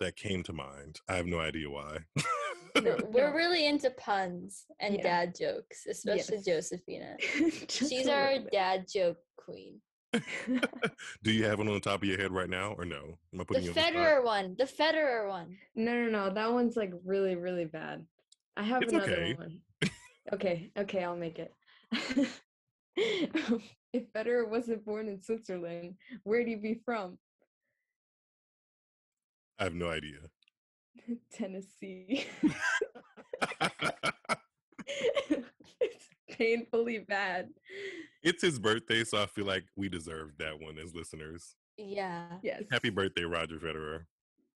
that 0.00 0.16
came 0.16 0.42
to 0.44 0.52
mind. 0.52 1.00
I 1.08 1.14
have 1.16 1.26
no 1.26 1.38
idea 1.38 1.70
why. 1.70 1.98
We're, 2.74 2.82
No. 2.82 2.96
we're 3.12 3.32
really 3.36 3.66
into 3.66 3.88
puns 3.92 4.64
and 4.80 4.96
Yeah. 4.96 5.02
dad 5.02 5.34
jokes, 5.38 5.86
especially 5.86 6.38
Yes. 6.44 6.44
Josephina. 6.70 7.16
She's 7.68 8.08
our 8.08 8.40
dad 8.52 8.86
joke 8.92 9.18
queen. 9.36 9.80
Do 11.22 11.30
you 11.32 11.44
have 11.44 11.58
one 11.58 11.68
on 11.68 11.74
the 11.74 11.80
top 11.80 12.02
of 12.02 12.08
your 12.08 12.18
head 12.18 12.32
right 12.32 12.50
now, 12.50 12.72
or 12.76 12.84
no? 12.84 13.16
Am 13.32 13.34
I 13.34 13.38
The 13.38 13.44
putting 13.44 13.62
you 13.62 13.68
on 13.70 13.74
the? 13.74 13.80
Federer 13.80 14.24
one. 14.24 14.56
The 14.58 14.64
Federer 14.64 15.28
one. 15.28 15.56
No, 15.76 15.92
no, 15.94 16.10
no. 16.10 16.34
That 16.34 16.52
one's 16.52 16.76
like 16.76 16.92
really, 17.04 17.36
really 17.36 17.64
bad. 17.64 18.04
I 18.56 18.64
have 18.64 18.82
It's 18.82 18.92
another 18.92 19.12
okay. 19.12 19.34
one. 19.34 19.60
Okay, 20.32 20.70
okay, 20.76 21.04
I'll 21.04 21.16
make 21.16 21.38
it. 21.38 21.52
Um, 22.96 23.62
if 23.94 24.12
Federer 24.12 24.48
wasn't 24.48 24.84
born 24.84 25.08
in 25.08 25.22
Switzerland, 25.22 25.94
where'd 26.24 26.48
he 26.48 26.56
be 26.56 26.80
from? 26.84 27.16
I 29.58 29.64
have 29.64 29.74
no 29.74 29.88
idea. 29.88 30.18
Tennessee. 31.32 32.26
it's 35.80 36.08
painfully 36.30 36.98
bad. 36.98 37.50
it's 38.24 38.42
his 38.42 38.58
birthday, 38.58 39.04
so 39.04 39.22
I 39.22 39.26
feel 39.26 39.46
like 39.46 39.64
we 39.76 39.88
deserve 39.88 40.32
that 40.38 40.60
one 40.60 40.76
as 40.78 40.92
listeners. 40.92 41.54
Yeah. 41.76 42.26
Yes. 42.42 42.64
Happy 42.72 42.90
birthday, 42.90 43.22
Roger 43.22 43.58
Federer. 43.58 44.06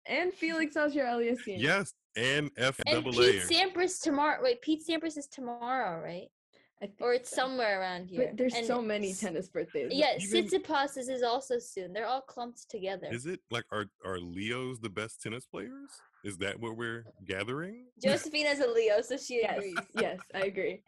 And 0.08 0.32
Felix 0.32 0.78
Auger 0.78 1.04
Aliassime. 1.04 1.60
Yes, 1.60 1.94
and 2.16 2.52
F 2.58 2.80
And 2.88 3.04
Pete 3.04 3.42
Sampras 3.50 4.02
tomorrow. 4.02 4.40
Wait, 4.42 4.62
Pete 4.62 4.84
Sampras 4.88 5.18
is 5.18 5.28
tomorrow, 5.28 6.02
right? 6.02 6.30
I 6.82 6.88
think 6.88 7.02
Or 7.02 7.14
it's 7.14 7.30
so. 7.30 7.38
somewhere 7.38 7.80
around 7.80 8.08
here. 8.10 8.28
But 8.28 8.38
there's 8.38 8.54
And 8.54 8.66
so 8.66 8.82
many 8.82 9.14
tennis 9.14 9.48
birthdays. 9.48 9.94
Yeah, 9.94 10.18
Even- 10.20 10.46
Tsitsipas 10.48 10.98
is 10.98 11.24
also 11.24 11.58
soon. 11.58 11.94
They're 11.94 12.06
all 12.08 12.22
clumped 12.22 12.70
together. 12.70 13.08
Is 13.12 13.26
it 13.26 13.40
like 13.50 13.64
are 13.72 13.86
are 14.04 14.20
Leos 14.20 14.80
the 14.80 14.90
best 14.90 15.22
tennis 15.22 15.46
players? 15.46 15.90
Is 16.24 16.38
that 16.40 16.60
what 16.60 16.76
we're 16.76 17.06
gathering? 17.26 17.86
Josephina's 18.04 18.60
a 18.60 18.68
Leo, 18.68 19.02
so 19.02 19.16
she 19.16 19.38
Yes, 19.42 19.58
agrees. 19.58 19.76
yes, 19.96 20.20
I 20.34 20.40
agree. 20.42 20.82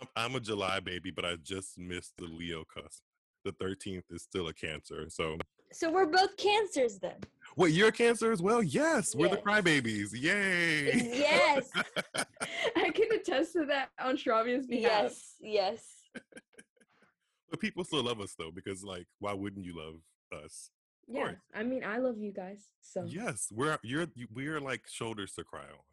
I'm, 0.00 0.08
I'm 0.16 0.34
a 0.34 0.40
July 0.40 0.80
baby, 0.80 1.10
but 1.12 1.24
I 1.24 1.36
just 1.36 1.78
missed 1.78 2.14
the 2.18 2.24
Leo 2.24 2.64
cusp. 2.64 3.02
The 3.44 3.52
13th 3.52 4.04
is 4.10 4.22
still 4.22 4.48
a 4.48 4.54
Cancer. 4.54 5.08
So 5.08 5.36
So 5.72 5.90
we're 5.92 6.06
both 6.06 6.36
cancers 6.36 6.98
then. 6.98 7.16
Wait, 7.56 7.72
you're 7.72 7.90
Cancer 7.92 8.32
as 8.32 8.42
well? 8.42 8.62
Yes, 8.62 9.14
we're 9.14 9.28
the 9.28 9.36
Yes. 9.36 9.44
crybabies. 9.44 10.08
Yay! 10.12 10.92
Yes. 11.18 11.70
I 12.76 12.90
can 12.90 13.12
attest 13.12 13.52
to 13.54 13.66
that 13.66 13.90
on 14.00 14.16
Shravia's 14.16 14.66
behalf. 14.66 15.12
yes. 15.12 15.34
Yes. 15.40 15.84
but 17.50 17.60
people 17.60 17.84
still 17.84 18.02
love 18.02 18.20
us 18.20 18.34
though, 18.38 18.50
because 18.54 18.82
like, 18.84 19.06
why 19.18 19.32
wouldn't 19.32 19.64
you 19.64 19.74
love 19.76 20.42
us? 20.44 20.70
Yeah. 21.08 21.32
I 21.54 21.62
mean, 21.64 21.84
I 21.84 21.98
love 21.98 22.16
you 22.18 22.32
guys. 22.32 22.64
So 22.80 23.04
Yes, 23.06 23.48
we're 23.52 23.78
you're 23.82 24.06
we're 24.34 24.60
like 24.60 24.82
shoulders 24.88 25.32
to 25.34 25.44
cry 25.44 25.62
on. 25.64 25.91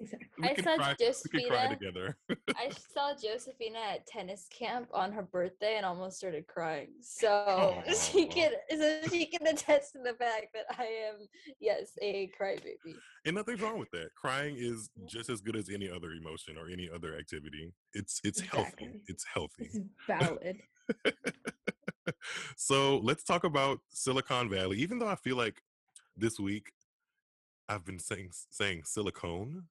Exactly. 0.00 0.28
We 0.38 0.48
I 0.48 0.54
saw 0.56 0.76
cry, 0.76 0.94
we 0.98 1.06
could 1.40 1.48
cry 1.48 1.66
Josephina- 1.68 1.68
together. 1.76 2.16
I 2.56 2.70
saw 2.94 3.12
Josephina 3.14 3.78
at 3.78 4.06
tennis 4.06 4.46
camp 4.50 4.88
on 4.92 5.12
her 5.12 5.22
birthday 5.22 5.76
and 5.76 5.84
almost 5.86 6.16
started 6.18 6.46
crying. 6.46 6.88
So 7.00 7.82
she 7.88 8.26
Aw. 8.26 8.32
can 8.32 8.52
so 8.70 9.00
she 9.10 9.26
can 9.26 9.46
attest 9.46 9.92
to 9.92 9.98
the 10.02 10.14
fact 10.14 10.48
that 10.54 10.64
I 10.78 10.84
am 10.84 11.28
yes 11.60 11.90
a 12.00 12.30
crybaby. 12.40 12.94
and 13.24 13.36
nothing's 13.36 13.60
wrong 13.60 13.78
with 13.78 13.90
that. 13.92 14.08
Crying 14.14 14.56
is 14.58 14.90
just 15.06 15.28
as 15.28 15.40
good 15.40 15.56
as 15.56 15.68
any 15.68 15.90
other 15.90 16.12
emotion 16.12 16.56
or 16.56 16.68
any 16.68 16.88
other 16.92 17.16
activity. 17.18 17.72
It's 17.92 18.20
it's 18.24 18.40
healthy. 18.40 19.00
It's 19.06 19.24
healthy. 19.32 19.64
This 19.66 19.74
is 19.74 19.82
valid. 20.06 20.58
so 22.56 22.98
let's 22.98 23.22
talk 23.24 23.44
about 23.44 23.80
Silicon 23.90 24.48
Valley. 24.48 24.78
Even 24.78 24.98
though 24.98 25.08
I 25.08 25.16
feel 25.16 25.36
like 25.36 25.62
this 26.16 26.38
week 26.40 26.72
I've 27.68 27.84
been 27.84 27.98
saying 27.98 28.30
saying 28.50 28.82
silicone. 28.84 29.64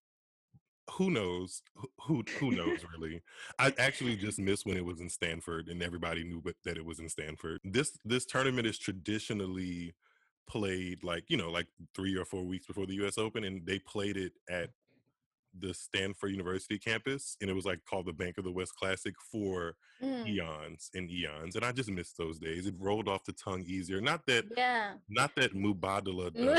Who 0.94 1.10
knows? 1.10 1.62
Who 2.08 2.24
who, 2.40 2.52
knows 2.52 2.86
really? 2.92 3.22
I 3.58 3.74
actually 3.78 4.16
just 4.16 4.40
missed 4.40 4.66
when 4.66 4.78
it 4.78 4.86
was 4.86 5.00
in 5.00 5.10
Stanford 5.10 5.68
and 5.68 5.82
everybody 5.84 6.24
knew 6.24 6.42
but 6.42 6.56
that 6.66 6.78
it 6.78 6.86
was 6.86 7.00
in 7.00 7.10
Stanford. 7.10 7.62
This 7.64 7.98
this 8.06 8.26
tournament 8.26 8.68
is 8.68 8.78
traditionally 8.78 9.94
played 10.48 11.04
like, 11.04 11.26
you 11.28 11.38
know, 11.38 11.52
like 11.52 11.68
3 11.96 12.18
or 12.18 12.26
4 12.26 12.44
weeks 12.44 12.66
before 12.66 12.88
the 12.88 12.96
US 13.06 13.18
Open 13.18 13.44
and 13.44 13.66
they 13.66 13.80
played 13.80 14.18
it 14.18 14.34
at 14.50 14.72
the 15.62 15.74
Stanford 15.74 16.32
University 16.32 16.78
campus 16.80 17.36
and 17.42 17.50
it 17.50 17.54
was 17.54 17.66
like 17.66 17.80
called 17.90 18.06
the 18.08 18.14
Bank 18.14 18.38
of 18.38 18.44
the 18.44 18.52
West 18.52 18.74
Classic 18.76 19.14
for 19.32 19.76
Mm, 20.02 20.26
eons 20.30 20.90
and 20.96 21.12
eons 21.12 21.58
and 21.58 21.66
i 21.66 21.74
just 21.74 21.90
missed 21.92 22.16
those 22.18 22.40
days 22.40 22.66
it 22.66 22.74
rolled 22.80 23.10
off 23.10 23.26
the 23.26 23.34
tongue 23.34 23.66
easier 23.68 24.00
not 24.00 24.26
that 24.28 24.46
Yeah. 24.56 24.94
not 25.10 25.36
that 25.36 25.54
mubadala 25.54 26.34
we 26.36 26.46
were 26.46 26.56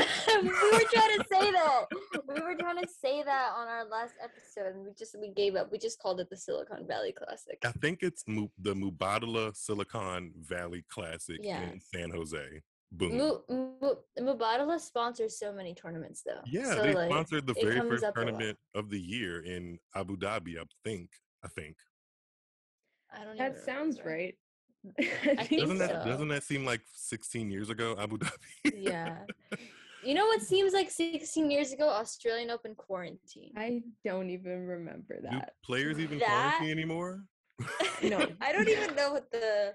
trying 0.93 1.17
to 1.17 1.25
say 1.27 1.51
that. 1.51 1.85
We 2.27 2.39
were 2.39 2.53
trying 2.53 2.77
to 2.83 2.87
say 2.87 3.23
that 3.23 3.49
on 3.57 3.67
our 3.67 3.85
last 3.85 4.13
episode 4.23 4.75
and 4.75 4.85
we 4.85 4.91
just 4.95 5.15
we 5.19 5.29
gave 5.31 5.55
up. 5.55 5.71
We 5.71 5.79
just 5.79 5.99
called 5.99 6.19
it 6.19 6.29
the 6.29 6.37
Silicon 6.37 6.85
Valley 6.87 7.13
Classic. 7.13 7.57
i 7.65 7.71
think 7.71 8.03
it's 8.03 8.23
Mu- 8.27 8.47
the 8.61 8.75
mubadala 8.75 9.55
silicon 9.55 10.33
valley 10.39 10.85
classic 10.91 11.43
in 11.43 11.81
san 11.81 12.11
jose 12.11 12.61
boom 12.91 13.17
Mu, 13.17 13.37
Mu, 13.49 13.93
Mubadala 14.19 14.79
sponsors 14.79 15.39
so 15.39 15.51
many 15.53 15.73
tournaments 15.73 16.23
though. 16.25 16.41
yeah 16.45 16.75
So, 16.75 16.81
they 16.83 16.93
like, 16.93 17.09
sponsored 17.09 17.47
the 17.47 17.53
very 17.53 17.79
first 17.79 18.03
up 18.03 18.15
a 18.15 18.19
lot. 18.19 18.25
tournament 18.27 18.57
of 18.75 18.89
the 18.89 18.99
year 18.99 19.41
in 19.43 19.79
abu 19.95 20.17
dhabi 20.17 20.57
i 20.59 20.63
think 20.83 21.09
i 21.43 21.47
think 21.47 21.75
I 23.13 23.25
don't 23.25 23.37
That 23.37 23.57
sounds 23.65 23.99
remember. 23.99 24.09
right. 24.09 24.35
I 25.37 25.47
doesn't 25.59 25.79
that 25.79 26.03
so. 26.03 26.09
doesn't 26.09 26.29
that 26.29 26.43
seem 26.43 26.63
like 26.65 26.81
16 26.85 27.51
years 27.51 27.69
ago 27.69 27.95
abu 27.99 28.17
dhabi 28.17 28.71
Yeah. 28.75 29.17
You 30.03 30.15
know 30.15 30.25
what 30.25 30.41
seems 30.41 30.73
like 30.73 30.89
16 30.89 31.51
years 31.51 31.73
ago? 31.73 31.87
Australian 31.87 32.49
Open 32.49 32.73
quarantine. 32.73 33.51
I 33.55 33.83
don't 34.03 34.31
even 34.31 34.65
remember 34.65 35.17
do 35.21 35.27
that. 35.29 35.53
players 35.63 35.99
even 35.99 36.17
That- 36.17 36.27
quarantine 36.57 36.71
anymore 36.71 37.21
No. 38.01 38.25
I 38.41 38.51
don't 38.53 38.67
even 38.67 38.95
know 38.95 39.11
what 39.13 39.29
the. 39.29 39.73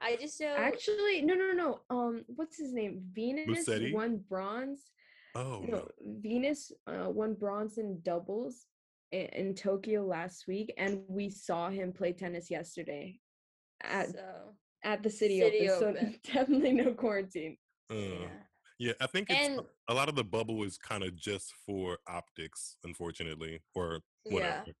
I 0.00 0.16
just 0.16 0.40
know. 0.40 0.54
Actually, 0.56 1.22
no, 1.22 1.34
no, 1.34 1.52
no. 1.52 1.80
Um, 1.90 2.24
what's 2.26 2.58
his 2.58 2.72
name? 2.72 3.02
Venus 3.12 3.68
Musetti? 3.68 3.92
won 3.92 4.18
bronze. 4.28 4.90
oh 5.34 5.64
no, 5.66 5.88
Venus 6.00 6.72
uh, 6.86 7.08
won 7.08 7.34
bronze 7.34 7.78
in 7.78 8.00
doubles 8.02 8.66
in, 9.12 9.26
in 9.26 9.54
Tokyo 9.54 10.04
last 10.04 10.46
week, 10.48 10.72
and 10.76 11.02
we 11.08 11.30
saw 11.30 11.70
him 11.70 11.92
play 11.92 12.12
tennis 12.12 12.50
yesterday 12.50 13.18
at 13.82 14.10
so, 14.10 14.54
at 14.84 15.02
the 15.02 15.10
city, 15.10 15.40
City 15.40 15.68
open, 15.68 15.96
Open. 15.96 16.12
So 16.24 16.32
definitely 16.32 16.72
no 16.72 16.92
quarantine. 16.94 17.56
uh, 17.90 17.94
yeah. 17.96 18.28
Yeah, 18.78 18.92
I 18.98 19.06
think 19.08 19.28
it's 19.28 19.46
And 19.46 19.60
a 19.88 19.94
lot 19.94 20.08
of 20.08 20.14
the 20.16 20.24
bubble 20.24 20.62
is 20.64 20.78
kind 20.78 21.02
of 21.04 21.14
just 21.14 21.52
for 21.66 21.98
optics, 22.08 22.76
unfortunately, 22.82 23.60
or 23.74 24.00
whatever. 24.24 24.62
yeah, 24.66 24.72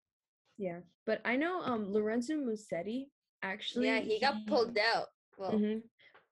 Yeah, 0.56 0.78
but 1.04 1.20
I 1.26 1.36
know 1.36 1.60
um 1.60 1.92
Lorenzo 1.92 2.34
Musetti 2.34 3.08
actually. 3.42 3.86
yeah, 3.86 4.00
he 4.00 4.18
got 4.20 4.46
pulled 4.46 4.76
out. 4.78 5.08
Well, 5.38 5.52
Mhm. 5.52 5.82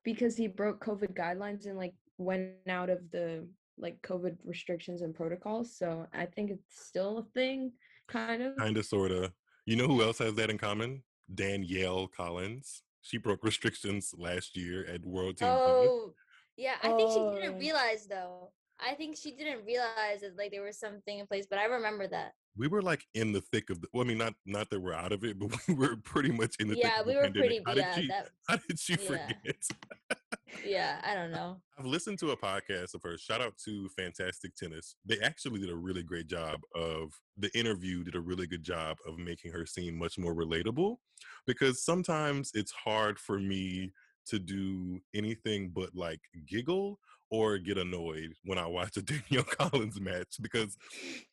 because 0.05 0.37
he 0.37 0.47
broke 0.49 0.85
COVID 0.85 1.15
guidelines 1.15 1.67
and 1.67 1.77
like 1.77 1.95
went 2.19 2.55
out 2.69 2.91
of 2.91 3.11
the 3.11 3.49
like 3.79 4.01
COVID 4.03 4.37
restrictions 4.45 5.03
and 5.03 5.15
protocols. 5.15 5.77
So 5.77 6.07
I 6.13 6.27
think 6.27 6.51
it's 6.51 6.87
still 6.87 7.19
a 7.19 7.25
thing, 7.33 7.73
kind 8.09 8.43
of. 8.43 8.57
Kind 8.57 8.77
of, 8.77 8.85
sort 8.85 9.13
of. 9.13 9.33
You 9.67 9.77
know 9.77 9.87
who 9.87 10.03
else 10.03 10.19
has 10.19 10.35
that 10.35 10.51
in 10.51 10.59
common? 10.59 11.05
Danielle 11.33 12.09
Collins. 12.09 12.83
She 13.03 13.19
broke 13.19 13.45
restrictions 13.45 14.13
last 14.19 14.57
year 14.57 14.85
at 14.87 15.05
World 15.05 15.37
Team 15.39 15.47
Tennis. 15.49 15.61
oh, 15.63 16.15
yeah. 16.57 16.77
I 16.83 16.89
think 16.97 17.11
she 17.13 17.41
didn't 17.41 17.55
Oh. 17.55 17.59
realize 17.59 18.07
though. 18.09 18.53
I 18.81 18.95
think 18.95 19.17
she 19.17 19.33
didn't 19.37 19.65
realize 19.65 20.21
that 20.23 20.37
like 20.37 20.51
there 20.51 20.63
was 20.63 20.79
something 20.79 21.19
in 21.19 21.27
place, 21.27 21.47
but 21.49 21.59
I 21.59 21.67
remember 21.67 22.09
that. 22.09 22.33
We 22.57 22.67
were 22.69 22.83
like 22.83 23.05
in 23.15 23.33
the 23.33 23.41
thick 23.41 23.71
of 23.71 23.81
the. 23.81 23.89
Well, 23.93 24.05
I 24.05 24.09
mean, 24.09 24.19
not 24.19 24.35
not 24.47 24.69
that 24.71 24.81
we're 24.81 24.95
out 24.95 25.13
of 25.13 25.25
it, 25.25 25.39
but 25.41 25.51
we 25.69 25.75
were 25.75 25.97
pretty 25.97 26.31
much 26.33 26.57
in 26.59 26.69
the 26.69 26.75
thick 26.75 26.85
Yeah, 26.85 27.01
of 27.01 27.07
we 27.07 27.13
the 27.13 27.19
were 27.19 27.25
pandemic. 27.25 27.49
pretty. 27.49 27.63
How 27.67 27.75
did 27.75 27.81
Yeah, 27.85 27.95
she? 27.95 28.07
that. 28.09 28.29
How 28.49 28.57
did 28.69 28.79
she 28.81 28.93
yeah. 28.95 28.99
forget? 28.99 29.57
Yeah, 30.65 31.01
I 31.05 31.15
don't 31.15 31.31
know. 31.39 31.61
I've 31.79 31.87
listened 31.87 32.19
to 32.21 32.31
a 32.31 32.37
podcast 32.37 32.95
of 32.95 33.03
hers. 33.03 33.21
Shout 33.21 33.41
out 33.41 33.55
to 33.65 33.89
Fantastic 33.91 34.55
Tennis. 34.57 34.97
They 35.05 35.19
actually 35.21 35.61
did 35.61 35.71
a 35.71 35.77
really 35.77 36.03
great 36.03 36.27
job 36.27 36.61
of 36.75 37.13
the 37.37 37.57
interview, 37.57 38.03
did 38.05 38.15
a 38.17 38.21
really 38.21 38.47
good 38.47 38.63
job 38.65 38.97
of 39.07 39.19
making 39.19 39.53
her 39.53 39.67
seem 39.67 39.97
much 39.97 40.19
more 40.19 40.35
relatable 40.35 40.97
because 41.47 41.85
sometimes 41.85 42.51
it's 42.55 42.73
hard 42.73 43.19
for 43.19 43.39
me 43.39 43.93
to 44.27 44.39
do 44.39 45.01
anything 45.15 45.71
but 45.75 45.95
like 45.95 46.21
giggle 46.47 46.99
or 47.31 47.59
get 47.59 47.79
annoyed 47.79 48.33
when 48.45 48.59
I 48.59 48.67
watch 48.67 48.97
a 48.97 49.03
Danielle 49.03 49.45
Collins 49.45 50.01
match 50.01 50.37
because 50.41 50.77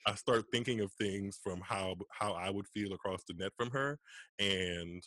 I 0.06 0.16
start 0.16 0.46
thinking 0.52 0.82
of 0.82 0.92
things 0.94 1.40
from 1.44 1.62
how 1.62 1.96
how 2.12 2.34
I 2.34 2.50
would 2.50 2.68
feel 2.68 2.94
across 2.94 3.24
the 3.28 3.34
net 3.36 3.52
from 3.58 3.72
her 3.72 4.00
and 4.40 5.04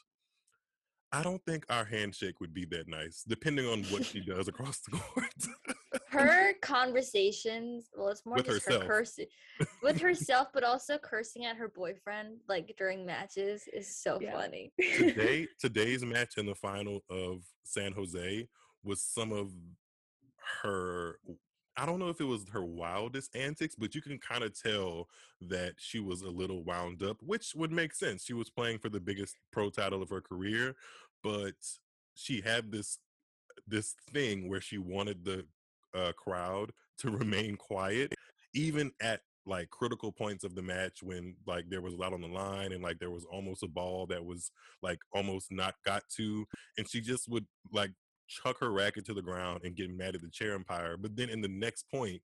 I 1.11 1.23
don't 1.23 1.43
think 1.47 1.65
our 1.71 1.87
handshake 1.87 2.39
would 2.41 2.53
be 2.53 2.67
that 2.67 2.87
nice, 2.87 3.25
depending 3.27 3.67
on 3.67 3.83
what 3.85 4.05
she 4.05 4.21
does 4.21 4.47
across 4.47 4.81
the 4.81 4.91
court. 4.99 5.33
Her 6.11 6.53
conversations. 6.61 7.89
Well, 7.97 8.09
it's 8.09 8.27
more 8.27 8.37
With 8.37 8.45
just 8.47 8.67
herself. 8.67 8.83
her 8.83 8.89
cursing 8.89 9.27
with 9.83 10.01
herself, 10.01 10.49
but 10.53 10.65
also 10.65 10.99
cursing 10.99 11.45
at 11.47 11.57
her 11.57 11.69
boyfriend 11.69 12.39
like 12.49 12.75
during 12.77 13.07
matches 13.07 13.69
is 13.73 13.97
so 13.97 14.19
Yeah. 14.21 14.33
funny. 14.33 14.73
Today, 14.97 15.47
today's 15.61 16.05
match 16.05 16.37
in 16.37 16.47
the 16.47 16.55
final 16.55 17.01
of 17.09 17.43
San 17.65 17.93
Jose 17.93 18.47
was 18.83 19.03
some 19.03 19.33
of 19.33 19.51
her. 20.63 21.19
I 21.77 21.87
don't 21.87 22.01
know 22.01 22.09
if 22.09 22.21
it 22.21 22.25
was 22.25 22.45
her 22.53 22.65
wildest 22.65 23.37
antics, 23.37 23.77
but 23.77 23.95
you 23.95 24.03
can 24.03 24.19
kind 24.19 24.43
of 24.43 24.61
tell 24.61 25.09
that 25.43 25.75
she 25.79 26.01
was 26.01 26.23
a 26.23 26.31
little 26.31 26.65
wound 26.65 27.05
up, 27.05 27.19
which 27.25 27.53
would 27.55 27.71
make 27.71 27.95
sense. 27.95 28.25
She 28.25 28.33
was 28.33 28.51
playing 28.51 28.81
for 28.81 28.89
the 28.89 28.99
biggest 28.99 29.37
pro 29.53 29.71
title 29.71 30.03
of 30.03 30.11
her 30.11 30.21
career, 30.21 30.75
but 31.23 31.55
she 32.15 32.41
had 32.41 32.73
this 32.73 32.99
this 33.67 33.95
thing 34.13 34.49
where 34.49 34.61
she 34.61 34.79
wanted 34.79 35.25
the 35.25 35.45
uh, 35.95 36.13
crowd 36.13 36.73
to 36.99 37.11
remain 37.17 37.57
quiet, 37.57 38.15
even 38.55 38.91
at 39.01 39.21
like 39.47 39.71
critical 39.71 40.13
points 40.13 40.45
of 40.45 40.55
the 40.55 40.63
match 40.63 41.03
when 41.03 41.35
like 41.47 41.65
there 41.71 41.81
was 41.81 41.95
a 41.95 41.97
lot 41.97 42.13
on 42.13 42.21
the 42.21 42.29
line 42.29 42.73
and 42.73 42.83
like 42.83 42.99
there 42.99 43.11
was 43.11 43.25
almost 43.25 43.63
a 43.63 43.69
ball 43.69 44.07
that 44.07 44.23
was 44.23 44.51
like 44.83 44.99
almost 45.13 45.51
not 45.51 45.75
got 45.85 46.03
to, 46.17 46.47
and 46.77 46.89
she 46.89 47.01
just 47.01 47.29
would 47.29 47.47
like 47.73 47.93
chuck 48.29 48.59
her 48.61 48.71
racket 48.71 49.05
to 49.07 49.15
the 49.15 49.23
ground 49.23 49.61
and 49.65 49.75
get 49.75 49.91
mad 49.91 50.15
at 50.15 50.21
the 50.21 50.29
chair 50.31 50.55
umpire. 50.55 50.97
But 50.97 51.17
then 51.17 51.31
in 51.31 51.41
the 51.41 51.49
next 51.49 51.85
point 51.91 52.23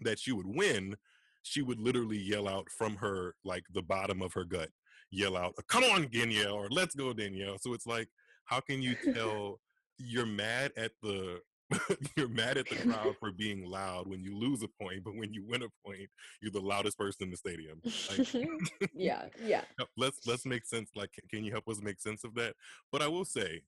that 0.00 0.18
she 0.18 0.32
would 0.32 0.46
win, 0.46 0.96
she 1.42 1.62
would 1.62 1.78
literally 1.78 2.18
yell 2.18 2.48
out 2.48 2.68
from 2.70 2.96
her 2.96 3.34
like 3.44 3.64
the 3.72 3.82
bottom 3.82 4.22
of 4.22 4.32
her 4.32 4.44
gut, 4.44 4.70
yell 5.10 5.36
out, 5.36 5.54
"Come 5.68 5.84
on, 5.84 6.08
Danielle!" 6.10 6.54
or 6.54 6.68
"Let's 6.70 6.94
go, 6.94 7.12
Danielle." 7.12 7.58
So 7.58 7.72
it's 7.72 7.86
like, 7.86 8.08
how 8.46 8.60
can 8.60 8.82
you 8.82 8.96
tell 9.14 9.60
you're 9.98 10.26
mad 10.26 10.72
at 10.76 10.92
the 11.02 11.40
you're 12.16 12.28
mad 12.28 12.58
at 12.58 12.68
the 12.68 12.76
crowd 12.76 13.16
for 13.18 13.32
being 13.32 13.64
loud 13.64 14.06
when 14.06 14.22
you 14.22 14.36
lose 14.36 14.62
a 14.62 14.68
point, 14.80 15.02
but 15.04 15.16
when 15.16 15.32
you 15.32 15.44
win 15.44 15.62
a 15.62 15.68
point, 15.84 16.08
you're 16.40 16.52
the 16.52 16.60
loudest 16.60 16.96
person 16.96 17.24
in 17.24 17.30
the 17.30 17.36
stadium. 17.36 17.80
Like, 17.84 18.48
yeah, 18.94 19.24
yeah. 19.42 19.62
let's 19.96 20.20
let's 20.26 20.46
make 20.46 20.64
sense. 20.64 20.90
Like, 20.94 21.12
can- 21.12 21.28
can 21.28 21.44
you 21.44 21.50
help 21.50 21.68
us 21.68 21.80
make 21.82 22.00
sense 22.00 22.22
of 22.24 22.34
that? 22.34 22.54
But 22.92 23.02
I 23.02 23.08
will 23.08 23.24
say, 23.24 23.62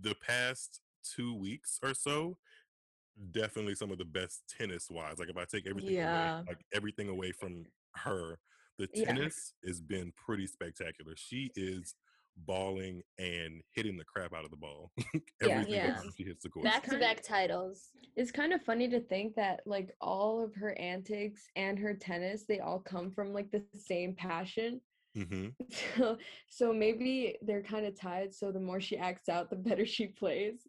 the 0.00 0.14
past 0.14 0.80
two 1.04 1.34
weeks 1.34 1.78
or 1.82 1.94
so, 1.94 2.38
definitely 3.30 3.74
some 3.74 3.90
of 3.90 3.98
the 3.98 4.04
best 4.04 4.44
tennis 4.48 4.90
wise. 4.90 5.18
Like, 5.18 5.28
if 5.28 5.36
I 5.36 5.44
take 5.44 5.66
everything 5.66 5.94
Yeah. 5.94 6.00
away, 6.00 6.32
like 6.48 6.64
everything 6.72 7.08
away 7.08 7.32
from 7.32 7.66
her, 7.96 8.38
the 8.78 8.88
Yeah. 8.92 9.04
tennis 9.04 9.54
has 9.66 9.80
been 9.80 10.12
pretty 10.12 10.46
spectacular. 10.46 11.14
She 11.16 11.50
is 11.56 11.94
balling 12.36 13.02
and 13.18 13.62
hitting 13.74 13.96
the 13.96 14.04
crap 14.04 14.32
out 14.34 14.44
of 14.44 14.50
the 14.50 14.56
ball 14.56 14.92
every 15.40 15.64
single 15.70 15.90
Yeah. 15.90 15.94
time 15.94 16.10
she 16.16 16.24
hits 16.24 16.42
the 16.42 16.50
court. 16.50 16.64
Back 16.64 16.82
to 16.84 16.98
back 16.98 17.22
titles. 17.22 17.92
It's 18.16 18.32
kind 18.32 18.52
of 18.52 18.62
funny 18.62 18.88
to 18.88 19.00
think 19.00 19.34
that 19.36 19.62
like 19.66 19.94
all 20.00 20.40
of 20.42 20.54
her 20.56 20.76
antics 20.78 21.46
and 21.56 21.78
her 21.78 21.94
tennis, 21.94 22.46
they 22.46 22.60
all 22.60 22.80
come 22.80 23.12
from 23.12 23.32
like 23.32 23.50
the 23.50 23.64
same 23.76 24.14
passion. 24.16 24.80
hmm 25.14 25.48
So, 25.70 26.18
so 26.48 26.72
maybe 26.72 27.38
they're 27.42 27.62
kind 27.62 27.86
of 27.86 27.98
tied. 27.98 28.34
So 28.34 28.52
the 28.52 28.60
more 28.60 28.80
she 28.80 28.96
acts 28.98 29.28
out, 29.28 29.50
the 29.50 29.56
better 29.56 29.86
she 29.86 30.08
plays. 30.08 30.66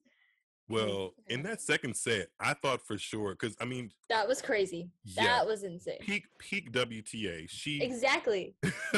Well, 0.68 1.14
in 1.28 1.44
that 1.44 1.62
second 1.62 1.96
set, 1.96 2.28
I 2.40 2.54
thought 2.56 2.82
for 2.86 2.98
sure 2.98 3.32
because 3.40 3.56
I 3.62 3.66
mean, 3.66 3.92
That 4.10 4.28
was 4.28 4.42
crazy. 4.42 4.90
yeah, 5.04 5.26
That 5.26 5.46
was 5.48 5.64
insane. 5.64 6.00
peak 6.02 6.26
peak 6.40 6.72
WTA. 6.72 7.48
She 7.50 7.82
Exactly. 7.82 8.56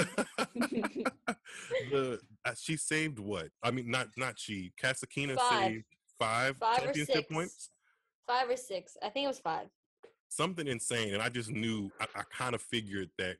the 1.92 2.20
uh, 2.46 2.54
she 2.58 2.78
saved 2.78 3.20
what? 3.20 3.50
I 3.64 3.72
mean, 3.72 3.90
not 3.90 4.08
not 4.18 4.40
she. 4.40 4.72
Kasatkina 4.82 5.36
Five. 5.36 5.64
saved 5.64 5.86
five, 6.20 6.58
Five 6.58 6.80
championship 6.84 7.30
points. 7.30 7.70
Five 8.26 8.50
or 8.50 8.58
six. 8.58 8.98
I 9.04 9.10
think 9.10 9.26
it 9.26 9.28
was 9.28 9.40
five. 9.40 9.68
Something 10.30 10.68
insane, 10.68 11.14
and 11.14 11.24
I 11.24 11.30
just 11.30 11.50
knew. 11.50 11.90
I, 12.00 12.06
I 12.20 12.24
kind 12.32 12.56
of 12.56 12.62
figured 12.62 13.10
that. 13.18 13.38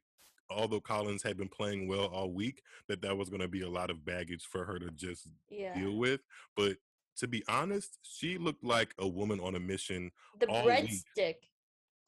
Although 0.50 0.80
Collins 0.80 1.22
had 1.24 1.36
been 1.38 1.50
playing 1.50 1.90
well 1.90 2.06
all 2.06 2.32
week, 2.32 2.62
that 2.88 3.02
that 3.02 3.18
was 3.18 3.28
going 3.28 3.42
to 3.42 3.50
be 3.50 3.64
a 3.64 3.70
lot 3.70 3.90
of 3.90 4.06
baggage 4.06 4.46
for 4.50 4.64
her 4.64 4.80
to 4.80 4.90
just 4.92 5.28
Yeah. 5.50 5.78
deal 5.78 5.98
with. 5.98 6.22
But 6.56 6.78
to 7.18 7.28
be 7.28 7.44
honest, 7.48 7.98
she 8.04 8.38
looked 8.38 8.64
like 8.64 8.94
a 8.98 9.08
woman 9.08 9.40
on 9.40 9.56
a 9.56 9.60
mission. 9.60 10.12
The 10.40 10.48
breadstick. 10.48 11.36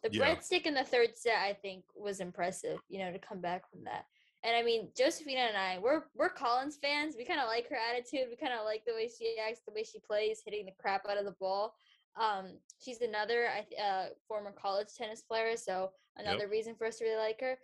The 0.03 0.10
Yeah. 0.12 0.36
breadstick 0.36 0.66
in 0.66 0.74
the 0.74 0.84
third 0.84 1.18
set, 1.18 1.38
I 1.38 1.53
think, 1.53 1.84
was 1.95 2.20
impressive, 2.20 2.80
you 2.88 2.99
know, 2.99 3.12
to 3.12 3.20
come 3.20 3.41
back 3.41 3.70
from 3.70 3.84
that. 3.84 4.05
And 4.43 4.55
I 4.55 4.64
mean, 4.64 4.91
Josephina 4.97 5.41
and 5.41 5.57
I, 5.57 5.80
we're 5.80 6.03
we're 6.16 6.30
Collins 6.30 6.78
fans. 6.78 7.16
We 7.18 7.26
kind 7.26 7.41
of 7.41 7.47
like 7.47 7.68
her 7.70 7.76
attitude. 7.76 8.30
We 8.30 8.38
kind 8.38 8.53
of 8.53 8.64
like 8.64 8.86
the 8.86 8.93
way 8.93 9.10
she 9.10 9.38
acts, 9.45 9.60
the 9.68 9.74
way 9.74 9.84
she 9.84 9.99
plays, 9.99 10.41
hitting 10.45 10.66
the 10.66 10.72
crap 10.80 11.05
out 11.10 11.18
of 11.18 11.26
the 11.26 11.36
ball. 11.39 11.76
Um, 12.16 12.57
she's 12.80 13.01
another 13.01 13.49
uh, 13.82 14.05
former 14.28 14.51
college 14.51 14.88
tennis 14.97 15.22
player, 15.22 15.57
so 15.57 15.91
another 16.16 16.47
reason 16.47 16.76
for 16.76 16.88
us 16.88 16.97
to 16.97 17.03
really 17.03 17.18
like 17.18 17.41
her. 17.41 17.57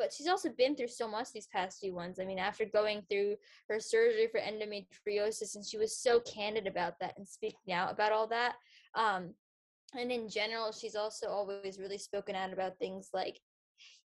But 0.00 0.12
she's 0.12 0.26
also 0.26 0.48
been 0.48 0.74
through 0.74 0.88
so 0.88 1.06
much 1.06 1.30
these 1.30 1.46
past 1.46 1.78
few 1.78 1.94
ones. 1.94 2.18
I 2.18 2.24
mean, 2.24 2.38
after 2.38 2.64
going 2.64 3.02
through 3.08 3.36
her 3.68 3.78
surgery 3.78 4.28
for 4.32 4.40
endometriosis, 4.40 5.54
and 5.54 5.64
she 5.64 5.76
was 5.76 5.96
so 5.96 6.20
candid 6.20 6.66
about 6.66 6.94
that 7.00 7.14
and 7.18 7.28
speaking 7.28 7.72
out 7.72 7.92
about 7.92 8.10
all 8.10 8.26
that. 8.28 8.54
Um, 8.94 9.34
and 9.98 10.12
in 10.12 10.28
general 10.28 10.72
she's 10.72 10.94
also 10.94 11.28
always 11.28 11.78
really 11.78 11.98
spoken 11.98 12.34
out 12.34 12.52
about 12.52 12.78
things 12.78 13.10
like 13.12 13.40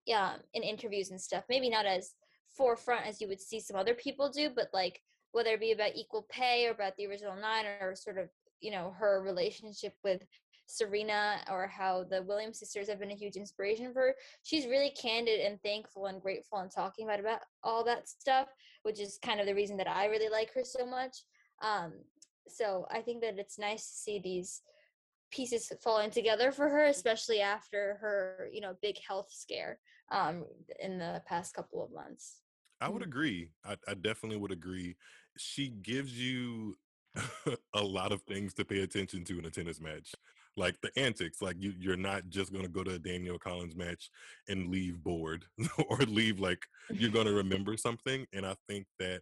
yeah 0.05 0.35
in 0.53 0.63
interviews 0.63 1.11
and 1.11 1.19
stuff 1.19 1.43
maybe 1.49 1.69
not 1.69 1.85
as 1.85 2.13
forefront 2.55 3.05
as 3.05 3.19
you 3.19 3.27
would 3.27 3.41
see 3.41 3.59
some 3.59 3.77
other 3.77 3.93
people 3.93 4.29
do 4.29 4.49
but 4.49 4.69
like 4.73 5.01
whether 5.31 5.51
it 5.51 5.59
be 5.59 5.71
about 5.71 5.95
equal 5.95 6.25
pay 6.29 6.67
or 6.67 6.71
about 6.71 6.95
the 6.97 7.07
original 7.07 7.35
nine 7.35 7.65
or 7.81 7.95
sort 7.95 8.17
of 8.17 8.29
you 8.61 8.71
know 8.71 8.95
her 8.97 9.21
relationship 9.21 9.93
with 10.03 10.21
serena 10.65 11.37
or 11.49 11.67
how 11.67 12.03
the 12.03 12.23
williams 12.23 12.59
sisters 12.59 12.87
have 12.87 12.99
been 12.99 13.11
a 13.11 13.15
huge 13.15 13.35
inspiration 13.35 13.93
for 13.93 13.99
her 14.01 14.15
she's 14.43 14.65
really 14.65 14.91
candid 14.91 15.39
and 15.39 15.61
thankful 15.61 16.05
and 16.07 16.21
grateful 16.21 16.59
and 16.59 16.71
talking 16.71 17.05
about 17.05 17.19
about 17.19 17.39
all 17.63 17.83
that 17.83 18.07
stuff 18.07 18.47
which 18.83 18.99
is 18.99 19.19
kind 19.23 19.39
of 19.39 19.45
the 19.45 19.55
reason 19.55 19.77
that 19.77 19.89
i 19.89 20.05
really 20.05 20.29
like 20.29 20.53
her 20.53 20.63
so 20.63 20.85
much 20.85 21.17
um 21.61 21.93
so 22.47 22.85
i 22.91 23.01
think 23.01 23.21
that 23.21 23.37
it's 23.37 23.59
nice 23.59 23.87
to 23.87 23.95
see 23.95 24.19
these 24.19 24.61
pieces 25.33 25.71
falling 25.81 26.11
together 26.11 26.51
for 26.51 26.69
her, 26.69 26.85
especially 26.85 27.41
after 27.41 27.97
her, 27.99 28.49
you 28.51 28.61
know, 28.61 28.75
big 28.81 28.97
health 29.05 29.27
scare 29.31 29.79
um, 30.11 30.45
in 30.79 30.99
the 30.99 31.21
past 31.27 31.53
couple 31.55 31.83
of 31.83 31.91
months. 31.91 32.41
I 32.79 32.89
would 32.89 33.01
Mm. 33.01 33.07
agree. 33.07 33.49
I, 33.65 33.77
I 33.87 33.93
definitely 33.95 34.37
would 34.37 34.51
agree. 34.51 34.95
She 35.37 35.69
gives 35.69 36.19
you 36.19 36.75
a 37.73 37.81
lot 37.81 38.11
of 38.11 38.21
things 38.23 38.53
to 38.55 38.65
pay 38.65 38.81
attention 38.81 39.23
to 39.25 39.39
in 39.39 39.45
a 39.45 39.49
tennis 39.49 39.79
match, 39.81 40.13
like 40.55 40.79
the 40.81 40.91
antics. 40.97 41.41
Like 41.41 41.55
you, 41.59 41.73
you're 41.79 41.97
not 41.97 42.29
just 42.29 42.51
going 42.51 42.63
to 42.63 42.71
go 42.71 42.83
to 42.83 42.95
a 42.95 42.99
Danielle 42.99 43.39
Collins 43.39 43.75
match 43.75 44.09
and 44.47 44.69
leave 44.69 45.03
bored 45.03 45.45
or 45.89 45.97
leave 45.97 46.39
like 46.39 46.65
you're 46.91 47.11
going 47.11 47.27
to 47.27 47.33
remember 47.33 47.77
something. 47.77 48.25
And 48.33 48.45
I 48.45 48.55
think 48.67 48.85
that 48.99 49.21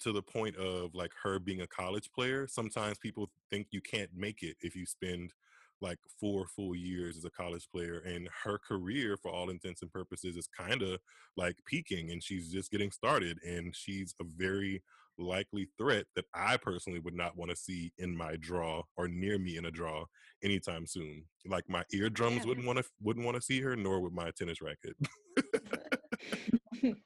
to 0.00 0.12
the 0.12 0.22
point 0.22 0.56
of 0.56 0.94
like 0.94 1.12
her 1.22 1.38
being 1.38 1.62
a 1.62 1.66
college 1.66 2.10
player, 2.12 2.46
sometimes 2.46 2.98
people 2.98 3.30
think 3.50 3.68
you 3.70 3.80
can't 3.80 4.10
make 4.14 4.42
it 4.42 4.56
if 4.60 4.76
you 4.76 4.86
spend 4.86 5.32
like 5.80 5.98
four 6.18 6.46
full 6.46 6.74
years 6.74 7.16
as 7.16 7.24
a 7.24 7.30
college 7.30 7.68
player 7.70 8.02
and 8.06 8.28
her 8.44 8.58
career 8.58 9.16
for 9.16 9.30
all 9.30 9.50
intents 9.50 9.82
and 9.82 9.92
purposes 9.92 10.36
is 10.36 10.46
kind 10.46 10.82
of 10.82 10.98
like 11.36 11.56
peaking 11.66 12.10
and 12.10 12.22
she's 12.22 12.50
just 12.50 12.70
getting 12.70 12.90
started 12.90 13.38
and 13.42 13.76
she's 13.76 14.14
a 14.20 14.24
very 14.24 14.82
likely 15.18 15.68
threat 15.78 16.06
that 16.16 16.24
I 16.34 16.56
personally 16.56 17.00
would 17.00 17.14
not 17.14 17.36
want 17.36 17.50
to 17.50 17.56
see 17.56 17.92
in 17.98 18.16
my 18.16 18.36
draw 18.36 18.82
or 18.96 19.08
near 19.08 19.38
me 19.38 19.56
in 19.56 19.66
a 19.66 19.70
draw 19.70 20.04
anytime 20.42 20.86
soon. 20.86 21.24
Like 21.46 21.68
my 21.68 21.84
eardrums 21.92 22.44
Yeah. 22.44 22.48
wouldn't 22.48 22.66
want 22.66 22.78
to 22.78 22.84
wouldn't 23.00 23.24
want 23.26 23.36
to 23.36 23.42
see 23.42 23.60
her 23.62 23.76
nor 23.76 24.00
would 24.00 24.12
my 24.12 24.30
tennis 24.32 24.60
racket. 24.62 24.96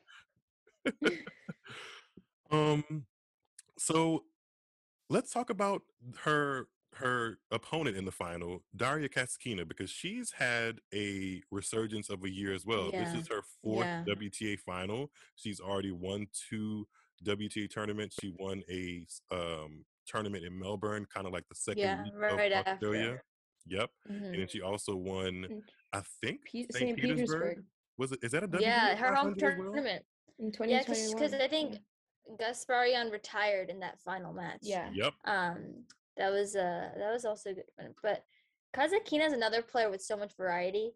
um 2.50 3.04
so 3.78 4.24
let's 5.10 5.32
talk 5.32 5.50
about 5.50 5.82
her 6.20 6.66
her 6.94 7.38
opponent 7.50 7.96
in 7.96 8.04
the 8.04 8.10
final, 8.12 8.64
Daria 8.76 9.08
Kasatkina, 9.08 9.66
because 9.68 9.90
she's 9.90 10.32
had 10.32 10.80
a 10.94 11.42
resurgence 11.50 12.10
of 12.10 12.24
a 12.24 12.30
year 12.30 12.52
as 12.52 12.66
well. 12.66 12.90
Yeah. 12.92 13.00
This 13.04 13.14
is 13.14 13.28
her 13.28 13.42
fourth 13.62 13.86
Yeah. 13.86 14.04
WTA 14.06 14.56
final. 14.56 15.10
She's 15.36 15.60
already 15.60 15.92
won 15.92 16.26
two 16.48 16.86
WTA 17.24 17.68
tournament. 17.68 18.12
She 18.20 18.32
won 18.38 18.62
a 18.70 19.06
um, 19.30 19.84
tournament 20.06 20.44
in 20.44 20.58
Melbourne, 20.58 21.06
kind 21.12 21.26
of 21.26 21.32
like 21.32 21.48
the 21.48 21.54
second 21.54 21.82
Yeah, 21.82 22.02
week 22.04 22.12
right 22.16 22.52
of 22.52 22.66
Australia. 22.66 23.00
after. 23.12 23.24
Yep. 23.66 23.90
Mhm. 24.10 24.24
And 24.26 24.34
then 24.40 24.48
she 24.48 24.60
also 24.62 24.96
won. 24.96 25.62
I 25.92 26.02
think, 26.22 26.44
Pe- 26.44 26.62
St. 26.62 26.72
St. 26.72 26.96
Petersburg. 26.98 27.18
Petersburg 27.40 27.64
Was 27.98 28.12
it? 28.12 28.20
Is 28.22 28.32
that 28.32 28.44
a 28.44 28.48
WTA 28.48 28.60
Yeah, 28.62 28.94
her 28.96 29.14
home 29.14 29.34
500 29.34 29.42
as 29.52 29.58
well? 29.58 29.72
tournament. 29.72 30.06
in 30.38 30.52
Yeah, 30.68 30.78
because 30.80 31.34
I 31.34 31.48
think 31.48 31.78
Gasparyan 32.38 33.10
retired 33.10 33.68
in 33.70 33.80
that 33.80 33.98
final 34.00 34.32
match. 34.32 34.60
Yeah. 34.62 34.90
Yep. 34.92 35.14
Um, 35.24 35.84
that 36.16 36.30
was 36.30 36.54
uh 36.56 36.92
that 36.96 37.12
was 37.12 37.24
also 37.24 37.50
a 37.50 37.54
good 37.54 37.64
one. 37.76 37.94
But 38.02 38.24
Kasatkina 38.74 39.26
is 39.26 39.32
another 39.32 39.62
player 39.62 39.90
with 39.90 40.00
so 40.02 40.16
much 40.16 40.34
variety. 40.36 40.92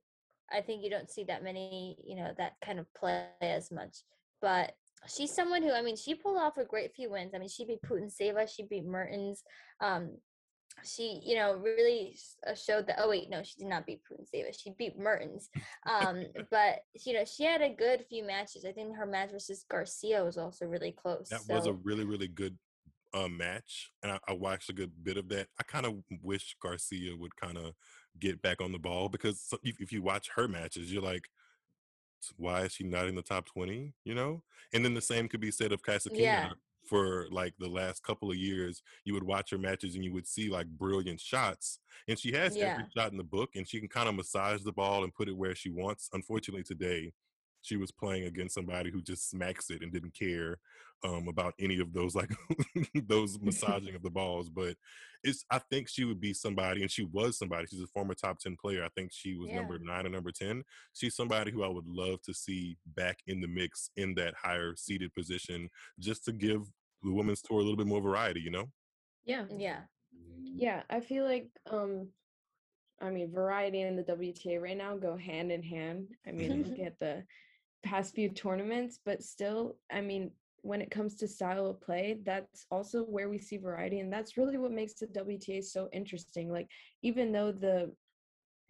I 0.51 0.61
think 0.61 0.83
you 0.85 0.91
don't 0.91 1.11
see 1.11 1.25
that 1.25 1.43
many, 1.43 1.99
you 2.05 2.15
know, 2.17 2.33
that 2.39 2.61
kind 2.61 2.79
of 2.79 2.93
play 2.95 3.29
as 3.41 3.71
much. 3.73 3.99
But 4.41 4.77
she's 5.09 5.35
someone 5.35 5.63
who, 5.63 5.73
I 5.73 5.83
mean, 5.83 5.97
she 5.97 6.15
pulled 6.15 6.39
off 6.39 6.57
a 6.57 6.65
great 6.65 6.95
few 6.95 7.11
wins. 7.11 7.33
I 7.35 7.39
mean, 7.39 7.49
she 7.49 7.65
beat 7.65 7.83
Putintseva, 7.83 8.49
she 8.49 8.65
beat 8.65 8.87
Mertens. 8.87 9.43
Um, 9.81 10.17
she, 10.83 11.21
you 11.25 11.37
know, 11.37 11.57
really 11.57 12.17
uh, 12.47 12.55
showed 12.55 12.87
that. 12.89 12.99
Oh 12.99 13.09
wait, 13.09 13.31
no, 13.31 13.43
she 13.43 13.55
did 13.59 13.69
not 13.69 13.87
beat 13.87 14.01
Putintseva. 14.11 14.59
She 14.59 14.73
beat 14.77 14.99
Mertens. 14.99 15.49
Um, 15.87 16.25
but 16.51 16.81
you 17.05 17.15
know, 17.15 17.25
she 17.25 17.45
had 17.45 17.63
a 17.63 17.69
good 17.69 18.05
few 18.09 18.25
matches. 18.25 18.65
I 18.65 18.73
think 18.73 18.97
her 18.97 19.07
match 19.07 19.31
versus 19.31 19.65
Garcia 19.71 20.25
was 20.25 20.37
also 20.37 20.67
really 20.67 20.93
close. 20.93 21.29
That 21.29 21.49
was 21.49 21.67
a 21.67 21.73
really, 21.73 22.05
really 22.05 22.29
good 22.29 22.59
uh, 23.13 23.29
match, 23.29 23.93
and 24.03 24.13
I, 24.13 24.19
I 24.29 24.33
watched 24.33 24.69
a 24.71 24.75
good 24.75 24.93
bit 25.03 25.17
of 25.17 25.29
that. 25.29 25.47
I 25.59 25.63
kind 25.63 25.87
of 25.87 25.95
wish 26.23 26.57
Garcia 26.61 27.17
would 27.17 27.37
kind 27.37 27.57
of 27.57 27.75
get 28.19 28.43
back 28.43 28.61
on 28.61 28.73
the 28.73 28.79
ball 28.79 29.09
because 29.09 29.53
if, 29.63 29.81
if 29.81 29.93
you 29.93 30.03
watch 30.03 30.29
her 30.35 30.49
matches, 30.49 30.93
you're 30.93 31.03
like, 31.03 31.23
"S- 31.23 31.29
why 32.37 32.63
is 32.63 32.73
she 32.73 32.85
not 32.85 33.09
in 33.09 33.15
the 33.15 33.23
top 33.23 33.47
twenty? 33.47 33.95
You 34.05 34.15
know, 34.15 34.43
and 34.73 34.85
then 34.85 34.95
the 34.95 35.01
same 35.01 35.29
could 35.29 35.41
be 35.41 35.51
said 35.51 35.73
of 35.73 35.83
Kasatkina. 35.83 36.19
Yeah. 36.19 36.51
For 36.89 37.27
like 37.31 37.55
the 37.59 37.69
last 37.69 38.03
couple 38.03 38.31
of 38.31 38.37
years, 38.37 38.83
you 39.07 39.15
would 39.15 39.23
watch 39.23 39.51
her 39.51 39.57
matches 39.57 39.95
and 39.95 40.05
you 40.05 40.13
would 40.13 40.27
see 40.27 40.51
like 40.51 40.67
brilliant 40.67 41.19
shots, 41.19 41.79
and 42.09 42.19
she 42.19 42.31
has 42.33 42.55
every 42.59 42.85
shot 42.95 43.11
in 43.11 43.17
the 43.17 43.25
book, 43.25 43.51
and 43.55 43.67
she 43.67 43.79
can 43.79 43.89
kind 43.89 44.07
of 44.07 44.15
massage 44.15 44.63
the 44.63 44.73
ball 44.73 45.03
and 45.03 45.15
put 45.15 45.29
it 45.29 45.37
where 45.37 45.55
she 45.55 45.71
wants. 45.71 46.11
Unfortunately, 46.13 46.63
today 46.63 47.11
she 47.65 47.77
was 47.77 47.91
playing 47.91 48.25
against 48.25 48.55
somebody 48.55 48.91
who 48.91 49.01
just 49.01 49.31
smacks 49.31 49.71
it 49.71 49.83
and 49.83 49.91
didn't 49.91 50.15
care 50.15 50.59
um, 51.03 51.29
about 51.29 51.55
any 51.59 51.81
of 51.81 51.93
those 51.95 52.15
like 52.15 52.31
those 53.09 53.39
massaging 53.43 53.95
of 53.95 54.03
the 54.03 54.11
balls. 54.11 54.51
But 54.51 54.77
it's 55.23 55.45
I 55.51 55.59
think 55.59 55.89
she 55.89 56.05
would 56.05 56.21
be 56.21 56.35
somebody, 56.35 56.83
and 56.83 56.91
she 56.91 57.05
was 57.05 57.39
somebody. 57.39 57.67
She's 57.67 57.81
a 57.83 57.87
former 57.87 58.15
top 58.15 58.39
ten 58.39 58.57
player. 58.61 58.85
I 58.85 58.89
think 58.91 59.11
she 59.13 59.35
was 59.37 59.49
Yeah. 59.49 59.57
number 59.57 59.79
nine 59.79 60.07
or 60.07 60.11
number 60.11 60.31
ten. 60.31 60.63
She's 60.93 61.17
somebody 61.17 61.51
who 61.51 61.63
I 61.63 61.69
would 61.69 61.89
love 61.89 62.21
to 62.23 62.35
see 62.35 62.77
back 62.95 63.19
in 63.27 63.41
the 63.41 63.49
mix 63.49 63.89
in 63.97 64.15
that 64.17 64.35
higher 64.35 64.75
seated 64.77 65.13
position, 65.15 65.71
just 65.99 66.25
to 66.27 66.33
give 66.33 66.63
the 67.03 67.13
women's 67.13 67.43
tour 67.43 67.59
a 67.61 67.63
little 67.63 67.77
bit 67.77 67.87
more 67.87 68.01
variety. 68.03 68.41
You 68.41 68.51
know? 68.51 68.71
Yeah. 69.25 69.45
yeah. 69.51 69.81
Yeah, 70.57 70.83
I 70.91 71.01
feel 71.01 71.25
like 71.25 71.49
um 71.71 72.09
I 73.01 73.11
mean 73.11 73.33
variety 73.33 73.81
and 73.83 73.99
the 73.99 74.05
WTA 74.05 74.61
right 74.63 74.77
now 74.77 74.97
go 74.97 75.17
hand 75.17 75.51
in 75.51 75.63
hand. 75.63 76.09
I 76.27 76.33
mean, 76.33 76.63
look 76.63 76.79
at 76.87 76.99
the 76.99 77.25
past 77.85 78.15
few 78.15 78.29
tournaments, 78.29 78.99
but 79.05 79.23
still, 79.23 79.77
I 79.93 80.01
mean, 80.01 80.31
when 80.63 80.81
it 80.81 80.91
comes 80.91 81.15
to 81.17 81.29
style 81.29 81.67
of 81.67 81.81
play, 81.81 82.19
that's 82.25 82.67
also 82.71 83.03
where 83.03 83.29
we 83.29 83.39
see 83.39 83.59
variety 83.59 84.01
and 84.01 84.13
that's 84.13 84.37
really 84.39 84.57
what 84.57 84.73
makes 84.73 84.95
the 84.95 85.07
WTA 85.07 85.63
so 85.63 85.89
interesting. 85.93 86.51
Like 86.51 86.69
even 87.03 87.33
though 87.33 87.53
the 87.53 87.93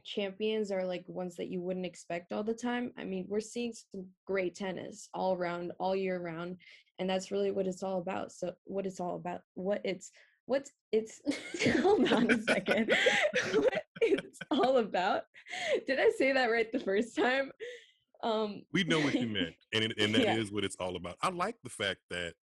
champions 0.04 0.72
are 0.72 0.84
like 0.84 1.04
ones 1.06 1.36
that 1.36 1.48
you 1.48 1.60
wouldn't 1.60 1.86
expect 1.86 2.32
all 2.32 2.42
the 2.42 2.52
time, 2.52 2.92
I 2.98 3.04
mean, 3.04 3.26
we're 3.28 3.40
seeing 3.40 3.72
some 3.72 4.06
great 4.26 4.56
tennis 4.56 5.08
all 5.14 5.36
around 5.36 5.72
all 5.78 5.94
year 5.94 6.18
round 6.18 6.56
and 6.98 7.08
that's 7.08 7.30
really 7.30 7.52
what 7.52 7.66
it's 7.66 7.82
all 7.82 7.98
about. 7.98 8.32
So 8.32 8.52
what 8.64 8.86
it's 8.86 9.00
all 9.00 9.16
about, 9.16 9.42
what 9.54 9.80
it's 9.84 10.10
what's 10.46 10.72
it's 10.92 11.20
hold 11.80 12.12
on 12.12 12.30
a 12.30 12.42
second 12.42 12.92
what 13.54 13.84
it's 14.02 14.38
all 14.50 14.76
about 14.78 15.22
did 15.86 15.98
i 15.98 16.10
say 16.18 16.32
that 16.32 16.50
right 16.50 16.70
the 16.72 16.78
first 16.78 17.16
time 17.16 17.50
um 18.24 18.62
We 18.72 18.82
know 18.84 19.00
what 19.00 19.14
you 19.14 19.26
meant, 19.28 19.54
and 19.72 19.84
it, 19.84 19.98
and 19.98 20.14
that 20.14 20.28
is 20.38 20.48
Yeah. 20.48 20.54
what 20.54 20.64
it's 20.64 20.76
all 20.76 20.96
about. 20.96 21.16
I 21.22 21.28
like 21.30 21.56
the 21.62 21.70
fact 21.70 22.00
that 22.10 22.34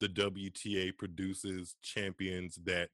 the 0.00 0.08
WTA 0.08 0.96
produces 0.96 1.76
champions 1.82 2.56
that 2.64 2.90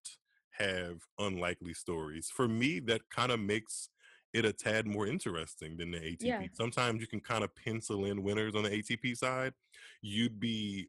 have 0.52 1.00
unlikely 1.18 1.74
stories. 1.74 2.30
For 2.30 2.46
me, 2.48 2.78
that 2.80 3.02
kind 3.10 3.32
of 3.32 3.40
makes 3.40 3.88
it 4.32 4.44
a 4.44 4.52
tad 4.52 4.86
more 4.86 5.06
interesting 5.06 5.76
than 5.76 5.90
the 5.90 5.98
ATP. 5.98 6.18
Yeah. 6.20 6.46
Sometimes 6.52 7.00
you 7.00 7.06
can 7.08 7.20
kind 7.20 7.42
of 7.42 7.54
pencil 7.56 8.04
in 8.04 8.22
winners 8.22 8.54
on 8.54 8.62
the 8.62 8.70
ATP 8.70 9.16
side. 9.16 9.54
You'd 10.02 10.38
be 10.38 10.88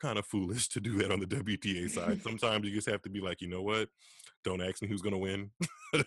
kind 0.00 0.18
of 0.18 0.26
foolish 0.26 0.68
to 0.68 0.80
do 0.80 0.98
that 0.98 1.10
on 1.10 1.18
the 1.20 1.26
WTA 1.26 1.90
side. 1.90 2.22
Sometimes 2.22 2.64
you 2.66 2.72
just 2.74 2.88
have 2.88 3.02
to 3.02 3.10
be 3.10 3.20
like, 3.20 3.40
you 3.40 3.48
know 3.48 3.62
what? 3.62 3.88
Don't 4.46 4.62
ask 4.62 4.80
me 4.80 4.86
who's 4.86 5.02
going 5.02 5.12
to 5.12 5.18
win. 5.18 5.50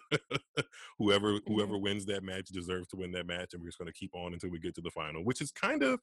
whoever 0.98 1.34
Mm-hmm. 1.34 1.54
whoever 1.54 1.78
wins 1.78 2.06
that 2.06 2.24
match 2.24 2.48
deserves 2.50 2.88
to 2.88 2.96
win 2.96 3.12
that 3.12 3.28
match, 3.28 3.54
and 3.54 3.62
we're 3.62 3.68
just 3.68 3.78
going 3.78 3.92
to 3.92 4.00
keep 4.00 4.16
on 4.16 4.32
until 4.34 4.50
we 4.50 4.60
get 4.60 4.74
to 4.76 4.82
the 4.82 4.90
final, 4.92 5.26
which 5.26 5.42
is 5.42 5.52
kind 5.52 5.84
of 5.84 6.00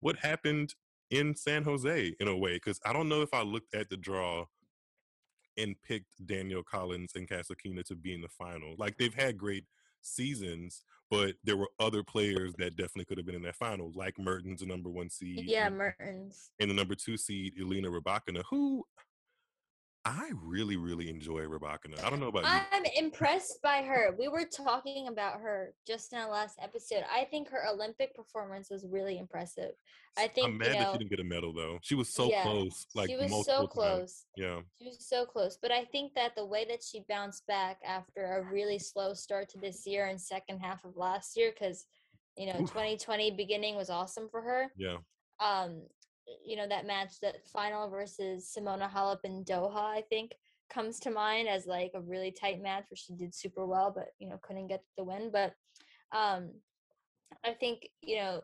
what 0.00 0.16
happened 0.16 0.74
in 1.10 1.34
San 1.34 1.64
Jose 1.64 2.14
in 2.20 2.28
a 2.28 2.36
way. 2.36 2.54
Because 2.54 2.78
I 2.84 2.92
don't 2.92 3.08
know 3.08 3.22
if 3.22 3.32
I 3.32 3.40
looked 3.42 3.74
at 3.74 3.88
the 3.88 3.96
draw 3.96 4.44
and 5.56 5.74
picked 5.82 6.10
Danielle 6.26 6.62
Collins 6.62 7.12
and 7.14 7.26
Kasatkina 7.26 7.82
to 7.86 7.94
be 7.96 8.12
in 8.12 8.20
the 8.20 8.28
final. 8.28 8.74
Like 8.76 8.98
they've 8.98 9.14
had 9.14 9.38
great 9.38 9.64
seasons, 10.02 10.84
but 11.10 11.34
there 11.44 11.56
were 11.56 11.70
other 11.80 12.02
players 12.02 12.52
that 12.58 12.76
definitely 12.76 13.06
could 13.06 13.16
have 13.18 13.26
been 13.26 13.34
in 13.34 13.42
that 13.42 13.56
final, 13.56 13.90
like 13.94 14.18
Mertens, 14.18 14.60
the 14.60 14.66
number 14.66 14.90
one 14.90 15.08
seed. 15.08 15.44
Yeah, 15.46 15.70
Mertens. 15.70 16.50
and 16.60 16.68
the 16.70 16.74
number 16.74 16.94
two 16.94 17.16
seed, 17.16 17.54
Elena 17.58 17.88
Rybakina, 17.88 18.42
who 18.50 18.84
I 20.06 20.30
really, 20.42 20.78
really 20.78 21.10
enjoy 21.10 21.40
Rybakina. 21.42 22.02
I 22.02 22.08
don't 22.08 22.20
know 22.20 22.28
about 22.28 22.44
you. 22.44 22.60
I'm 22.72 22.84
impressed 22.96 23.60
by 23.62 23.82
her. 23.82 24.14
We 24.18 24.28
were 24.28 24.46
talking 24.46 25.08
about 25.08 25.40
her 25.40 25.74
just 25.86 26.12
in 26.14 26.18
our 26.18 26.30
last 26.30 26.58
episode. 26.62 27.04
I 27.12 27.24
think 27.24 27.50
her 27.50 27.68
Olympic 27.70 28.14
performance 28.14 28.70
was 28.70 28.86
really 28.88 29.18
impressive. 29.18 29.72
I 30.16 30.26
think 30.26 30.48
I'm 30.48 30.58
mad 30.58 30.68
you 30.68 30.72
that 30.78 30.92
she 30.92 30.98
didn't 30.98 31.10
get 31.10 31.20
a 31.20 31.24
medal 31.24 31.52
though. 31.52 31.78
She 31.82 31.94
was 31.94 32.08
so 32.14 32.30
Yeah, 32.30 32.42
close, 32.42 32.86
like 32.94 33.10
she 33.10 33.16
was 33.16 33.44
so 33.44 33.58
times. 33.58 33.70
close. 33.70 34.24
Yeah, 34.36 34.60
She 34.80 34.88
was 34.88 35.06
so 35.06 35.26
close. 35.26 35.58
But 35.60 35.70
I 35.70 35.84
think 35.84 36.14
that 36.14 36.34
the 36.34 36.46
way 36.46 36.64
that 36.70 36.82
she 36.82 37.04
bounced 37.06 37.46
back 37.46 37.78
after 37.84 38.38
a 38.38 38.50
really 38.50 38.78
slow 38.78 39.12
start 39.12 39.50
to 39.50 39.58
this 39.58 39.86
year 39.86 40.06
and 40.06 40.18
second 40.18 40.60
half 40.60 40.82
of 40.86 40.96
last 40.96 41.36
year, 41.36 41.52
because 41.52 41.84
you 42.36 42.46
know, 42.46 42.58
Oof. 42.60 42.70
2020 42.70 43.32
beginning 43.32 43.76
was 43.76 43.90
awesome 43.90 44.28
for 44.30 44.40
her. 44.40 44.72
yeah. 44.78 44.96
um 45.40 45.82
you 46.44 46.56
know 46.56 46.68
that 46.68 46.86
match 46.86 47.20
that 47.20 47.46
final 47.52 47.88
versus 47.88 48.52
Simona 48.56 48.90
Halep 48.90 49.20
in 49.24 49.44
Doha 49.44 49.76
I 49.76 50.02
think 50.08 50.32
comes 50.72 51.00
to 51.00 51.10
mind 51.10 51.48
as 51.48 51.66
like 51.66 51.90
a 51.94 52.00
really 52.00 52.30
tight 52.30 52.62
match 52.62 52.84
where 52.88 52.96
she 52.96 53.14
did 53.14 53.34
super 53.34 53.66
well 53.66 53.92
but 53.94 54.08
you 54.18 54.28
know 54.28 54.38
couldn't 54.42 54.68
get 54.68 54.82
the 54.96 55.04
win. 55.04 55.30
But 55.32 55.54
um 56.12 56.50
I 57.44 57.52
think 57.52 57.88
you 58.02 58.16
know 58.16 58.40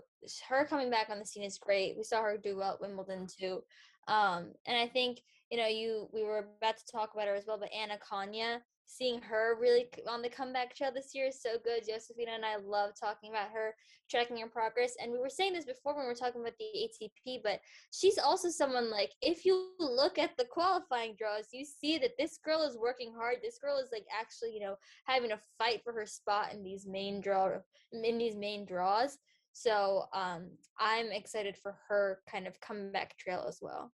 her 0.49 0.65
coming 0.67 0.91
back 0.91 1.09
on 1.11 1.19
the 1.19 1.27
scene 1.27 1.45
is 1.45 1.59
great. 1.59 1.97
We 1.97 2.05
saw 2.05 2.23
her 2.23 2.37
do 2.37 2.57
well 2.57 2.75
at 2.75 2.81
Wimbledon 2.81 3.27
too. 3.27 3.63
Um 4.09 4.53
and 4.67 4.77
I 4.77 4.89
think 4.89 5.21
you 5.51 5.59
know 5.59 5.67
you 5.67 6.09
we 6.13 6.25
were 6.25 6.49
about 6.61 6.77
to 6.79 6.85
talk 6.91 7.11
about 7.15 7.29
her 7.29 7.35
as 7.35 7.45
well 7.47 7.59
but 7.59 7.73
Ana 7.73 7.99
Konjuh 7.99 8.59
seeing 8.87 9.21
her 9.21 9.57
really 9.61 9.89
on 10.09 10.23
the 10.23 10.29
comeback 10.29 10.75
trail 10.75 10.91
this 10.95 11.15
year 11.15 11.27
is 11.27 11.43
so 11.43 11.57
good 11.65 11.83
Josefina 11.87 12.31
and 12.33 12.45
I 12.45 12.57
love 12.57 12.93
talking 12.99 13.31
about 13.31 13.51
her 13.53 13.75
tracking 14.09 14.39
her 14.39 14.47
progress. 14.47 14.95
And 15.03 15.13
we 15.13 15.19
were 15.19 15.29
saying 15.29 15.53
this 15.53 15.65
before 15.65 15.95
when 15.95 16.05
we 16.05 16.09
were 16.09 16.15
talking 16.15 16.41
about 16.41 16.55
the 16.59 16.65
ATP, 16.65 17.41
but 17.43 17.61
she's 17.93 18.19
also 18.19 18.49
someone 18.49 18.91
like 18.91 19.11
if 19.21 19.45
you 19.45 19.71
look 19.81 20.19
at 20.19 20.37
the 20.39 20.45
qualifying 20.45 21.17
draws, 21.19 21.47
you 21.53 21.65
see 21.65 21.99
that 21.99 22.17
this 22.17 22.39
girl 22.45 22.63
is 22.63 22.79
working 22.79 23.13
hard. 23.17 23.37
This 23.43 23.59
girl 23.59 23.79
is 23.79 23.91
like 23.93 24.07
actually, 24.17 24.55
you 24.55 24.61
know, 24.61 24.77
having 25.07 25.33
a 25.33 25.41
fight 25.59 25.83
for 25.83 25.93
her 25.93 26.07
spot 26.07 26.53
in 26.53 26.63
these 26.63 26.87
main 26.87 27.21
draw 27.21 27.51
in 27.93 28.19
these 28.19 28.37
main 28.37 28.65
draws. 28.65 29.19
So 29.53 30.05
um 30.13 30.51
I'm 30.79 31.11
excited 31.11 31.57
for 31.57 31.77
her 31.89 32.21
kind 32.31 32.47
of 32.47 32.61
comeback 32.61 33.19
trail 33.19 33.45
as 33.49 33.59
well. 33.61 33.93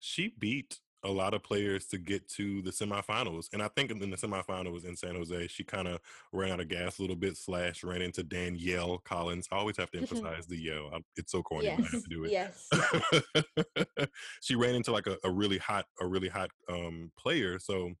She 0.00 0.34
beat 0.38 0.78
a 1.04 1.10
lot 1.10 1.34
of 1.34 1.42
players 1.42 1.86
to 1.86 1.98
get 1.98 2.28
to 2.30 2.62
the 2.62 2.70
semifinals. 2.70 3.48
And 3.52 3.62
I 3.62 3.68
think 3.68 3.90
in 3.90 3.98
the 3.98 4.16
semifinals 4.16 4.84
in 4.84 4.96
San 4.96 5.14
Jose, 5.14 5.48
she 5.48 5.62
kind 5.62 5.86
of 5.86 6.00
ran 6.32 6.52
out 6.52 6.60
of 6.60 6.68
gas 6.68 6.98
a 6.98 7.02
little 7.02 7.16
bit, 7.16 7.36
slash, 7.36 7.84
ran 7.84 8.02
into 8.02 8.22
Danielle 8.22 8.98
Collins. 8.98 9.48
I 9.52 9.56
always 9.56 9.76
have 9.76 9.90
to 9.92 9.98
emphasize 9.98 10.46
the 10.46 10.56
yell. 10.56 10.90
It's 11.16 11.32
so 11.32 11.42
corny, 11.42 11.66
yes. 11.66 11.80
I 11.80 11.82
have 11.82 12.02
to 12.02 12.08
do 12.08 12.24
it. 12.24 12.32
Yes. 12.32 14.08
she 14.40 14.54
ran 14.56 14.74
into 14.74 14.92
like 14.92 15.06
a, 15.06 15.18
a 15.24 15.30
really 15.30 15.58
hot, 15.58 15.86
a 16.00 16.06
really 16.06 16.28
hot 16.28 16.50
um, 16.68 17.10
player. 17.18 17.58
So 17.58 17.92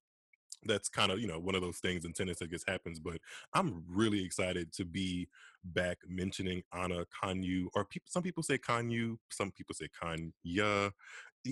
that's 0.66 0.88
kind 0.88 1.10
of 1.12 1.20
you 1.20 1.26
know 1.26 1.38
one 1.38 1.54
of 1.54 1.62
those 1.62 1.78
things 1.78 2.04
in 2.04 2.12
tennis 2.12 2.38
that 2.38 2.50
just 2.50 2.68
happens 2.68 2.98
but 3.00 3.18
i'm 3.54 3.84
really 3.88 4.24
excited 4.24 4.72
to 4.72 4.84
be 4.84 5.28
back 5.64 5.98
mentioning 6.08 6.62
ana 6.72 7.04
konjuh 7.22 7.66
or 7.74 7.84
people 7.84 8.06
some 8.08 8.22
people 8.22 8.42
say 8.42 8.58
kanyu 8.58 9.16
some 9.30 9.50
people 9.50 9.74
say 9.74 9.88
kanya 10.00 10.92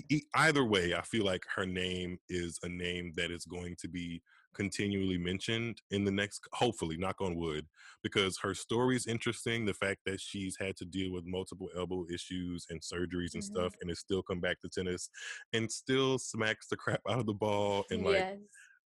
E- 0.09 0.23
either 0.35 0.63
way 0.65 0.95
i 0.95 1.01
feel 1.01 1.23
like 1.23 1.45
her 1.55 1.67
name 1.67 2.17
is 2.27 2.59
a 2.63 2.69
name 2.69 3.13
that 3.15 3.29
is 3.29 3.45
going 3.45 3.75
to 3.79 3.87
be 3.87 4.23
continually 4.55 5.17
mentioned 5.19 5.81
in 5.91 6.03
the 6.03 6.11
next 6.11 6.47
hopefully 6.53 6.97
knock 6.97 7.21
on 7.21 7.35
wood 7.35 7.67
because 8.01 8.37
her 8.39 8.55
story 8.55 8.95
is 8.95 9.05
interesting 9.05 9.65
the 9.65 9.73
fact 9.73 10.01
that 10.05 10.19
she's 10.19 10.57
had 10.57 10.75
to 10.77 10.85
deal 10.85 11.11
with 11.11 11.25
multiple 11.25 11.69
elbow 11.75 12.05
issues 12.11 12.65
and 12.71 12.81
surgeries 12.81 13.35
and 13.35 13.43
Mhm. 13.43 13.43
stuff 13.43 13.73
and 13.81 13.89
has 13.89 13.99
still 13.99 14.23
come 14.23 14.39
back 14.39 14.59
to 14.61 14.69
tennis 14.69 15.09
and 15.53 15.71
still 15.71 16.17
smacks 16.17 16.67
the 16.67 16.75
crap 16.77 17.01
out 17.07 17.19
of 17.19 17.25
the 17.27 17.33
ball 17.33 17.85
and 17.91 18.03
like 18.03 18.25
yes. 18.25 18.39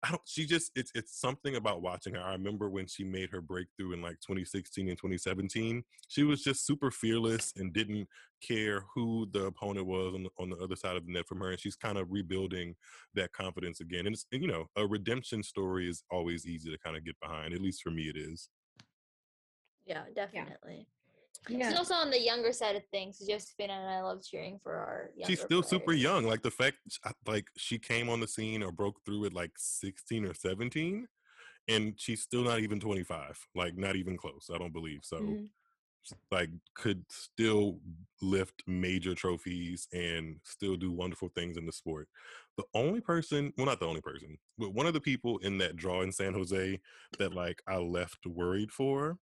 I 0.03 0.09
don't. 0.11 0.21
She 0.25 0.45
just 0.45 0.71
it's 0.75 0.91
it's 0.93 1.19
something 1.19 1.55
about 1.55 1.81
watching 1.81 2.13
her. 2.13 2.21
I 2.21 2.33
remember 2.33 2.69
when 2.69 2.85
she 2.85 3.03
made 3.03 3.29
her 3.31 3.41
breakthrough 3.41 3.93
in 3.93 4.01
like 4.01 4.19
2016 4.19 4.87
and 4.87 4.97
2017. 4.97 5.83
She 6.07 6.23
was 6.23 6.43
just 6.43 6.67
super 6.67 6.91
fearless 6.91 7.53
and 7.57 7.73
didn't 7.73 8.07
care 8.41 8.83
who 8.93 9.27
the 9.31 9.45
opponent 9.45 9.87
was 9.87 10.13
on 10.13 10.23
the, 10.23 10.29
on 10.37 10.49
the 10.51 10.57
other 10.57 10.75
side 10.75 10.97
of 10.97 11.05
the 11.05 11.11
net 11.11 11.27
from 11.27 11.39
her. 11.39 11.49
And 11.49 11.59
she's 11.59 11.75
kind 11.75 11.97
of 11.97 12.11
rebuilding 12.11 12.75
that 13.15 13.33
confidence 13.33 13.79
again. 13.79 14.05
And 14.05 14.13
it's 14.13 14.27
and, 14.31 14.41
you 14.41 14.47
know 14.47 14.67
a 14.75 14.85
redemption 14.85 15.41
story 15.41 15.89
is 15.89 16.03
always 16.11 16.45
easy 16.45 16.69
to 16.71 16.77
kind 16.77 16.95
of 16.95 17.03
get 17.03 17.19
behind. 17.19 17.53
At 17.53 17.61
least 17.61 17.81
for 17.81 17.89
me, 17.89 18.03
it 18.03 18.17
is. 18.17 18.49
Yeah, 19.85 20.03
definitely. 20.13 20.87
Yeah. 21.49 21.69
She's 21.69 21.77
also 21.77 21.93
on 21.95 22.11
the 22.11 22.19
younger 22.19 22.51
side 22.51 22.75
of 22.75 22.83
things. 22.91 23.19
Josephina 23.27 23.73
and 23.73 23.89
I 23.89 24.01
love 24.01 24.23
cheering 24.23 24.59
for 24.61 24.75
our 24.75 25.11
She's 25.25 25.41
still 25.41 25.63
super 25.63 25.93
young. 25.93 26.25
Like 26.25 26.41
the 26.41 26.51
fact 26.51 26.77
like 27.25 27.47
she 27.57 27.79
came 27.79 28.09
on 28.09 28.19
the 28.19 28.27
scene 28.27 28.63
or 28.63 28.71
broke 28.71 29.03
through 29.05 29.25
at 29.25 29.33
like 29.33 29.51
16 29.57 30.25
or 30.25 30.33
17. 30.33 31.07
And 31.69 31.93
she's 31.97 32.21
still 32.21 32.43
not 32.43 32.59
even 32.59 32.79
25, 32.79 33.37
like 33.53 33.77
not 33.77 33.95
even 33.97 34.17
close. 34.17 34.49
I 34.53 34.57
don't 34.57 34.73
believe 34.73 35.01
so. 35.03 35.19
Mhm. 35.19 35.49
like 36.31 36.49
could 36.73 37.03
still 37.09 37.81
lift 38.21 38.63
major 38.65 39.13
trophies 39.13 39.89
and 39.91 40.39
still 40.45 40.77
do 40.77 40.89
wonderful 40.89 41.27
things 41.35 41.57
in 41.57 41.65
the 41.65 41.71
sport. 41.73 42.07
The 42.55 42.63
only 42.73 43.01
person, 43.01 43.51
well, 43.57 43.65
not 43.65 43.81
the 43.81 43.87
only 43.87 43.99
person, 43.99 44.37
but 44.57 44.73
one 44.73 44.85
of 44.85 44.93
the 44.93 45.01
people 45.01 45.37
in 45.39 45.57
that 45.57 45.75
draw 45.75 46.03
in 46.03 46.13
San 46.13 46.33
Jose 46.33 46.79
that 47.19 47.33
like 47.33 47.61
I 47.67 47.75
left 47.77 48.25
worried 48.25 48.71
for. 48.71 49.17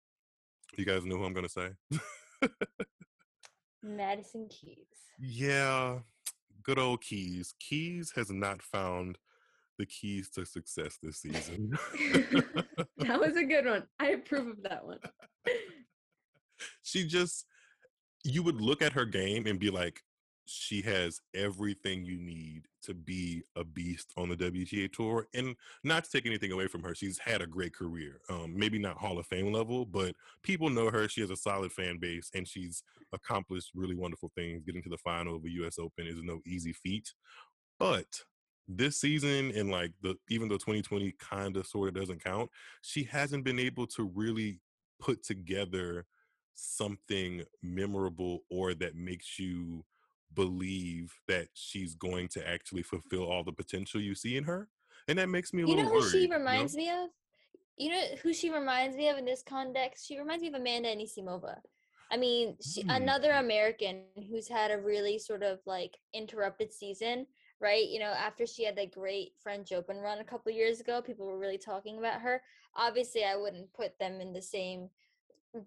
You 0.77 0.85
guys 0.85 1.05
know 1.05 1.17
who 1.17 1.25
I'm 1.25 1.33
gonna 1.33 1.49
say? 1.49 1.69
Madison 3.81 4.47
Keys. 4.49 4.87
yeah, 5.19 5.99
good 6.63 6.79
old 6.79 7.01
Keys. 7.01 7.53
Keys 7.59 8.11
has 8.15 8.29
not 8.29 8.61
found 8.61 9.17
the 9.77 9.85
keys 9.85 10.29
to 10.31 10.45
success 10.45 10.97
this 11.01 11.17
season. 11.17 11.77
that 12.97 13.19
was 13.19 13.35
a 13.35 13.43
good 13.43 13.65
one. 13.65 13.83
I 13.99 14.09
approve 14.09 14.47
of 14.47 14.63
that 14.63 14.85
one. 14.85 14.99
she 16.83 17.05
just 17.07 17.45
you 18.23 18.41
would 18.43 18.59
look 18.59 18.81
at 18.81 18.93
her 18.93 19.05
game 19.05 19.45
and 19.45 19.59
be 19.59 19.69
like 19.69 20.01
she 20.45 20.81
has 20.81 21.21
everything 21.33 22.05
you 22.05 22.17
need 22.17 22.67
to 22.83 22.93
be 22.93 23.43
a 23.55 23.63
beast 23.63 24.11
on 24.15 24.29
the 24.29 24.35
WTA 24.35 24.91
tour 24.91 25.27
and 25.33 25.55
not 25.83 26.03
to 26.03 26.11
take 26.11 26.25
anything 26.25 26.51
away 26.51 26.67
from 26.67 26.83
her 26.83 26.93
she's 26.93 27.17
had 27.17 27.41
a 27.41 27.47
great 27.47 27.73
career 27.73 28.21
um 28.29 28.53
maybe 28.55 28.77
not 28.77 28.97
hall 28.97 29.17
of 29.17 29.25
fame 29.25 29.51
level 29.51 29.85
but 29.85 30.15
people 30.43 30.69
know 30.69 30.89
her 30.89 31.07
she 31.07 31.21
has 31.21 31.31
a 31.31 31.35
solid 31.35 31.71
fan 31.71 31.97
base 31.97 32.29
and 32.35 32.47
she's 32.47 32.83
accomplished 33.13 33.71
really 33.75 33.95
wonderful 33.95 34.31
things. 34.35 34.63
Getting 34.63 34.83
to 34.83 34.89
the 34.89 34.97
final 34.97 35.35
of 35.35 35.43
the 35.43 35.51
US 35.63 35.79
Open 35.79 36.05
is 36.07 36.21
no 36.21 36.41
easy 36.45 36.73
feat 36.73 37.13
but 37.79 38.23
this 38.67 38.99
season 38.99 39.51
and 39.55 39.69
like 39.69 39.91
the 40.01 40.15
even 40.29 40.47
though 40.47 40.55
2020 40.55 41.13
kind 41.19 41.55
of 41.55 41.67
sort 41.67 41.89
of 41.89 41.93
doesn't 41.93 42.23
count 42.23 42.49
she 42.81 43.03
hasn't 43.03 43.43
been 43.43 43.59
able 43.59 43.85
to 43.85 44.11
really 44.15 44.59
put 44.99 45.23
together 45.23 46.05
something 46.55 47.43
memorable 47.61 48.39
or 48.49 48.73
that 48.73 48.95
makes 48.95 49.37
you 49.37 49.83
believe 50.33 51.13
that 51.27 51.47
she's 51.53 51.95
going 51.95 52.27
to 52.29 52.47
actually 52.47 52.83
fulfill 52.83 53.25
all 53.25 53.43
the 53.43 53.51
potential 53.53 54.01
you 54.01 54.15
see 54.15 54.37
in 54.37 54.43
her 54.43 54.69
and 55.07 55.17
that 55.19 55.29
makes 55.29 55.53
me 55.53 55.61
a 55.63 55.67
You 55.67 55.75
little 55.75 55.89
know 55.89 55.95
who 55.95 56.01
worried 56.01 56.11
she 56.11 56.21
you 56.23 56.27
know? 56.29 56.37
reminds 56.37 56.75
me 56.75 56.89
of? 56.89 57.09
You 57.77 57.89
know 57.89 58.01
who 58.23 58.33
she 58.33 58.49
reminds 58.49 58.95
me 58.95 59.09
of 59.09 59.17
in 59.17 59.25
this 59.25 59.43
context? 59.43 60.07
She 60.07 60.17
reminds 60.17 60.41
me 60.41 60.47
of 60.49 60.53
Amanda 60.55 60.89
Anisimova. 60.89 61.61
I 62.11 62.17
mean, 62.17 62.57
she, 62.61 62.81
Hmm. 62.83 62.89
another 62.91 63.31
American 63.31 64.05
who's 64.29 64.47
had 64.47 64.71
a 64.71 64.77
really 64.81 65.17
sort 65.19 65.43
of 65.43 65.59
like 65.65 65.97
interrupted 66.13 66.71
season, 66.71 67.27
right? 67.59 67.85
You 67.87 67.99
know, 67.99 68.11
after 68.11 68.45
she 68.45 68.63
had 68.63 68.75
that 68.77 68.91
great 68.91 69.33
French 69.41 69.71
Open 69.71 69.97
run 69.97 70.19
a 70.19 70.23
couple 70.23 70.51
years 70.51 70.79
ago, 70.79 71.01
people 71.01 71.25
were 71.25 71.39
really 71.39 71.57
talking 71.57 71.97
about 71.97 72.21
her. 72.21 72.41
Obviously, 72.75 73.23
I 73.25 73.35
wouldn't 73.35 73.73
put 73.73 73.97
them 73.99 74.21
in 74.21 74.33
the 74.33 74.41
same 74.41 74.89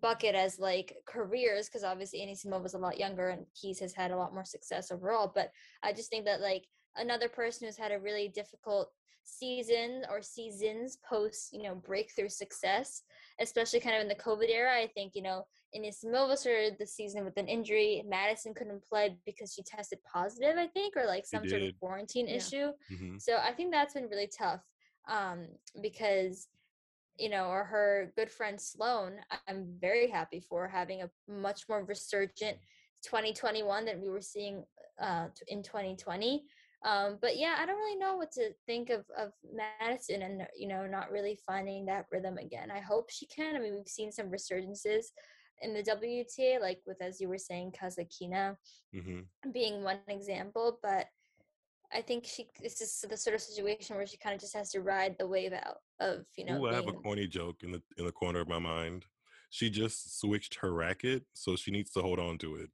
bucket 0.01 0.34
as 0.34 0.59
like 0.59 0.97
careers 1.07 1.66
because 1.66 1.84
obviously 1.84 2.20
Anisimova 2.20 2.62
was 2.62 2.74
a 2.74 2.78
lot 2.78 2.99
younger 2.99 3.28
and 3.30 3.47
Keys 3.55 3.80
has 3.80 3.95
had 3.95 4.11
a 4.11 4.16
lot 4.16 4.34
more 4.34 4.45
success 4.45 4.91
overall. 4.91 5.32
But 5.34 5.51
I 5.82 5.93
just 5.93 6.11
think 6.11 6.24
that 6.26 6.41
like 6.41 6.64
another 6.97 7.28
person 7.28 7.66
who's 7.66 7.76
had 7.76 7.93
a 7.93 7.99
really 7.99 8.28
difficult 8.28 8.91
season 9.24 10.05
or 10.09 10.22
seasons 10.22 10.97
post 11.07 11.53
you 11.53 11.62
know 11.62 11.74
breakthrough 11.74 12.30
success 12.30 13.03
especially 13.41 13.78
kind 13.78 13.95
of 13.95 14.01
in 14.01 14.09
the 14.09 14.14
covid 14.14 14.49
era 14.49 14.72
i 14.74 14.86
think 14.95 15.12
you 15.14 15.20
know 15.20 15.45
Anisimova 15.76 16.34
started 16.34 16.76
the 16.78 16.86
season 16.86 17.26
with 17.26 17.36
an 17.36 17.47
injury 17.47 18.03
madison 18.09 18.55
couldn't 18.55 18.82
play 18.82 19.18
because 19.26 19.53
she 19.53 19.62
tested 19.62 19.99
positive 20.11 20.57
i 20.57 20.66
think 20.68 20.97
or 20.97 21.05
like 21.05 21.26
some 21.26 21.47
sort 21.47 21.61
of 21.61 21.78
quarantine 21.78 22.26
Yeah. 22.26 22.36
issue 22.36 22.72
Mhm. 22.91 23.20
so 23.20 23.36
i 23.36 23.53
think 23.53 23.70
that's 23.70 23.93
been 23.93 24.09
really 24.09 24.28
tough 24.28 24.62
um 25.09 25.47
because 25.82 26.49
you 27.19 27.29
know 27.29 27.47
or 27.47 27.64
her 27.64 28.12
good 28.16 28.31
friend 28.31 28.61
sloane 28.61 29.16
i'm 29.49 29.66
very 29.81 30.09
happy 30.09 30.41
for 30.41 30.69
having 30.69 31.03
a 31.03 31.11
much 31.29 31.62
more 31.69 31.85
resurgent 31.85 32.57
2021 33.05 33.85
than 33.85 34.01
we 34.01 34.09
were 34.09 34.21
seeing 34.21 34.64
uh 35.01 35.27
in 35.49 35.62
2020 35.62 36.45
um 36.85 37.19
but 37.21 37.37
yeah 37.37 37.57
i 37.59 37.66
don't 37.66 37.77
really 37.77 37.99
know 37.99 38.16
what 38.16 38.31
to 38.33 38.53
think 38.66 38.91
of 38.91 39.05
of 39.16 39.33
madison 39.81 40.23
and 40.23 40.47
you 40.57 40.69
know 40.69 40.87
not 40.87 41.11
really 41.11 41.39
finding 41.47 41.87
that 41.87 42.07
rhythm 42.12 42.39
again. 42.39 42.71
I 42.71 42.81
hope 42.81 43.11
she 43.11 43.27
can. 43.27 43.57
I 43.57 43.59
mean 43.61 43.75
we've 43.77 43.89
seen 43.89 44.12
some 44.12 44.31
resurgences 44.31 45.07
in 45.62 45.75
the 45.75 45.83
wta 45.83 46.61
like 46.61 46.79
with 46.87 47.01
as 47.03 47.21
you 47.21 47.29
were 47.29 47.39
saying 47.39 47.73
kasatkina 47.73 48.57
Mhm. 48.95 49.27
being 49.53 49.83
one 49.83 50.01
example, 50.09 50.79
but 50.83 51.07
I 51.93 52.03
think 52.03 52.26
she 52.26 52.47
this 52.61 52.80
is 52.80 53.05
the 53.09 53.16
sort 53.16 53.34
of 53.34 53.41
situation 53.41 53.97
where 53.97 54.07
she 54.07 54.16
kind 54.18 54.34
of 54.34 54.41
just 54.41 54.55
has 54.55 54.70
to 54.72 54.80
ride 54.80 55.16
the 55.18 55.26
wave 55.26 55.53
out 55.53 55.78
of 56.01 56.26
you 56.36 56.45
know 56.45 56.62
Ooh, 56.62 56.68
I 56.68 56.74
have 56.74 56.89
a 56.89 56.93
corny 56.93 57.26
joke 57.26 57.62
in 57.62 57.72
the 57.72 57.82
in 57.97 58.05
the 58.05 58.12
corner 58.12 58.41
of 58.41 58.49
my 58.49 58.59
mind. 58.59 59.05
She 59.51 59.70
just 59.70 60.20
switched 60.20 60.57
her 60.57 60.72
racket, 60.72 61.24
so 61.32 61.57
she 61.57 61.70
needs 61.70 61.91
to 61.93 62.03
hold 62.03 62.18
on 62.18 62.36
to 62.39 62.57
it. 62.57 62.70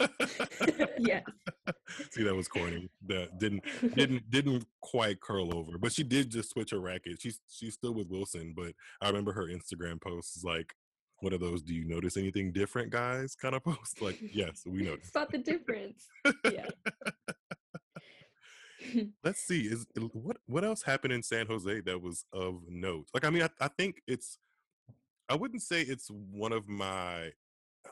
yeah. 0.98 1.20
See, 2.10 2.24
that 2.24 2.34
was 2.34 2.48
corny. 2.48 2.88
That 3.06 3.38
didn't 3.38 3.64
didn't 3.94 4.28
didn't 4.30 4.66
quite 4.80 5.20
curl 5.20 5.56
over, 5.56 5.78
but 5.78 5.92
she 5.92 6.02
did 6.02 6.30
just 6.30 6.50
switch 6.50 6.70
her 6.70 6.80
racket. 6.80 7.20
She's 7.20 7.40
she's 7.48 7.74
still 7.74 7.94
with 7.94 8.08
Wilson, 8.08 8.54
but 8.56 8.72
I 9.00 9.08
remember 9.08 9.32
her 9.32 9.46
Instagram 9.46 10.00
posts 10.00 10.42
like 10.42 10.74
one 11.20 11.32
of 11.32 11.40
those 11.40 11.62
"Do 11.62 11.74
you 11.74 11.84
notice 11.84 12.16
anything 12.16 12.52
different, 12.52 12.90
guys?" 12.90 13.34
kind 13.34 13.54
of 13.54 13.62
posts. 13.64 14.00
Like, 14.00 14.18
yes, 14.20 14.62
we 14.66 14.82
noticed. 14.82 15.08
Spot 15.08 15.30
the 15.30 15.38
difference. 15.38 16.06
Yeah. 16.50 16.66
Let's 19.24 19.40
see. 19.40 19.62
Is 19.62 19.86
what 20.12 20.38
what 20.46 20.64
else 20.64 20.82
happened 20.82 21.12
in 21.12 21.22
San 21.22 21.46
Jose 21.46 21.80
that 21.80 22.00
was 22.00 22.24
of 22.32 22.62
note? 22.68 23.08
Like, 23.14 23.24
I 23.24 23.30
mean, 23.30 23.42
I, 23.42 23.50
I 23.60 23.68
think 23.68 24.02
it's. 24.06 24.38
I 25.28 25.34
wouldn't 25.34 25.62
say 25.62 25.80
it's 25.80 26.10
one 26.10 26.52
of 26.52 26.68
my. 26.68 27.32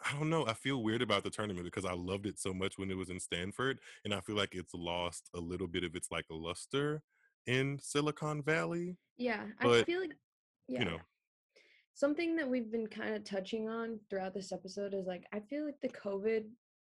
I 0.05 0.13
don't 0.19 0.31
know. 0.31 0.47
I 0.47 0.55
feel 0.55 0.83
weird 0.83 1.03
about 1.03 1.23
the 1.23 1.31
tournament 1.31 1.65
because 1.65 1.85
I 1.85 1.93
loved 1.93 2.27
it 2.27 2.39
so 2.39 2.53
much 2.53 2.79
when 2.79 2.91
it 2.91 2.97
was 2.97 3.11
in 3.11 3.21
Stanford, 3.21 3.79
and 4.05 4.15
I 4.15 4.21
feel 4.21 4.37
like 4.37 4.55
it's 4.55 4.75
lost 4.75 5.29
a 5.35 5.41
little 5.41 5.69
bit 5.69 5.85
of 5.85 5.95
its 5.95 6.11
like 6.11 6.25
luster 6.31 7.03
in 7.47 7.79
Silicon 7.81 8.43
Valley. 8.43 8.97
yeah. 9.17 9.43
I 9.61 9.83
feel 9.83 10.01
like 10.01 10.13
yeah. 10.69 10.81
You 10.81 10.85
know, 10.87 10.99
something 11.95 12.37
that 12.37 12.49
we've 12.49 12.71
been 12.71 12.87
kind 12.87 13.15
of 13.15 13.25
touching 13.25 13.69
on 13.69 13.99
throughout 14.09 14.35
this 14.35 14.53
episode 14.53 14.95
is 14.95 15.07
like 15.07 15.25
I 15.33 15.41
feel 15.41 15.65
like 15.65 15.81
the 15.83 15.89
COVID 15.89 16.45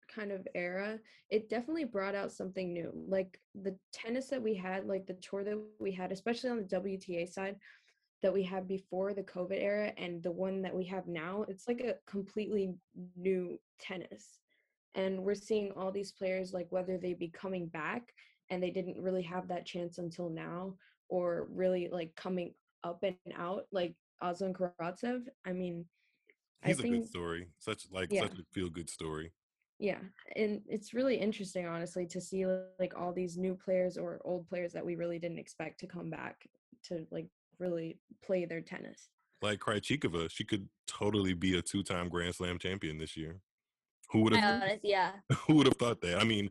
kind 0.09 0.32
of 0.32 0.46
era, 0.54 0.98
it 1.30 1.48
definitely 1.48 1.84
brought 1.84 2.14
out 2.14 2.32
something 2.32 2.72
new. 2.72 2.92
Like 3.09 3.40
the 3.54 3.76
tennis 3.92 4.28
that 4.28 4.42
we 4.42 4.54
had, 4.54 4.86
like 4.86 5.07
the 5.07 5.14
tour 5.14 5.44
that 5.44 5.61
we 5.80 5.92
had, 5.92 6.12
especially 6.12 6.50
on 6.50 6.59
the 6.59 6.64
WTA 6.64 7.28
side 7.28 7.57
that 8.22 8.32
we 8.32 8.42
had 8.42 8.66
before 8.66 9.12
the 9.12 9.22
COVID 9.22 9.61
era 9.61 9.92
and 9.96 10.22
the 10.22 10.32
one 10.32 10.62
that 10.62 10.74
we 10.74 10.84
have 10.86 11.07
now, 11.07 11.44
it's 11.48 11.68
like 11.68 11.80
a 11.80 11.96
completely 12.07 12.74
new 13.16 13.59
tennis. 13.78 14.40
And 14.94 15.22
we're 15.22 15.34
seeing 15.34 15.72
all 15.72 15.92
these 15.92 16.12
players 16.12 16.52
like 16.52 16.68
whether 16.70 16.96
they 16.96 17.12
be 17.12 17.28
coming 17.28 17.66
back 17.68 18.12
and 18.48 18.62
they 18.62 18.70
didn't 18.70 19.00
really 19.02 19.22
have 19.22 19.48
that 19.48 19.66
chance 19.66 19.98
until 19.98 20.30
now 20.30 20.76
or 21.09 21.46
really 21.50 21.88
like 21.92 22.14
coming 22.16 22.54
up 22.84 23.02
and 23.02 23.16
out 23.36 23.66
like 23.72 23.94
Aslan 24.22 24.54
Karatsev. 24.54 25.22
I 25.44 25.52
mean, 25.52 25.84
He's 26.64 26.78
I 26.78 26.80
a 26.80 26.82
think 26.82 26.94
good 26.94 27.07
story. 27.09 27.48
Such 27.59 27.82
like 27.92 28.11
Yeah. 28.11 28.22
such 28.22 28.38
a 28.38 28.44
feel 28.52 28.70
good 28.70 28.88
story. 28.88 29.32
Yeah, 29.79 29.99
and 30.37 30.62
it's 30.68 30.95
really 30.95 31.16
interesting 31.16 31.66
honestly 31.66 32.07
to 32.07 32.20
see 32.20 32.47
like 32.79 32.95
all 32.97 33.12
these 33.12 33.37
new 33.37 33.55
players 33.55 33.99
or 33.99 34.20
old 34.24 34.49
players 34.49 34.72
that 34.72 34.85
we 34.85 34.97
really 34.97 35.18
didn't 35.18 35.39
expect 35.39 35.81
to 35.81 35.87
come 35.87 36.11
back 36.11 36.49
to 36.85 37.07
like 37.11 37.29
really 37.59 37.99
play 38.24 38.45
their 38.45 38.61
tennis. 38.61 39.09
Like 39.43 39.61
Krejcikova, 39.61 40.31
she 40.31 40.45
could 40.45 40.68
totally 40.87 41.35
be 41.35 41.59
a 41.59 41.62
two 41.62 41.83
time 41.83 42.09
Grand 42.09 42.35
Slam 42.35 42.59
champion 42.59 42.99
this 42.99 43.16
year. 43.16 43.41
Who 44.11 44.22
would 44.22 44.35
have 44.35 44.62
honest, 44.62 44.81
yeah. 44.83 45.12
who 45.47 45.57
would 45.57 45.66
have 45.66 45.77
thought 45.77 46.01
that? 46.03 46.20
I 46.20 46.24
mean, 46.24 46.49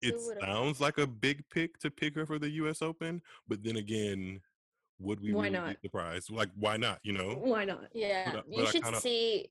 it 0.00 0.14
sounds 0.40 0.80
like 0.80 0.98
a 0.98 1.06
big 1.06 1.44
pick 1.50 1.78
to 1.80 1.90
pick 1.90 2.14
her 2.14 2.24
for 2.24 2.38
the 2.38 2.50
US 2.52 2.80
Open, 2.80 3.20
but 3.48 3.62
then 3.62 3.76
again, 3.76 4.40
would 4.98 5.20
we 5.20 5.34
Why 5.34 5.44
really 5.44 5.52
not? 5.54 5.68
be 5.68 5.76
surprised? 5.88 6.30
Like 6.30 6.48
why 6.54 6.76
not, 6.76 7.00
you 7.02 7.12
know? 7.12 7.34
Why 7.34 7.64
not? 7.64 7.88
Yeah, 7.92 8.36
you 8.48 8.58
but 8.58 8.68
I 8.68 8.70
should 8.70 8.82
kinda- 8.84 9.00
see 9.00 9.48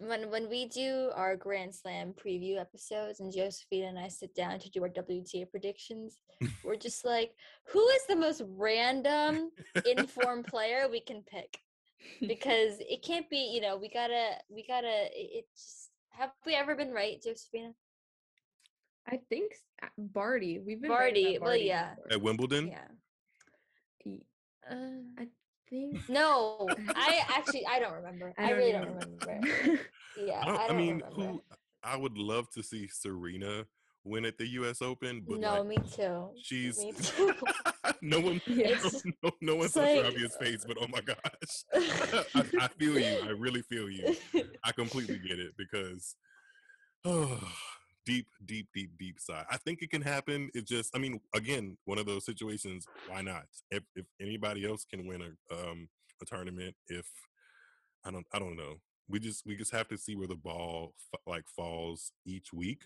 when 0.00 0.30
when 0.30 0.48
we 0.48 0.66
do 0.66 1.10
our 1.14 1.36
Grand 1.36 1.74
Slam 1.74 2.14
preview 2.14 2.58
episodes 2.58 3.20
and 3.20 3.32
Josephine 3.32 3.84
and 3.84 3.98
I 3.98 4.08
sit 4.08 4.34
down 4.34 4.58
to 4.60 4.70
do 4.70 4.82
our 4.82 4.88
WTA 4.88 5.50
predictions. 5.50 6.20
we're 6.64 6.76
just 6.76 7.04
like, 7.04 7.32
who 7.66 7.86
is 7.88 8.06
the 8.08 8.16
most 8.16 8.42
random 8.46 9.50
informed 9.84 10.46
player 10.46 10.88
we 10.90 11.00
can 11.00 11.22
pick? 11.22 11.58
Because 12.20 12.76
it 12.80 13.02
can't 13.04 13.28
be, 13.28 13.50
you 13.54 13.60
know, 13.60 13.76
we 13.76 13.90
gotta, 13.90 14.30
we 14.48 14.64
gotta. 14.66 15.06
It, 15.14 15.30
it 15.32 15.44
just 15.54 15.90
have 16.10 16.30
we 16.46 16.54
ever 16.54 16.74
been 16.74 16.92
right, 16.92 17.22
Josephina? 17.22 17.72
I 19.06 19.18
think 19.28 19.52
s- 19.52 19.64
uh, 19.82 19.88
Barty. 19.98 20.58
We've 20.58 20.80
been 20.80 20.90
right 20.90 21.14
Barty, 21.14 21.38
well, 21.40 21.56
yeah. 21.56 21.94
before. 21.94 22.12
At 22.12 22.22
Wimbledon? 22.22 22.68
Yeah. 22.68 22.86
Uh, 24.70 24.74
I 25.18 25.26
think 25.70 26.08
no, 26.08 26.68
I 26.94 27.20
actually 27.36 27.66
I 27.66 27.78
don't 27.78 27.94
remember. 27.94 28.34
I, 28.36 28.50
really 28.50 28.72
don't 28.72 28.86
remember. 28.88 29.40
Yeah, 30.18 30.40
I, 30.42 30.44
don't, 30.46 30.56
I 30.58 30.64
I, 30.64 30.68
don't 30.68 30.76
mean, 30.76 30.94
remember. 30.96 31.14
who 31.14 31.42
I 31.82 31.96
would 31.96 32.18
love 32.18 32.50
to 32.50 32.62
see 32.62 32.88
Serena 32.88 33.64
win 34.04 34.24
at 34.24 34.36
the 34.38 34.46
US 34.48 34.82
Open, 34.82 35.22
but 35.26 35.38
no, 35.38 35.62
like, 35.62 35.66
me 35.68 35.76
too. 35.94 36.28
she's 36.42 36.78
me 36.78 36.92
too. 37.00 37.32
no 38.02 38.20
one 38.20 38.40
Yeah. 38.46 38.68
It's- 38.70 39.02
no, 39.22 39.30
no 39.40 39.54
one 39.56 39.64
it's 39.66 39.74
saw 39.74 39.80
like- 39.82 40.00
Travia's 40.00 40.36
face, 40.36 40.64
but 40.66 40.76
oh 40.80 40.86
my 40.88 41.00
gosh. 41.00 41.64
I, 42.34 42.64
I 42.64 42.68
feel 42.68 42.98
you. 42.98 43.20
I 43.24 43.30
really 43.30 43.62
feel 43.62 43.88
you. 43.90 44.14
I 44.64 44.72
completely 44.72 45.18
get 45.18 45.38
it 45.38 45.52
because 45.56 46.16
oh, 47.04 47.40
deep, 48.10 48.26
deep, 48.44 48.68
deep, 48.74 48.90
deep 48.98 49.20
sigh. 49.20 49.44
I 49.48 49.56
think 49.56 49.82
it 49.82 49.90
can 49.90 50.02
happen. 50.02 50.50
It 50.52 50.66
just, 50.66 50.90
I 50.96 50.98
mean, 50.98 51.20
again, 51.32 51.76
one 51.84 51.98
of 51.98 52.06
those 52.06 52.24
situations. 52.24 52.88
Why 53.06 53.22
not? 53.22 53.44
If 53.70 53.84
if 53.94 54.06
anybody 54.20 54.66
else 54.68 54.84
can 54.84 55.06
win 55.06 55.22
a 55.22 55.54
um 55.54 55.88
a 56.20 56.24
tournament, 56.24 56.74
if 56.88 57.06
I 58.04 58.10
don't, 58.10 58.26
I 58.32 58.38
don't 58.40 58.56
know. 58.56 58.80
We 59.08 59.20
just 59.20 59.46
we 59.46 59.56
just 59.56 59.72
have 59.72 59.86
to 59.88 59.96
see 59.96 60.16
where 60.16 60.26
the 60.26 60.34
ball 60.34 60.94
f- 61.14 61.20
like 61.26 61.44
falls 61.48 62.12
each 62.26 62.52
week. 62.52 62.82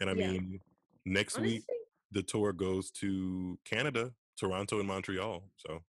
And 0.00 0.08
I 0.08 0.14
Yeah. 0.14 0.32
mean, 0.32 0.60
next 1.04 1.36
Honestly, 1.36 1.56
week 1.56 1.64
the 2.12 2.22
tour 2.22 2.52
goes 2.54 2.90
to 3.02 3.58
Canada, 3.66 4.12
Toronto, 4.40 4.78
and 4.78 4.88
Montreal. 4.88 5.44
So 5.56 5.82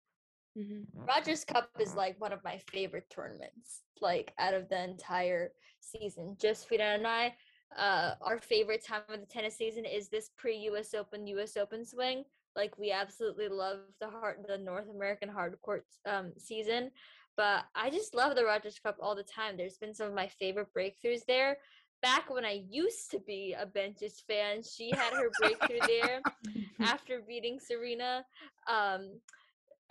mhm. 0.58 0.86
Rogers 0.94 1.46
Cup 1.46 1.70
is 1.80 1.94
like 1.96 2.20
one 2.20 2.34
of 2.34 2.44
my 2.44 2.58
favorite 2.72 3.10
tournaments, 3.12 3.84
like 4.02 4.34
out 4.40 4.56
of 4.56 4.68
the 4.70 4.84
entire 4.84 5.52
season. 5.80 6.38
Josephina 6.42 6.84
and 6.98 7.06
I, 7.08 7.36
uh, 7.78 8.16
our 8.22 8.40
favorite 8.40 8.86
time 8.86 9.02
of 9.10 9.20
the 9.20 9.26
tennis 9.26 9.58
season 9.58 9.86
is 9.86 10.10
this 10.10 10.30
pre-U.S. 10.38 10.94
Open, 10.94 11.28
U.S. 11.28 11.58
Open 11.58 11.86
swing. 11.86 12.24
Like 12.56 12.78
we 12.78 12.92
absolutely 12.92 13.48
love 13.48 13.80
the 14.00 14.10
hard, 14.10 14.38
the 14.48 14.58
North 14.58 14.90
American 14.90 15.30
hard 15.30 15.56
court 15.62 15.86
um, 16.06 16.32
season, 16.38 16.92
but 17.36 17.66
I 17.76 17.90
just 17.90 18.14
love 18.14 18.36
the 18.36 18.46
Rogers 18.46 18.80
Cup 18.80 18.98
all 19.02 19.16
the 19.16 19.24
time. 19.24 19.58
There's 19.58 19.78
been 19.78 19.94
some 19.94 20.08
of 20.08 20.14
my 20.14 20.28
favorite 20.28 20.68
breakthroughs 20.78 21.26
there. 21.28 21.58
Back 22.02 22.30
when 22.30 22.46
I 22.46 22.64
used 22.70 23.10
to 23.12 23.20
be 23.20 23.56
a 23.58 23.66
Bencic 23.66 24.22
fan, 24.28 24.62
she 24.62 24.92
had 24.92 25.14
her 25.14 25.32
breakthrough 25.40 25.80
there 25.88 26.22
after 26.82 27.22
beating 27.28 27.60
Serena. 27.60 28.26
Um, 28.68 29.20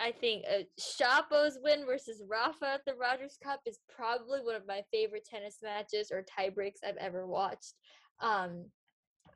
I 0.03 0.11
think 0.11 0.45
uh, 0.51 0.65
Shapo's 0.81 1.59
win 1.63 1.87
versus 1.87 2.23
Rafa 2.29 2.75
at 2.75 2.81
the 2.85 2.95
Rogers 2.95 3.39
Cup 3.41 3.61
is 3.67 3.79
probably 3.95 4.41
one 4.41 4.57
of 4.57 4.67
my 4.67 4.83
favorite 4.93 5.25
tennis 5.25 5.59
matches 5.63 6.11
or 6.11 6.25
tie 6.25 6.51
breaks 6.51 6.81
I've 6.85 6.97
ever 6.97 7.27
watched. 7.29 7.75
Um, 8.21 8.65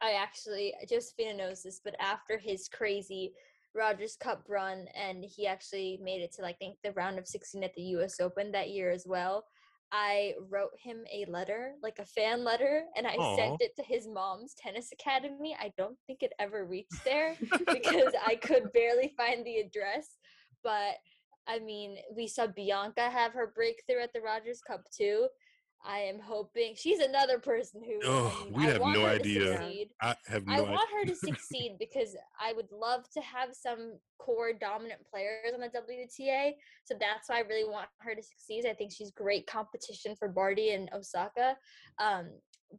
I 0.02 0.12
actually, 0.12 0.74
Josephina 0.88 1.34
knows 1.34 1.62
this, 1.62 1.80
but 1.84 1.94
after 2.00 2.36
his 2.36 2.68
crazy 2.68 3.32
Rogers 3.76 4.16
Cup 4.16 4.42
run, 4.48 4.86
and 5.00 5.24
he 5.24 5.46
actually 5.46 6.00
made 6.02 6.20
it 6.20 6.32
to, 6.34 6.42
like, 6.42 6.56
I 6.56 6.64
think, 6.64 6.78
the 6.82 6.92
round 6.92 7.20
of 7.20 7.28
16 7.28 7.62
at 7.62 7.74
the 7.74 7.82
US 7.82 8.18
Open 8.18 8.50
that 8.50 8.70
year 8.70 8.90
as 8.90 9.04
well. 9.06 9.44
I 9.92 10.34
wrote 10.50 10.72
him 10.82 11.04
a 11.12 11.30
letter, 11.30 11.74
like 11.80 12.00
a 12.00 12.04
fan 12.04 12.42
letter, 12.42 12.82
and 12.96 13.06
I 13.06 13.14
Aw. 13.14 13.36
sent 13.36 13.60
it 13.60 13.76
to 13.76 13.84
his 13.84 14.08
mom's 14.08 14.54
tennis 14.54 14.90
academy. 14.92 15.56
I 15.58 15.72
don't 15.78 15.96
think 16.08 16.22
it 16.22 16.32
ever 16.40 16.64
reached 16.64 17.04
there 17.04 17.36
because 17.72 18.12
I 18.26 18.34
could 18.34 18.72
barely 18.72 19.14
find 19.16 19.46
the 19.46 19.58
address. 19.58 20.08
But 20.66 20.96
I 21.46 21.60
mean, 21.60 21.98
we 22.14 22.26
saw 22.26 22.48
Bianca 22.48 23.08
have 23.08 23.32
her 23.34 23.52
breakthrough 23.54 24.02
at 24.02 24.12
the 24.12 24.20
Rogers 24.20 24.60
Cup 24.60 24.82
too. 24.90 25.28
I 25.84 25.98
am 26.00 26.18
hoping 26.18 26.74
she's 26.74 26.98
another 26.98 27.38
person 27.38 27.80
who 27.84 28.00
Oh, 28.04 28.48
we 28.50 28.64
I 28.66 28.70
have 28.70 28.80
no 28.80 29.06
idea. 29.06 29.52
succeed. 29.56 29.90
I 30.02 30.16
have 30.26 30.44
no 30.44 30.52
I 30.54 30.56
idea. 30.56 30.70
want 30.72 30.88
her 30.90 31.04
to 31.06 31.14
succeed 31.28 31.76
because 31.78 32.16
I 32.40 32.52
would 32.52 32.72
love 32.72 33.08
to 33.10 33.20
have 33.20 33.50
some 33.54 33.92
core 34.18 34.52
dominant 34.52 35.02
players 35.08 35.54
on 35.54 35.60
the 35.60 35.68
WTA. 35.68 36.54
So 36.84 36.96
that's 36.98 37.28
why 37.28 37.36
I 37.36 37.40
really 37.42 37.68
want 37.70 37.88
her 37.98 38.16
to 38.16 38.22
succeed. 38.22 38.66
I 38.66 38.74
think 38.74 38.90
she's 38.92 39.12
great 39.12 39.46
competition 39.46 40.16
for 40.16 40.26
Barty 40.26 40.70
and 40.70 40.90
Osaka. 40.92 41.56
Um, 42.00 42.30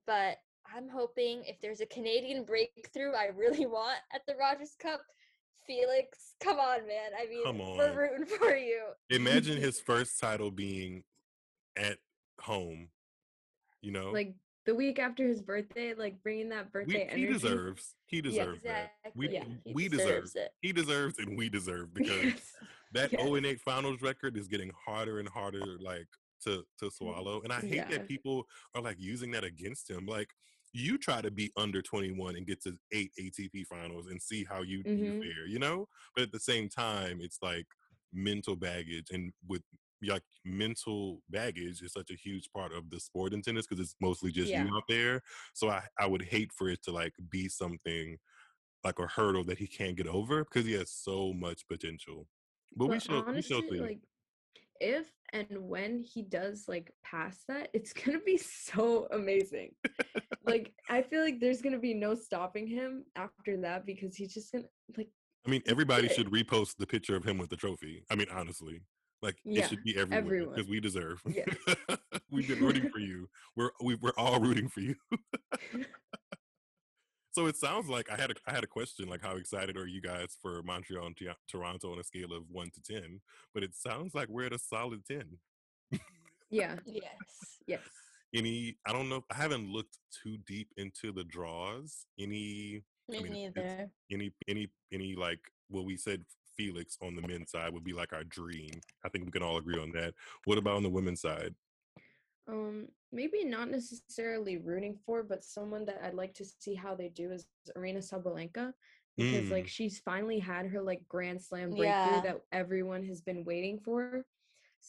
but 0.05 0.35
I'm 0.75 0.89
hoping 0.89 1.43
if 1.45 1.61
there's 1.61 1.79
a 1.79 1.85
Canadian 1.85 2.43
breakthrough 2.43 3.13
I 3.13 3.27
really 3.33 3.65
want 3.77 3.99
at 4.13 4.23
the 4.27 4.35
Rogers 4.35 4.75
Cup, 4.81 4.99
Felix, 5.65 6.35
come 6.41 6.59
on, 6.59 6.87
man. 6.87 7.11
I 7.19 7.27
mean, 7.27 7.43
Come 7.43 7.59
we're 7.59 8.09
rooting 8.17 8.25
for 8.39 8.55
you. 8.55 8.81
Imagine 9.09 9.57
his 9.57 9.79
first 9.79 10.19
title 10.19 10.51
being 10.51 11.03
at 11.75 11.97
home. 12.41 12.89
You 13.81 13.91
know, 13.91 14.11
like 14.11 14.33
the 14.65 14.75
week 14.75 14.99
after 14.99 15.27
his 15.27 15.41
birthday, 15.41 15.93
like 15.93 16.21
bringing 16.23 16.49
that 16.49 16.67
we, 16.73 16.83
birthday 16.85 17.09
he 17.13 17.25
deserves. 17.25 17.95
He 18.05 18.21
deserves 18.21 18.63
that. 18.63 18.91
We 19.15 19.27
Exactly. 19.27 19.57
He 19.65 19.73
we 19.73 19.87
deserve. 19.87 20.31
it. 20.35 20.51
He 20.61 20.71
deserves, 20.73 21.19
and 21.19 21.37
we 21.37 21.49
deserve 21.49 21.93
because 21.93 22.33
that 22.93 23.11
Yes. 23.11 23.21
0 23.21 23.35
and 23.35 23.45
8 23.45 23.61
finals 23.61 24.01
record 24.01 24.35
is 24.35 24.47
getting 24.47 24.71
harder 24.85 25.19
and 25.19 25.29
harder, 25.29 25.77
like 25.79 26.07
to 26.43 26.63
to 26.79 26.85
mm, 26.85 26.91
swallow. 26.91 27.41
And 27.43 27.53
I 27.53 27.61
hate 27.61 27.75
Yeah. 27.75 27.89
that 27.89 28.07
people 28.07 28.47
are 28.75 28.81
like 28.81 28.97
using 28.99 29.31
that 29.31 29.43
against 29.43 29.89
him. 29.89 30.05
Like 30.05 30.33
you 30.77 30.97
try 30.97 31.21
to 31.21 31.31
be 31.31 31.51
under 31.57 31.81
21 31.81 32.35
and 32.35 32.47
get 32.47 32.61
to 32.63 32.77
eight 32.93 33.11
ATP 33.19 33.65
finals 33.65 34.07
and 34.07 34.21
see 34.21 34.45
how 34.45 34.61
you, 34.61 34.85
you 34.95 35.13
Mhm. 35.13 35.21
fare, 35.21 35.47
you 35.47 35.59
know. 35.59 35.87
But 36.15 36.23
at 36.23 36.31
the 36.31 36.39
same 36.39 36.69
time, 36.69 37.19
it's 37.21 37.39
like 37.41 37.67
mental 38.13 38.55
baggage, 38.55 39.07
and 39.11 39.33
with 39.47 39.63
like 40.07 40.23
mental 40.45 41.23
baggage 41.29 41.81
is 41.81 41.91
such 41.93 42.11
a 42.11 42.15
huge 42.15 42.51
part 42.53 42.71
of 42.71 42.89
the 42.91 42.99
sport 42.99 43.33
in 43.33 43.41
tennis 43.41 43.65
because 43.67 43.83
it's 43.83 43.95
mostly 44.01 44.31
just 44.31 44.53
Yeah. 44.53 44.55
you 44.55 44.75
out 44.75 44.83
there. 44.89 45.21
So 45.55 45.69
I 45.69 45.87
I 45.99 46.07
would 46.07 46.23
hate 46.23 46.51
for 46.53 46.69
it 46.69 46.83
to 46.83 46.91
like 46.91 47.13
be 47.29 47.49
something 47.49 48.17
like 48.83 48.99
a 48.99 49.07
hurdle 49.07 49.43
that 49.45 49.59
he 49.59 49.67
can't 49.67 49.97
get 49.97 50.07
over 50.07 50.43
because 50.45 50.65
he 50.65 50.73
has 50.73 50.91
so 50.91 51.33
much 51.33 51.67
potential. 51.67 52.27
But, 52.75 52.87
we 52.87 52.99
we 53.33 53.41
shall 53.41 53.63
honestly, 53.63 53.71
see. 53.71 53.87
like 53.87 54.01
if 54.79 55.07
and 55.33 55.47
when 55.51 55.99
he 55.99 56.21
does 56.21 56.65
like 56.67 56.91
pass 57.03 57.43
that, 57.47 57.69
it's 57.73 57.93
gonna 57.93 58.19
be 58.25 58.37
so 58.37 59.07
amazing. 59.11 59.71
like 60.45 60.73
I 60.89 61.01
feel 61.01 61.23
like 61.23 61.39
there's 61.39 61.61
gonna 61.61 61.79
be 61.79 61.93
no 61.93 62.15
stopping 62.15 62.67
him 62.67 63.03
after 63.15 63.57
that 63.61 63.85
because 63.85 64.15
he's 64.15 64.33
just 64.33 64.51
gonna 64.51 64.65
like 64.97 65.09
I 65.45 65.49
mean, 65.49 65.61
everybody 65.65 66.09
should 66.09 66.29
repost 66.29 66.75
the 66.77 66.85
picture 66.87 67.15
of 67.15 67.23
him 67.23 67.37
with 67.37 67.49
the 67.49 67.55
trophy. 67.55 68.03
I 68.11 68.15
mean, 68.15 68.27
honestly, 68.33 68.81
like 69.21 69.37
Yeah, 69.45 69.63
it 69.63 69.69
should 69.69 69.83
be 69.83 69.97
everywhere 69.97 70.19
everyone. 70.19 70.55
because 70.55 70.69
we 70.69 70.79
deserve. 70.79 71.21
Yes. 71.25 71.47
We've 72.31 72.47
been 72.47 72.59
rooting 72.59 72.89
for 72.89 72.99
you. 72.99 73.29
We're 73.55 73.71
we, 73.81 73.95
we're 73.95 74.11
all 74.17 74.39
rooting 74.39 74.67
for 74.67 74.81
you. 74.81 74.95
so 77.37 77.45
it 77.45 77.55
sounds 77.55 77.87
like 77.87 78.09
I 78.09 78.15
had 78.19 78.31
a 78.31 78.33
I 78.47 78.51
had 78.51 78.63
a 78.63 78.67
question 78.67 79.07
like 79.07 79.21
how 79.21 79.35
excited 79.35 79.77
are 79.77 79.85
you 79.85 80.01
guys 80.01 80.35
for 80.41 80.63
Montreal 80.63 81.05
and 81.05 81.15
Tia- 81.15 81.35
Toronto 81.47 81.91
on 81.91 81.99
a 81.99 82.03
scale 82.03 82.33
of 82.33 82.45
one 82.49 82.71
to 82.71 82.81
ten? 82.81 83.21
But 83.53 83.61
it 83.61 83.75
sounds 83.75 84.15
like 84.15 84.27
we're 84.27 84.47
at 84.47 84.53
a 84.53 84.57
solid 84.57 85.05
ten. 85.05 85.37
yeah, 86.49 86.77
Yes. 86.87 87.13
yes. 87.67 87.81
Any 88.33 88.75
I 88.87 88.91
don't 88.91 89.07
know. 89.07 89.23
I 89.29 89.35
haven't 89.35 89.69
looked 89.71 89.99
too 90.23 90.37
deep 90.47 90.69
into 90.77 91.11
the 91.11 91.23
draws. 91.25 92.07
Any 92.19 92.81
Me 93.07 93.21
mean, 93.21 93.31
neither. 93.55 93.87
any 94.11 94.31
any 94.47 94.67
any 94.91 95.13
like 95.15 95.39
well 95.69 95.85
we 95.85 95.95
said 95.95 96.25
Felix 96.57 96.97
on 97.03 97.15
the 97.15 97.21
men's 97.21 97.51
side 97.51 97.71
would 97.71 97.83
be 97.83 97.93
like 97.93 98.13
our 98.13 98.23
dream. 98.23 98.71
I 99.05 99.09
think 99.09 99.25
we 99.25 99.31
can 99.31 99.43
all 99.43 99.57
agree 99.57 99.79
on 99.79 99.91
that. 99.91 100.15
What 100.45 100.57
about 100.57 100.77
on 100.77 100.83
the 100.83 100.89
women's 100.89 101.21
side? 101.21 101.53
Um, 102.47 102.87
maybe 103.11 103.43
not 103.43 103.69
necessarily 103.69 104.57
rooting 104.57 104.97
for, 105.05 105.23
but 105.23 105.43
someone 105.43 105.85
that 105.85 105.99
I'd 106.03 106.13
like 106.13 106.33
to 106.35 106.45
see 106.45 106.75
how 106.75 106.95
they 106.95 107.09
do 107.09 107.31
is 107.31 107.45
Aryna 107.77 107.99
Sabalenka. 108.09 108.73
because 109.17 109.49
like 109.49 109.65
Mm. 109.65 109.69
she's 109.69 109.99
finally 109.99 110.37
had 110.39 110.67
her 110.67 110.79
like 110.81 111.01
grand 111.09 111.41
slam 111.41 111.69
breakthrough 111.71 112.11
Yeah. 112.13 112.21
that 112.21 112.41
everyone 112.51 113.03
has 113.05 113.19
been 113.21 113.43
waiting 113.43 113.79
for. 113.79 114.23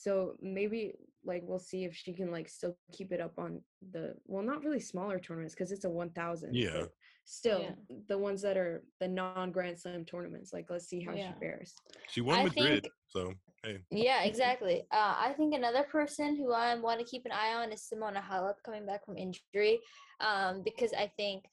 So 0.01 0.35
maybe 0.41 0.93
like 1.25 1.43
we'll 1.45 1.59
see 1.59 1.85
if 1.85 1.93
she 1.95 2.13
can 2.13 2.31
like 2.31 2.49
still 2.49 2.77
keep 2.93 3.11
it 3.11 3.21
up 3.21 3.37
on 3.39 3.61
the 3.91 4.15
well 4.27 4.45
not 4.45 4.63
really 4.65 4.79
smaller 4.81 5.19
tournaments 5.19 5.55
because 5.55 5.73
it's 5.73 5.85
a 5.85 5.91
1000 5.91 6.55
Yeah. 6.55 6.85
still 7.25 7.63
Yeah. 7.63 7.75
the 8.07 8.17
ones 8.17 8.41
that 8.43 8.57
are 8.57 8.85
the 9.01 9.09
non 9.09 9.51
grand 9.51 9.77
slam 9.79 10.05
tournaments 10.05 10.53
like 10.53 10.67
let's 10.71 10.87
see 10.87 11.01
how 11.03 11.13
Yeah. 11.15 11.33
she 11.35 11.41
fares. 11.41 11.75
She 12.13 12.21
won 12.21 12.39
I 12.39 12.45
Madrid, 12.45 12.83
think- 12.85 12.95
so 13.09 13.35
hey. 13.65 13.79
Yeah, 13.91 14.23
exactly. 14.23 14.83
Uh, 14.93 15.15
I 15.29 15.35
think 15.37 15.53
another 15.53 15.83
person 15.83 16.37
who 16.37 16.53
I 16.53 16.73
want 16.77 17.01
to 17.01 17.07
keep 17.13 17.25
an 17.27 17.33
eye 17.33 17.55
on 17.61 17.73
is 17.73 17.81
Simona 17.93 18.23
Halep 18.23 18.63
coming 18.65 18.87
back 18.87 19.05
from 19.05 19.17
injury, 19.19 19.81
um, 20.21 20.63
because 20.63 20.93
I 20.93 21.07
think, 21.17 21.45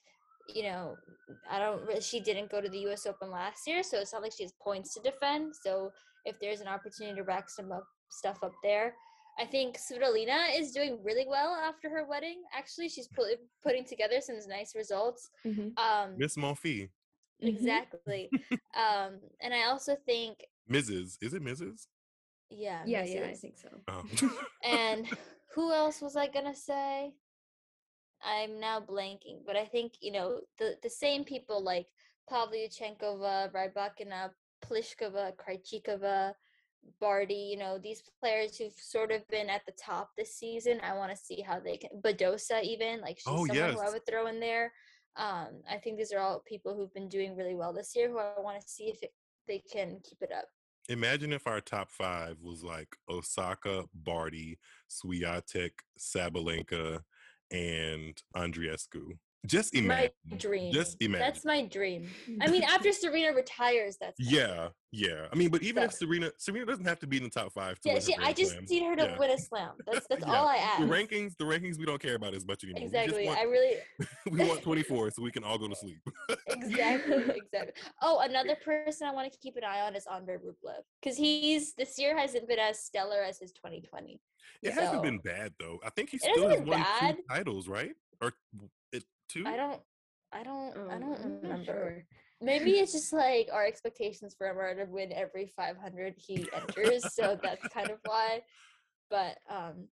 you 0.58 0.64
know, 0.70 0.96
I 1.50 1.58
don't. 1.58 1.82
re- 1.88 2.00
She 2.10 2.20
didn't 2.20 2.52
go 2.52 2.62
to 2.62 2.70
the 2.70 2.82
U.S. 2.88 3.08
Open 3.08 3.32
last 3.32 3.66
year, 3.70 3.82
so 3.82 3.98
it's 3.98 4.14
not 4.14 4.22
like 4.22 4.34
she 4.38 4.44
has 4.44 4.54
points 4.68 4.94
to 4.94 5.00
defend. 5.02 5.56
So 5.66 5.92
if 6.26 6.40
there's 6.40 6.62
an 6.62 6.68
opportunity 6.68 7.16
to 7.16 7.24
rack 7.24 7.50
some 7.50 7.72
up 7.72 7.86
stuff 8.10 8.40
up 8.44 8.54
there, 8.64 8.96
I 9.38 9.46
think 9.46 9.78
Svitolina 9.78 10.58
is 10.58 10.72
doing 10.72 11.00
really 11.04 11.26
well 11.28 11.54
after 11.56 11.90
her 11.90 12.06
wedding. 12.08 12.44
Actually, 12.58 12.90
she's 12.90 13.08
put, 13.08 13.28
putting 13.64 13.84
together 13.86 14.22
some 14.22 14.38
nice 14.48 14.76
results. 14.76 15.30
Um, 15.78 16.18
Miss 16.18 16.36
Monfils, 16.38 16.90
Mhm. 17.44 17.48
exactly. 17.56 18.30
um, 18.76 19.20
and 19.42 19.54
I 19.54 19.64
also 19.64 19.96
think, 20.06 20.38
Mrs. 20.70 21.18
Is 21.22 21.34
it 21.34 21.44
Mrs.? 21.44 21.88
yeah, 22.50 22.84
Yeah, 22.86 23.04
yeah, 23.04 23.26
I 23.26 23.34
think 23.34 23.58
so. 23.58 23.70
Oh. 23.88 24.04
And 24.64 25.08
who 25.54 25.72
else 25.74 26.02
was 26.02 26.16
I 26.16 26.28
gonna 26.28 26.56
say? 26.56 27.14
I'm 28.24 28.60
now 28.60 28.80
blanking, 28.80 29.40
but 29.46 29.56
I 29.56 29.66
think 29.66 29.94
you 30.02 30.12
know 30.12 30.42
the 30.60 30.78
the 30.82 30.90
same 30.90 31.24
people 31.26 31.62
like 31.62 31.88
Pavlyuchenkova, 32.32 33.52
Rybakina, 33.52 34.32
Pliskova, 34.70 35.34
Krejcikova, 35.36 36.34
Barty. 37.00 37.34
You 37.52 37.58
know 37.58 37.78
these 37.78 38.04
players 38.20 38.58
who've 38.58 38.74
sort 38.78 39.12
of 39.12 39.28
been 39.30 39.50
at 39.50 39.66
the 39.66 39.74
top 39.74 40.12
this 40.18 40.36
season. 40.36 40.80
I 40.84 40.94
want 40.94 41.12
to 41.12 41.18
see 41.18 41.42
how 41.42 41.60
they 41.60 41.78
can. 41.78 41.90
Badosa, 42.02 42.64
even 42.64 43.02
like 43.02 43.18
she's 43.18 43.28
Oh, 43.28 43.46
someone 43.46 43.74
who 43.74 43.80
I 43.80 43.90
would 43.90 44.06
throw 44.06 44.28
in 44.28 44.40
there. 44.40 44.72
Um, 45.18 45.62
I 45.70 45.78
think 45.78 45.98
these 45.98 46.12
are 46.12 46.20
all 46.20 46.44
people 46.46 46.76
who've 46.76 46.94
been 46.94 47.08
doing 47.10 47.36
really 47.36 47.56
well 47.56 47.74
this 47.74 47.96
year. 47.96 48.10
Who 48.10 48.18
I 48.20 48.40
want 48.40 48.60
to 48.60 48.68
see 48.68 48.86
if 48.86 49.02
it, 49.02 49.14
they 49.48 49.64
can 49.72 50.00
keep 50.04 50.22
it 50.22 50.32
up. 50.36 50.46
Imagine 50.88 51.34
if 51.34 51.48
our 51.48 51.62
top 51.62 51.90
five 51.90 52.38
was 52.42 52.64
like 52.64 52.90
Osaka, 53.10 53.86
Barty, 53.94 54.60
Swiatek, 54.90 55.72
Sabalenka, 55.98 57.02
and 57.52 58.22
Andreescu. 58.36 59.18
Just 59.46 59.76
imagine. 59.76 60.12
My 60.30 60.38
dream. 60.38 60.74
Just 60.74 60.98
imagine. 61.02 61.20
That's 61.28 61.46
my 61.46 61.66
dream. 61.66 62.10
I 62.42 62.48
mean, 62.48 62.64
after 62.64 62.92
Serena 62.92 63.34
retires, 63.34 63.98
that's 64.00 64.20
my 64.20 64.26
yeah, 64.30 64.68
yeah. 64.92 65.28
I 65.32 65.36
mean, 65.36 65.50
but 65.50 65.62
even 65.64 65.84
if 65.84 65.94
Serena, 65.94 66.32
Serena 66.38 66.66
doesn't 66.66 66.86
have 66.86 67.00
to 67.00 67.08
be 67.08 67.18
in 67.18 67.24
the 67.24 67.30
top 67.30 67.52
five. 67.54 67.80
To 67.82 67.90
Yeah, 67.90 68.00
she, 68.00 68.16
I 68.16 68.34
just 68.34 68.52
Slam. 68.54 68.66
need 68.70 68.84
her 68.84 68.96
to 68.96 69.04
Yeah. 69.04 69.18
win 69.20 69.30
a 69.32 69.38
slam. 69.38 69.72
That's 69.86 70.08
that's 70.10 70.26
Yeah. 70.26 70.34
all 70.36 70.48
I 70.48 70.58
ask. 70.58 70.80
The 70.80 70.86
rankings, 70.88 71.34
the 71.38 71.46
rankings, 71.46 71.78
we 71.78 71.86
don't 71.86 72.02
care 72.02 72.16
about 72.16 72.34
as 72.34 72.46
much 72.46 72.64
anymore. 72.64 72.84
Exactly. 72.84 73.26
want- 73.26 73.40
I 73.40 73.44
really 73.44 73.78
we 74.32 74.40
want 74.48 74.62
24 74.64 75.12
so 75.12 75.22
we 75.22 75.32
can 75.32 75.44
all 75.44 75.58
go 75.58 75.68
to 75.68 75.76
sleep. 75.76 76.00
exactly 76.50 77.16
exactly. 77.36 77.74
Oh, 78.02 78.20
another 78.20 78.56
person 78.64 79.08
I 79.08 79.12
want 79.12 79.32
to 79.32 79.38
keep 79.40 79.56
an 79.58 79.64
eye 79.64 79.82
on 79.82 79.96
is 79.96 80.08
Andre 80.08 80.36
Rublev 80.38 80.82
because 81.02 81.18
he's 81.18 81.74
this 81.76 81.98
year 82.00 82.18
hasn't 82.18 82.48
been 82.48 82.60
as 82.60 82.80
stellar 82.84 83.22
as 83.22 83.40
his 83.40 83.52
2020. 83.52 84.20
It 84.62 84.74
hasn't 84.74 85.04
been 85.04 85.20
bad 85.20 85.54
though. 85.60 85.80
I 85.86 85.90
think 85.90 86.10
he 86.10 86.18
still 86.18 86.34
hasn't 86.36 86.52
has 86.52 86.60
been 86.62 86.70
won 86.70 86.82
bad. 86.82 87.18
two 87.18 87.24
titles, 87.30 87.68
right? 87.68 87.92
Or 88.22 88.30
it, 88.30 88.34
two? 89.30 89.44
I 89.46 89.56
don't. 89.56 89.82
I 90.32 90.44
don't. 90.44 90.76
I 90.90 90.96
Um, 90.96 91.02
don't 91.02 91.20
I'm 91.24 91.42
remember. 91.42 91.64
sure. 91.66 92.06
Maybe 92.42 92.72
it's 92.80 92.92
just 92.92 93.14
like 93.14 93.50
our 93.54 93.66
expectations 93.66 94.36
for 94.38 94.48
him 94.48 94.58
are 94.58 94.76
to 94.76 94.86
win 94.92 95.12
every 95.14 95.48
500 95.56 96.16
he 96.18 96.48
enters, 96.54 97.14
so 97.14 97.38
that's 97.42 97.66
kind 97.70 97.90
of 97.90 97.98
why. 98.06 98.42
But 99.10 99.38
um, 99.50 99.88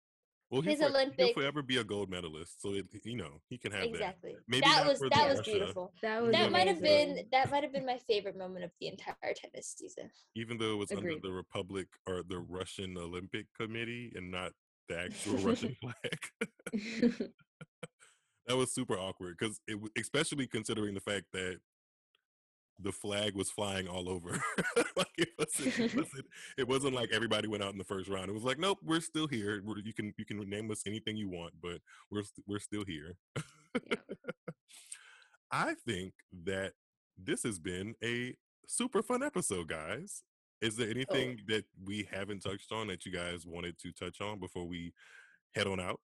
well, 0.51 0.61
he'll, 0.61 0.71
his 0.71 0.79
for- 0.81 0.87
he'll 0.87 0.95
Olympic- 0.97 1.33
forever 1.35 1.61
be 1.61 1.77
a 1.77 1.83
gold 1.83 2.09
medalist, 2.09 2.61
so 2.61 2.73
it, 2.73 2.85
you 3.05 3.15
know 3.15 3.39
he 3.49 3.57
can 3.57 3.71
have 3.71 3.81
that. 3.81 3.89
exactly. 3.89 4.35
Maybe 4.47 4.61
that 4.67 4.85
was 4.85 4.99
that 4.99 5.29
was 5.29 5.37
Russia. 5.39 5.51
beautiful. 5.51 5.93
That 6.01 6.21
was 6.21 6.31
That 6.33 6.51
might 6.51 6.67
have 6.67 6.81
been 6.81 7.25
that 7.31 7.49
might 7.49 7.63
have 7.63 7.71
been 7.71 7.85
my 7.85 7.99
favorite 8.07 8.37
moment 8.37 8.65
of 8.65 8.71
the 8.81 8.87
entire 8.87 9.33
tennis 9.35 9.73
season. 9.77 10.09
Even 10.35 10.57
though 10.57 10.73
it 10.73 10.77
was 10.77 10.91
Agreed. 10.91 11.13
under 11.13 11.27
the 11.27 11.31
Republic 11.33 11.87
or 12.07 12.23
the 12.27 12.39
Russian 12.39 12.97
Olympic 12.97 13.45
Committee 13.59 14.11
and 14.15 14.29
not 14.31 14.51
the 14.89 14.99
actual 14.99 15.37
Russian 15.49 15.75
flag. 15.79 16.19
that 18.47 18.57
was 18.57 18.73
super 18.73 18.97
awkward 18.97 19.37
because 19.37 19.59
it, 19.67 19.77
especially 19.97 20.47
considering 20.47 20.93
the 20.93 20.99
fact 20.99 21.25
that 21.33 21.59
the 22.79 22.91
flag 22.91 23.35
was 23.35 23.49
flying 23.49 23.87
all 23.87 24.09
over. 24.09 24.31
like 24.95 25.07
it 25.17 25.29
wasn't, 25.37 25.79
it 25.79 25.95
wasn't. 25.95 26.25
It 26.57 26.67
wasn't 26.67 26.95
like 26.95 27.09
everybody 27.13 27.47
went 27.47 27.63
out 27.63 27.71
in 27.71 27.77
the 27.77 27.83
first 27.83 28.09
round. 28.09 28.29
It 28.29 28.33
was 28.33 28.43
like, 28.43 28.59
nope, 28.59 28.79
we're 28.83 28.99
still 28.99 29.27
here. 29.27 29.61
We're, 29.63 29.79
you 29.79 29.93
can 29.93 30.13
you 30.17 30.25
can 30.25 30.37
name 30.49 30.69
us 30.71 30.83
anything 30.85 31.15
you 31.15 31.29
want, 31.29 31.53
but 31.61 31.79
we're 32.11 32.23
st- 32.23 32.45
we're 32.47 32.59
still 32.59 32.83
here. 32.85 33.17
Yeah. 33.35 33.97
I 35.51 35.75
think 35.85 36.13
that 36.45 36.73
this 37.17 37.43
has 37.43 37.59
been 37.59 37.93
a 38.03 38.35
super 38.67 39.03
fun 39.03 39.21
episode, 39.23 39.67
guys. 39.67 40.23
Is 40.61 40.77
there 40.77 40.87
oh. 40.87 40.91
anything 40.91 41.39
that 41.47 41.65
we 41.83 42.07
haven't 42.11 42.41
touched 42.41 42.71
on 42.71 42.87
that 42.87 43.05
you 43.05 43.11
guys 43.11 43.45
wanted 43.45 43.77
to 43.79 43.91
touch 43.91 44.19
on 44.19 44.39
before 44.39 44.67
we 44.67 44.93
head 45.53 45.67
on 45.67 45.79
out? 45.79 45.99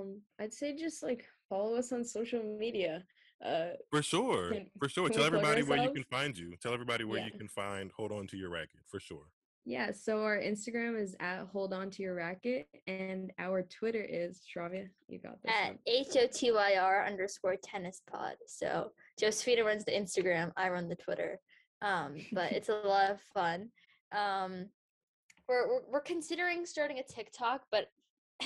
Um, 0.00 0.20
I'd 0.40 0.52
say 0.54 0.74
just 0.76 1.02
like 1.02 1.24
follow 1.48 1.76
us 1.76 1.92
on 1.92 2.04
social 2.04 2.42
media. 2.42 3.04
Uh, 3.44 3.70
For 3.90 4.02
sure. 4.02 4.52
Can- 4.52 4.70
for 4.78 4.88
sure. 4.88 5.08
Tell 5.08 5.24
we 5.24 5.30
plug 5.30 5.42
everybody 5.44 5.62
where 5.62 5.82
you 5.82 5.92
can 5.92 6.04
find 6.04 6.36
you. 6.38 6.54
Tell 6.62 6.72
everybody 6.72 7.04
where 7.04 7.24
you 7.24 7.32
can 7.32 7.48
find 7.48 7.90
Hold 7.96 8.12
On 8.12 8.26
to 8.28 8.36
Your 8.36 8.50
Racket. 8.50 8.80
For 8.88 9.00
sure. 9.00 9.24
yeah, 9.64 9.90
so 9.92 10.22
our 10.22 10.38
Instagram 10.38 11.00
is 11.00 11.14
at 11.20 11.46
hold 11.52 11.72
on 11.72 11.88
to 11.90 12.02
your 12.02 12.14
racket, 12.16 12.66
and 12.88 13.32
our 13.38 13.62
Twitter 13.62 14.02
is 14.02 14.42
Shravya. 14.48 14.88
You 15.08 15.18
got 15.20 15.40
this. 15.42 15.52
At 15.52 15.68
one. 15.68 15.78
H 15.86 16.16
O 16.16 16.26
T 16.32 16.50
Y 16.52 16.76
R 16.80 17.06
underscore 17.06 17.56
tennis 17.62 18.02
pod. 18.10 18.34
So 18.46 18.90
Josephina 19.20 19.62
runs 19.64 19.84
the 19.84 19.92
Instagram, 19.92 20.50
I 20.56 20.68
run 20.68 20.88
the 20.88 20.96
Twitter. 20.96 21.38
Um, 21.80 22.16
but 22.32 22.50
it's 22.56 22.68
a 22.70 22.74
lot 22.74 23.10
of 23.10 23.20
fun. 23.34 23.68
Um, 24.12 24.66
we're, 25.48 25.68
we're 25.68 25.80
we're 25.90 26.00
considering 26.00 26.64
starting 26.66 26.98
a 26.98 27.02
TikTok, 27.04 27.62
but 27.70 27.86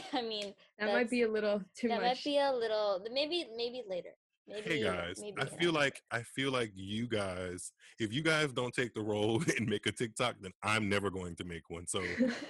I 0.12 0.22
mean 0.22 0.54
That 0.78 0.92
might 0.92 1.10
be 1.10 1.22
a 1.22 1.28
little 1.30 1.62
too 1.76 1.88
that 1.88 2.00
much. 2.00 2.04
might 2.16 2.24
be 2.24 2.38
a 2.38 2.52
little 2.52 3.04
maybe 3.12 3.46
maybe 3.56 3.82
later. 3.88 4.10
Maybe 4.48 4.62
Hey 4.68 4.82
guys, 4.84 5.16
maybe 5.20 5.40
I 5.40 5.44
a- 5.44 5.46
feel 5.58 5.72
like 5.72 6.00
I 6.12 6.22
feel 6.22 6.52
like 6.52 6.70
you 6.76 7.08
guys, 7.08 7.72
if 7.98 8.12
you 8.12 8.22
guys 8.22 8.52
don't 8.52 8.72
take 8.72 8.94
the 8.94 9.02
role 9.02 9.42
and 9.58 9.68
make 9.68 9.86
a 9.86 9.92
TikTok, 9.92 10.36
then 10.40 10.52
I'm 10.62 10.88
never 10.88 11.10
going 11.10 11.34
to 11.36 11.44
make 11.44 11.68
one. 11.68 11.84
So 11.88 12.00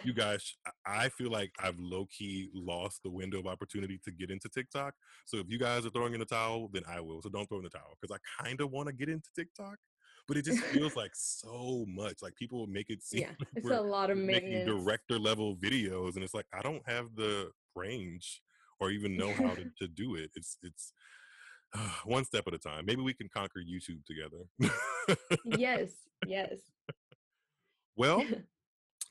you 0.05 0.13
guys, 0.13 0.57
I- 0.87 1.05
I 1.07 1.09
feel 1.09 1.31
like 1.31 1.53
I've 1.59 1.79
low 1.79 2.05
key 2.07 2.51
lost 2.53 3.01
the 3.03 3.09
window 3.11 3.39
of 3.39 3.47
opportunity 3.47 3.99
to 4.05 4.11
get 4.11 4.31
into 4.31 4.49
TikTok. 4.51 4.93
So 5.25 5.39
if 5.39 5.47
you 5.49 5.59
guys 5.59 5.87
are 5.87 5.91
throwing 5.91 6.13
in 6.13 6.21
the 6.21 6.27
towel, 6.27 6.69
then 6.71 6.83
I 6.87 7.01
will. 7.01 7.23
So 7.23 7.31
don't 7.31 7.49
throw 7.49 7.59
in 7.59 7.65
the 7.65 7.71
towel 7.71 7.97
because 7.99 8.15
I 8.15 8.43
kind 8.45 8.61
of 8.61 8.71
want 8.71 8.89
to 8.89 8.93
get 8.95 9.09
into 9.09 9.31
TikTok, 9.35 9.77
but 10.29 10.37
it 10.37 10.45
just 10.45 10.61
feels 10.65 10.97
like 10.97 11.13
so 11.15 11.85
much. 11.89 12.23
Like 12.23 12.35
people 12.37 12.67
make 12.67 12.91
it 12.91 13.03
seem 13.03 13.23
yeah, 13.23 13.29
like 13.39 13.49
it's 13.57 13.71
a 13.71 13.81
lot 13.81 14.11
of 14.11 14.19
making 14.19 14.65
director 14.65 15.19
level 15.19 15.57
videos, 15.57 16.15
and 16.15 16.25
it's 16.25 16.35
like 16.35 16.47
I 16.53 16.63
don't 16.63 16.83
have 16.87 17.15
the 17.15 17.51
range 17.75 18.43
or 18.81 18.91
even 18.91 19.17
know 19.17 19.33
how 19.33 19.55
to, 19.55 19.65
to 19.79 19.89
do 19.89 20.17
it. 20.17 20.31
It's 20.35 20.59
it's 20.63 20.93
one 22.05 22.25
step 22.25 22.47
at 22.47 22.55
a 22.55 22.59
time. 22.59 22.85
Maybe 22.87 23.03
we 23.03 23.15
can 23.15 23.29
conquer 23.29 23.61
YouTube 23.61 24.05
together. 24.05 24.45
yes, 25.45 25.91
yes. 26.27 26.55
well, 27.97 28.25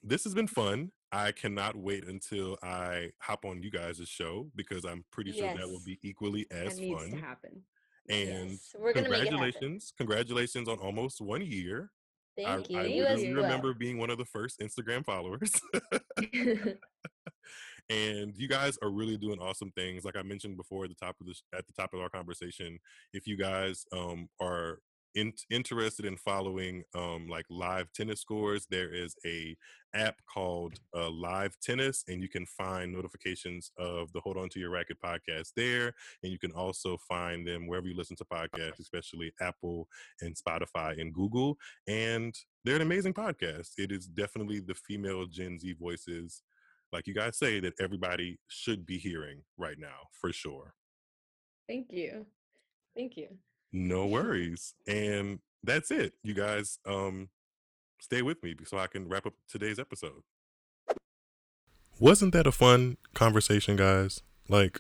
this 0.04 0.24
has 0.24 0.34
been 0.34 0.48
fun. 0.48 0.92
I 1.12 1.32
cannot 1.32 1.78
wait 1.78 2.06
until 2.06 2.58
I 2.62 3.12
hop 3.20 3.46
on 3.46 3.64
you 3.64 3.72
guys' 3.72 4.02
show 4.06 4.48
because 4.56 4.84
I'm 4.84 5.06
pretty 5.12 5.32
sure 5.32 5.54
that 5.56 5.68
will 5.68 5.82
be 5.86 5.98
equally 6.04 6.46
that 6.50 6.68
as 6.68 6.80
needs 6.80 7.04
to 7.06 7.12
fun. 7.12 7.20
happen. 7.20 7.62
And 8.10 8.52
Yes, 8.52 8.76
we're 8.78 8.94
gonna 8.94 9.08
congratulations, 9.08 9.94
congratulations 9.98 10.68
on 10.68 10.78
almost 10.78 11.22
one 11.22 11.42
year. 11.42 11.92
Thank 12.38 12.70
you. 12.70 12.78
I, 12.78 12.82
I 12.82 12.86
you 12.86 13.02
literally 13.04 13.34
well. 13.34 13.44
remember 13.44 13.74
being 13.74 13.98
one 13.98 14.10
of 14.10 14.18
the 14.18 14.26
first 14.26 14.60
Instagram 14.60 15.06
followers. 15.06 15.60
and 17.90 18.34
you 18.36 18.48
guys 18.48 18.78
are 18.82 18.90
really 18.90 19.18
doing 19.18 19.40
awesome 19.40 19.72
things 19.72 20.04
like 20.04 20.16
i 20.16 20.24
mentioned 20.24 20.58
before 20.58 20.86
at 20.86 20.90
the 20.90 20.96
top 20.96 21.16
of 21.22 21.28
this 21.28 21.44
at 21.56 21.68
the 21.68 21.74
top 21.74 21.94
of 21.94 22.00
our 22.00 22.10
conversation 22.10 22.80
if 23.14 23.28
you 23.28 23.38
guys 23.38 23.86
um, 23.94 24.28
are 24.42 24.80
in, 25.16 25.34
interested 25.50 26.06
in 26.06 26.18
following 26.18 26.84
um, 26.94 27.28
like 27.30 27.46
live 27.50 27.92
tennis 27.94 28.22
scores 28.22 28.68
there 28.70 28.94
is 28.94 29.16
a 29.26 29.56
app 29.94 30.16
called 30.32 30.80
uh, 30.96 31.10
live 31.10 31.56
tennis 31.62 32.04
and 32.08 32.22
you 32.22 32.30
can 32.30 32.46
find 32.46 32.92
notifications 32.92 33.72
of 33.78 34.12
the 34.12 34.20
hold 34.20 34.38
on 34.38 34.50
to 34.50 34.60
your 34.60 34.70
racket 34.70 34.98
podcast 35.04 35.52
there 35.56 35.94
and 36.24 36.32
you 36.32 36.40
can 36.40 36.52
also 36.52 36.98
find 37.08 37.48
them 37.48 37.68
wherever 37.68 37.88
you 37.88 37.96
listen 37.96 38.16
to 38.16 38.26
podcasts 38.26 38.80
especially 38.80 39.32
apple 39.42 39.88
and 40.22 40.36
spotify 40.36 41.00
and 41.00 41.14
google 41.14 41.58
and 41.88 42.36
they're 42.64 42.76
an 42.76 42.82
amazing 42.82 43.14
podcast 43.14 43.70
it 43.78 43.92
is 43.92 44.06
definitely 44.08 44.60
the 44.60 44.76
female 44.76 45.26
gen 45.26 45.58
z 45.58 45.74
voices 45.80 46.44
like 46.92 47.08
you 47.08 47.14
guys 47.14 47.38
say 47.38 47.60
that 47.60 47.74
everybody 47.80 48.38
should 48.48 48.86
be 48.86 48.98
hearing 48.98 49.42
right 49.58 49.80
now 49.80 50.08
for 50.12 50.32
sure 50.32 50.74
Thank 51.68 51.92
you. 51.92 52.26
Thank 52.96 53.18
you. 53.18 53.28
No 53.76 54.06
worries. 54.06 54.74
And 54.88 55.40
that's 55.62 55.92
it. 55.92 56.14
You 56.24 56.34
guys 56.34 56.80
um 56.86 57.30
stay 58.00 58.22
with 58.22 58.42
me 58.42 58.56
so 58.66 58.78
I 58.78 58.88
can 58.88 59.10
wrap 59.10 59.26
up 59.26 59.34
today's 59.50 59.80
episode. 59.80 60.24
Wasn't 62.00 62.32
that 62.34 62.48
a 62.48 62.54
fun 62.54 62.96
conversation, 63.14 63.76
guys? 63.76 64.22
Like 64.48 64.80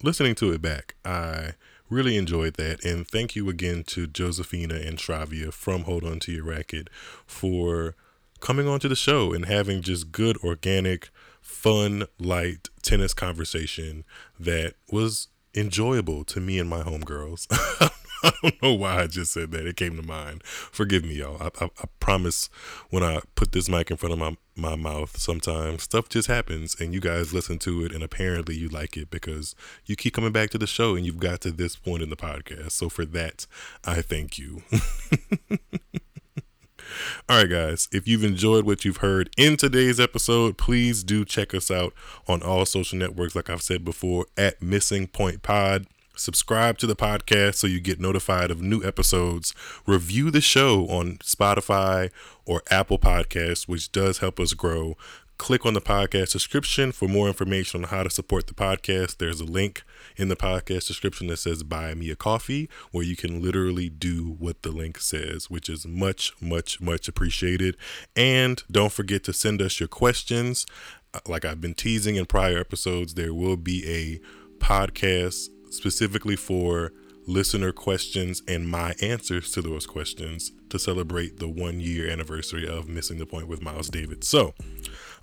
listening 0.00 0.36
to 0.36 0.52
it 0.52 0.62
back, 0.62 0.94
I 1.04 1.54
really 1.90 2.16
enjoyed 2.16 2.54
that. 2.54 2.84
And 2.84 3.06
thank 3.06 3.34
you 3.34 3.48
again 3.48 3.82
to 3.88 4.06
Josephina 4.06 4.76
and 4.76 4.98
Shravya 4.98 5.52
from 5.52 5.82
Hold 5.82 6.04
On 6.04 6.20
to 6.20 6.30
Your 6.30 6.44
Racket 6.44 6.88
for 7.26 7.96
coming 8.38 8.68
onto 8.68 8.88
the 8.88 8.96
show 8.96 9.32
and 9.32 9.46
having 9.46 9.82
just 9.82 10.12
good, 10.12 10.36
organic, 10.44 11.10
fun, 11.40 12.04
light 12.20 12.68
tennis 12.82 13.12
conversation 13.12 14.04
that 14.38 14.74
was 14.90 15.28
enjoyable 15.54 16.24
to 16.24 16.40
me 16.40 16.60
and 16.60 16.68
my 16.68 16.82
homegirls. 16.82 17.48
I 18.28 18.32
don't 18.42 18.62
know 18.62 18.72
why 18.72 19.02
I 19.02 19.06
just 19.06 19.32
said 19.34 19.50
that. 19.50 19.66
It 19.66 19.76
came 19.76 19.96
to 19.96 20.02
mind. 20.02 20.42
Forgive 20.44 21.04
me, 21.04 21.16
y'all. 21.16 21.36
I, 21.42 21.64
I, 21.64 21.68
I, 21.78 21.84
promise 22.00 22.48
when 22.88 23.02
I 23.02 23.20
put 23.34 23.52
this 23.52 23.68
mic 23.68 23.90
in 23.90 23.98
front 23.98 24.14
of 24.14 24.18
my, 24.18 24.36
my 24.56 24.76
mouth, 24.76 25.18
sometimes 25.18 25.82
stuff 25.82 26.08
just 26.08 26.26
happens 26.28 26.74
and 26.80 26.94
you 26.94 27.00
guys 27.00 27.34
listen 27.34 27.58
to 27.60 27.84
it 27.84 27.92
and 27.92 28.02
apparently 28.02 28.56
you 28.56 28.68
like 28.68 28.96
it 28.96 29.10
because 29.10 29.54
you 29.84 29.94
keep 29.94 30.14
coming 30.14 30.32
back 30.32 30.48
to 30.50 30.58
the 30.58 30.66
show 30.66 30.96
and 30.96 31.04
you've 31.04 31.20
got 31.20 31.42
to 31.42 31.50
this 31.50 31.76
point 31.76 32.02
in 32.02 32.08
the 32.08 32.16
podcast. 32.16 32.72
So 32.72 32.88
for 32.88 33.04
that, 33.04 33.46
I 33.84 34.00
thank 34.00 34.38
you. 34.38 34.62
All 37.28 37.38
right, 37.38 37.50
guys, 37.50 37.88
if 37.92 38.08
you've 38.08 38.24
enjoyed 38.24 38.64
what 38.64 38.86
you've 38.86 38.98
heard 38.98 39.28
in 39.36 39.58
today's 39.58 40.00
episode, 40.00 40.56
please 40.56 41.02
do 41.02 41.26
check 41.26 41.52
us 41.52 41.70
out 41.70 41.92
on 42.26 42.42
all 42.42 42.64
social 42.64 42.98
networks, 42.98 43.34
like 43.34 43.50
I've 43.50 43.62
said 43.62 43.84
before, 43.84 44.26
at 44.36 44.62
Missing 44.62 45.08
Point 45.08 45.42
Pod. 45.42 45.86
Subscribe 46.16 46.78
to 46.78 46.86
the 46.86 46.94
podcast 46.94 47.56
so 47.56 47.66
you 47.66 47.80
get 47.80 47.98
notified 47.98 48.50
of 48.52 48.62
new 48.62 48.82
episodes. 48.84 49.52
Review 49.84 50.30
the 50.30 50.40
show 50.40 50.86
on 50.86 51.18
Spotify 51.18 52.10
or 52.44 52.62
Apple 52.70 52.98
Podcasts, 52.98 53.66
which 53.66 53.90
does 53.90 54.18
help 54.18 54.38
us 54.38 54.54
grow. 54.54 54.96
Click 55.38 55.66
on 55.66 55.74
the 55.74 55.80
podcast 55.80 56.30
description 56.30 56.92
for 56.92 57.08
more 57.08 57.26
information 57.26 57.82
on 57.82 57.90
how 57.90 58.04
to 58.04 58.10
support 58.10 58.46
the 58.46 58.54
podcast. 58.54 59.16
There's 59.18 59.40
a 59.40 59.44
link 59.44 59.82
in 60.16 60.28
the 60.28 60.36
podcast 60.36 60.86
description 60.86 61.26
that 61.26 61.38
says 61.38 61.64
Buy 61.64 61.92
Me 61.94 62.10
a 62.10 62.16
Coffee, 62.16 62.70
where 62.92 63.04
you 63.04 63.16
can 63.16 63.42
literally 63.42 63.88
do 63.88 64.36
what 64.38 64.62
the 64.62 64.70
link 64.70 65.00
says, 65.00 65.50
which 65.50 65.68
is 65.68 65.84
much, 65.84 66.32
much, 66.40 66.80
much 66.80 67.08
appreciated. 67.08 67.76
And 68.14 68.62
don't 68.70 68.92
forget 68.92 69.24
to 69.24 69.32
send 69.32 69.60
us 69.60 69.80
your 69.80 69.88
questions. 69.88 70.64
Like 71.26 71.44
I've 71.44 71.60
been 71.60 71.74
teasing 71.74 72.14
in 72.14 72.26
prior 72.26 72.58
episodes, 72.58 73.14
there 73.14 73.34
will 73.34 73.56
be 73.56 73.84
a 73.88 74.20
podcast 74.64 75.48
specifically 75.74 76.36
for 76.36 76.92
listener 77.26 77.72
questions 77.72 78.42
and 78.46 78.68
my 78.68 78.94
answers 79.00 79.50
to 79.52 79.62
those 79.62 79.86
questions 79.86 80.52
to 80.68 80.78
celebrate 80.78 81.38
the 81.38 81.48
one 81.48 81.80
year 81.80 82.10
anniversary 82.10 82.68
of 82.68 82.88
Missing 82.88 83.18
the 83.18 83.26
Point 83.26 83.48
with 83.48 83.62
Miles 83.62 83.88
David. 83.88 84.24
So, 84.24 84.54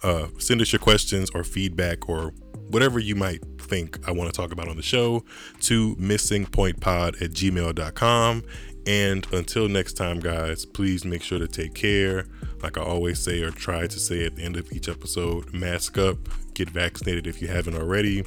uh, 0.03 0.27
send 0.39 0.61
us 0.61 0.71
your 0.71 0.79
questions 0.79 1.29
or 1.33 1.43
feedback 1.43 2.09
or 2.09 2.33
whatever 2.69 2.99
you 2.99 3.15
might 3.15 3.41
think 3.59 3.99
I 4.07 4.11
want 4.11 4.33
to 4.33 4.35
talk 4.35 4.51
about 4.51 4.67
on 4.67 4.77
the 4.77 4.83
show 4.83 5.23
to 5.61 5.95
missingpointpod 5.97 7.21
at 7.21 7.31
gmail.com. 7.31 8.43
And 8.87 9.27
until 9.31 9.69
next 9.69 9.93
time, 9.93 10.19
guys, 10.19 10.65
please 10.65 11.05
make 11.05 11.21
sure 11.21 11.37
to 11.37 11.47
take 11.47 11.75
care. 11.75 12.25
Like 12.63 12.77
I 12.79 12.81
always 12.81 13.19
say, 13.19 13.41
or 13.43 13.51
try 13.51 13.85
to 13.85 13.99
say 13.99 14.25
at 14.25 14.35
the 14.35 14.43
end 14.43 14.57
of 14.57 14.71
each 14.71 14.89
episode, 14.89 15.53
mask 15.53 15.99
up, 15.99 16.17
get 16.55 16.69
vaccinated 16.69 17.27
if 17.27 17.41
you 17.41 17.47
haven't 17.47 17.75
already. 17.75 18.25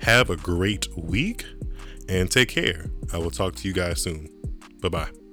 Have 0.00 0.30
a 0.30 0.36
great 0.36 0.86
week 0.96 1.44
and 2.08 2.30
take 2.30 2.48
care. 2.48 2.86
I 3.12 3.18
will 3.18 3.30
talk 3.30 3.54
to 3.56 3.68
you 3.68 3.74
guys 3.74 4.02
soon. 4.02 4.28
Bye 4.80 4.88
bye. 4.88 5.25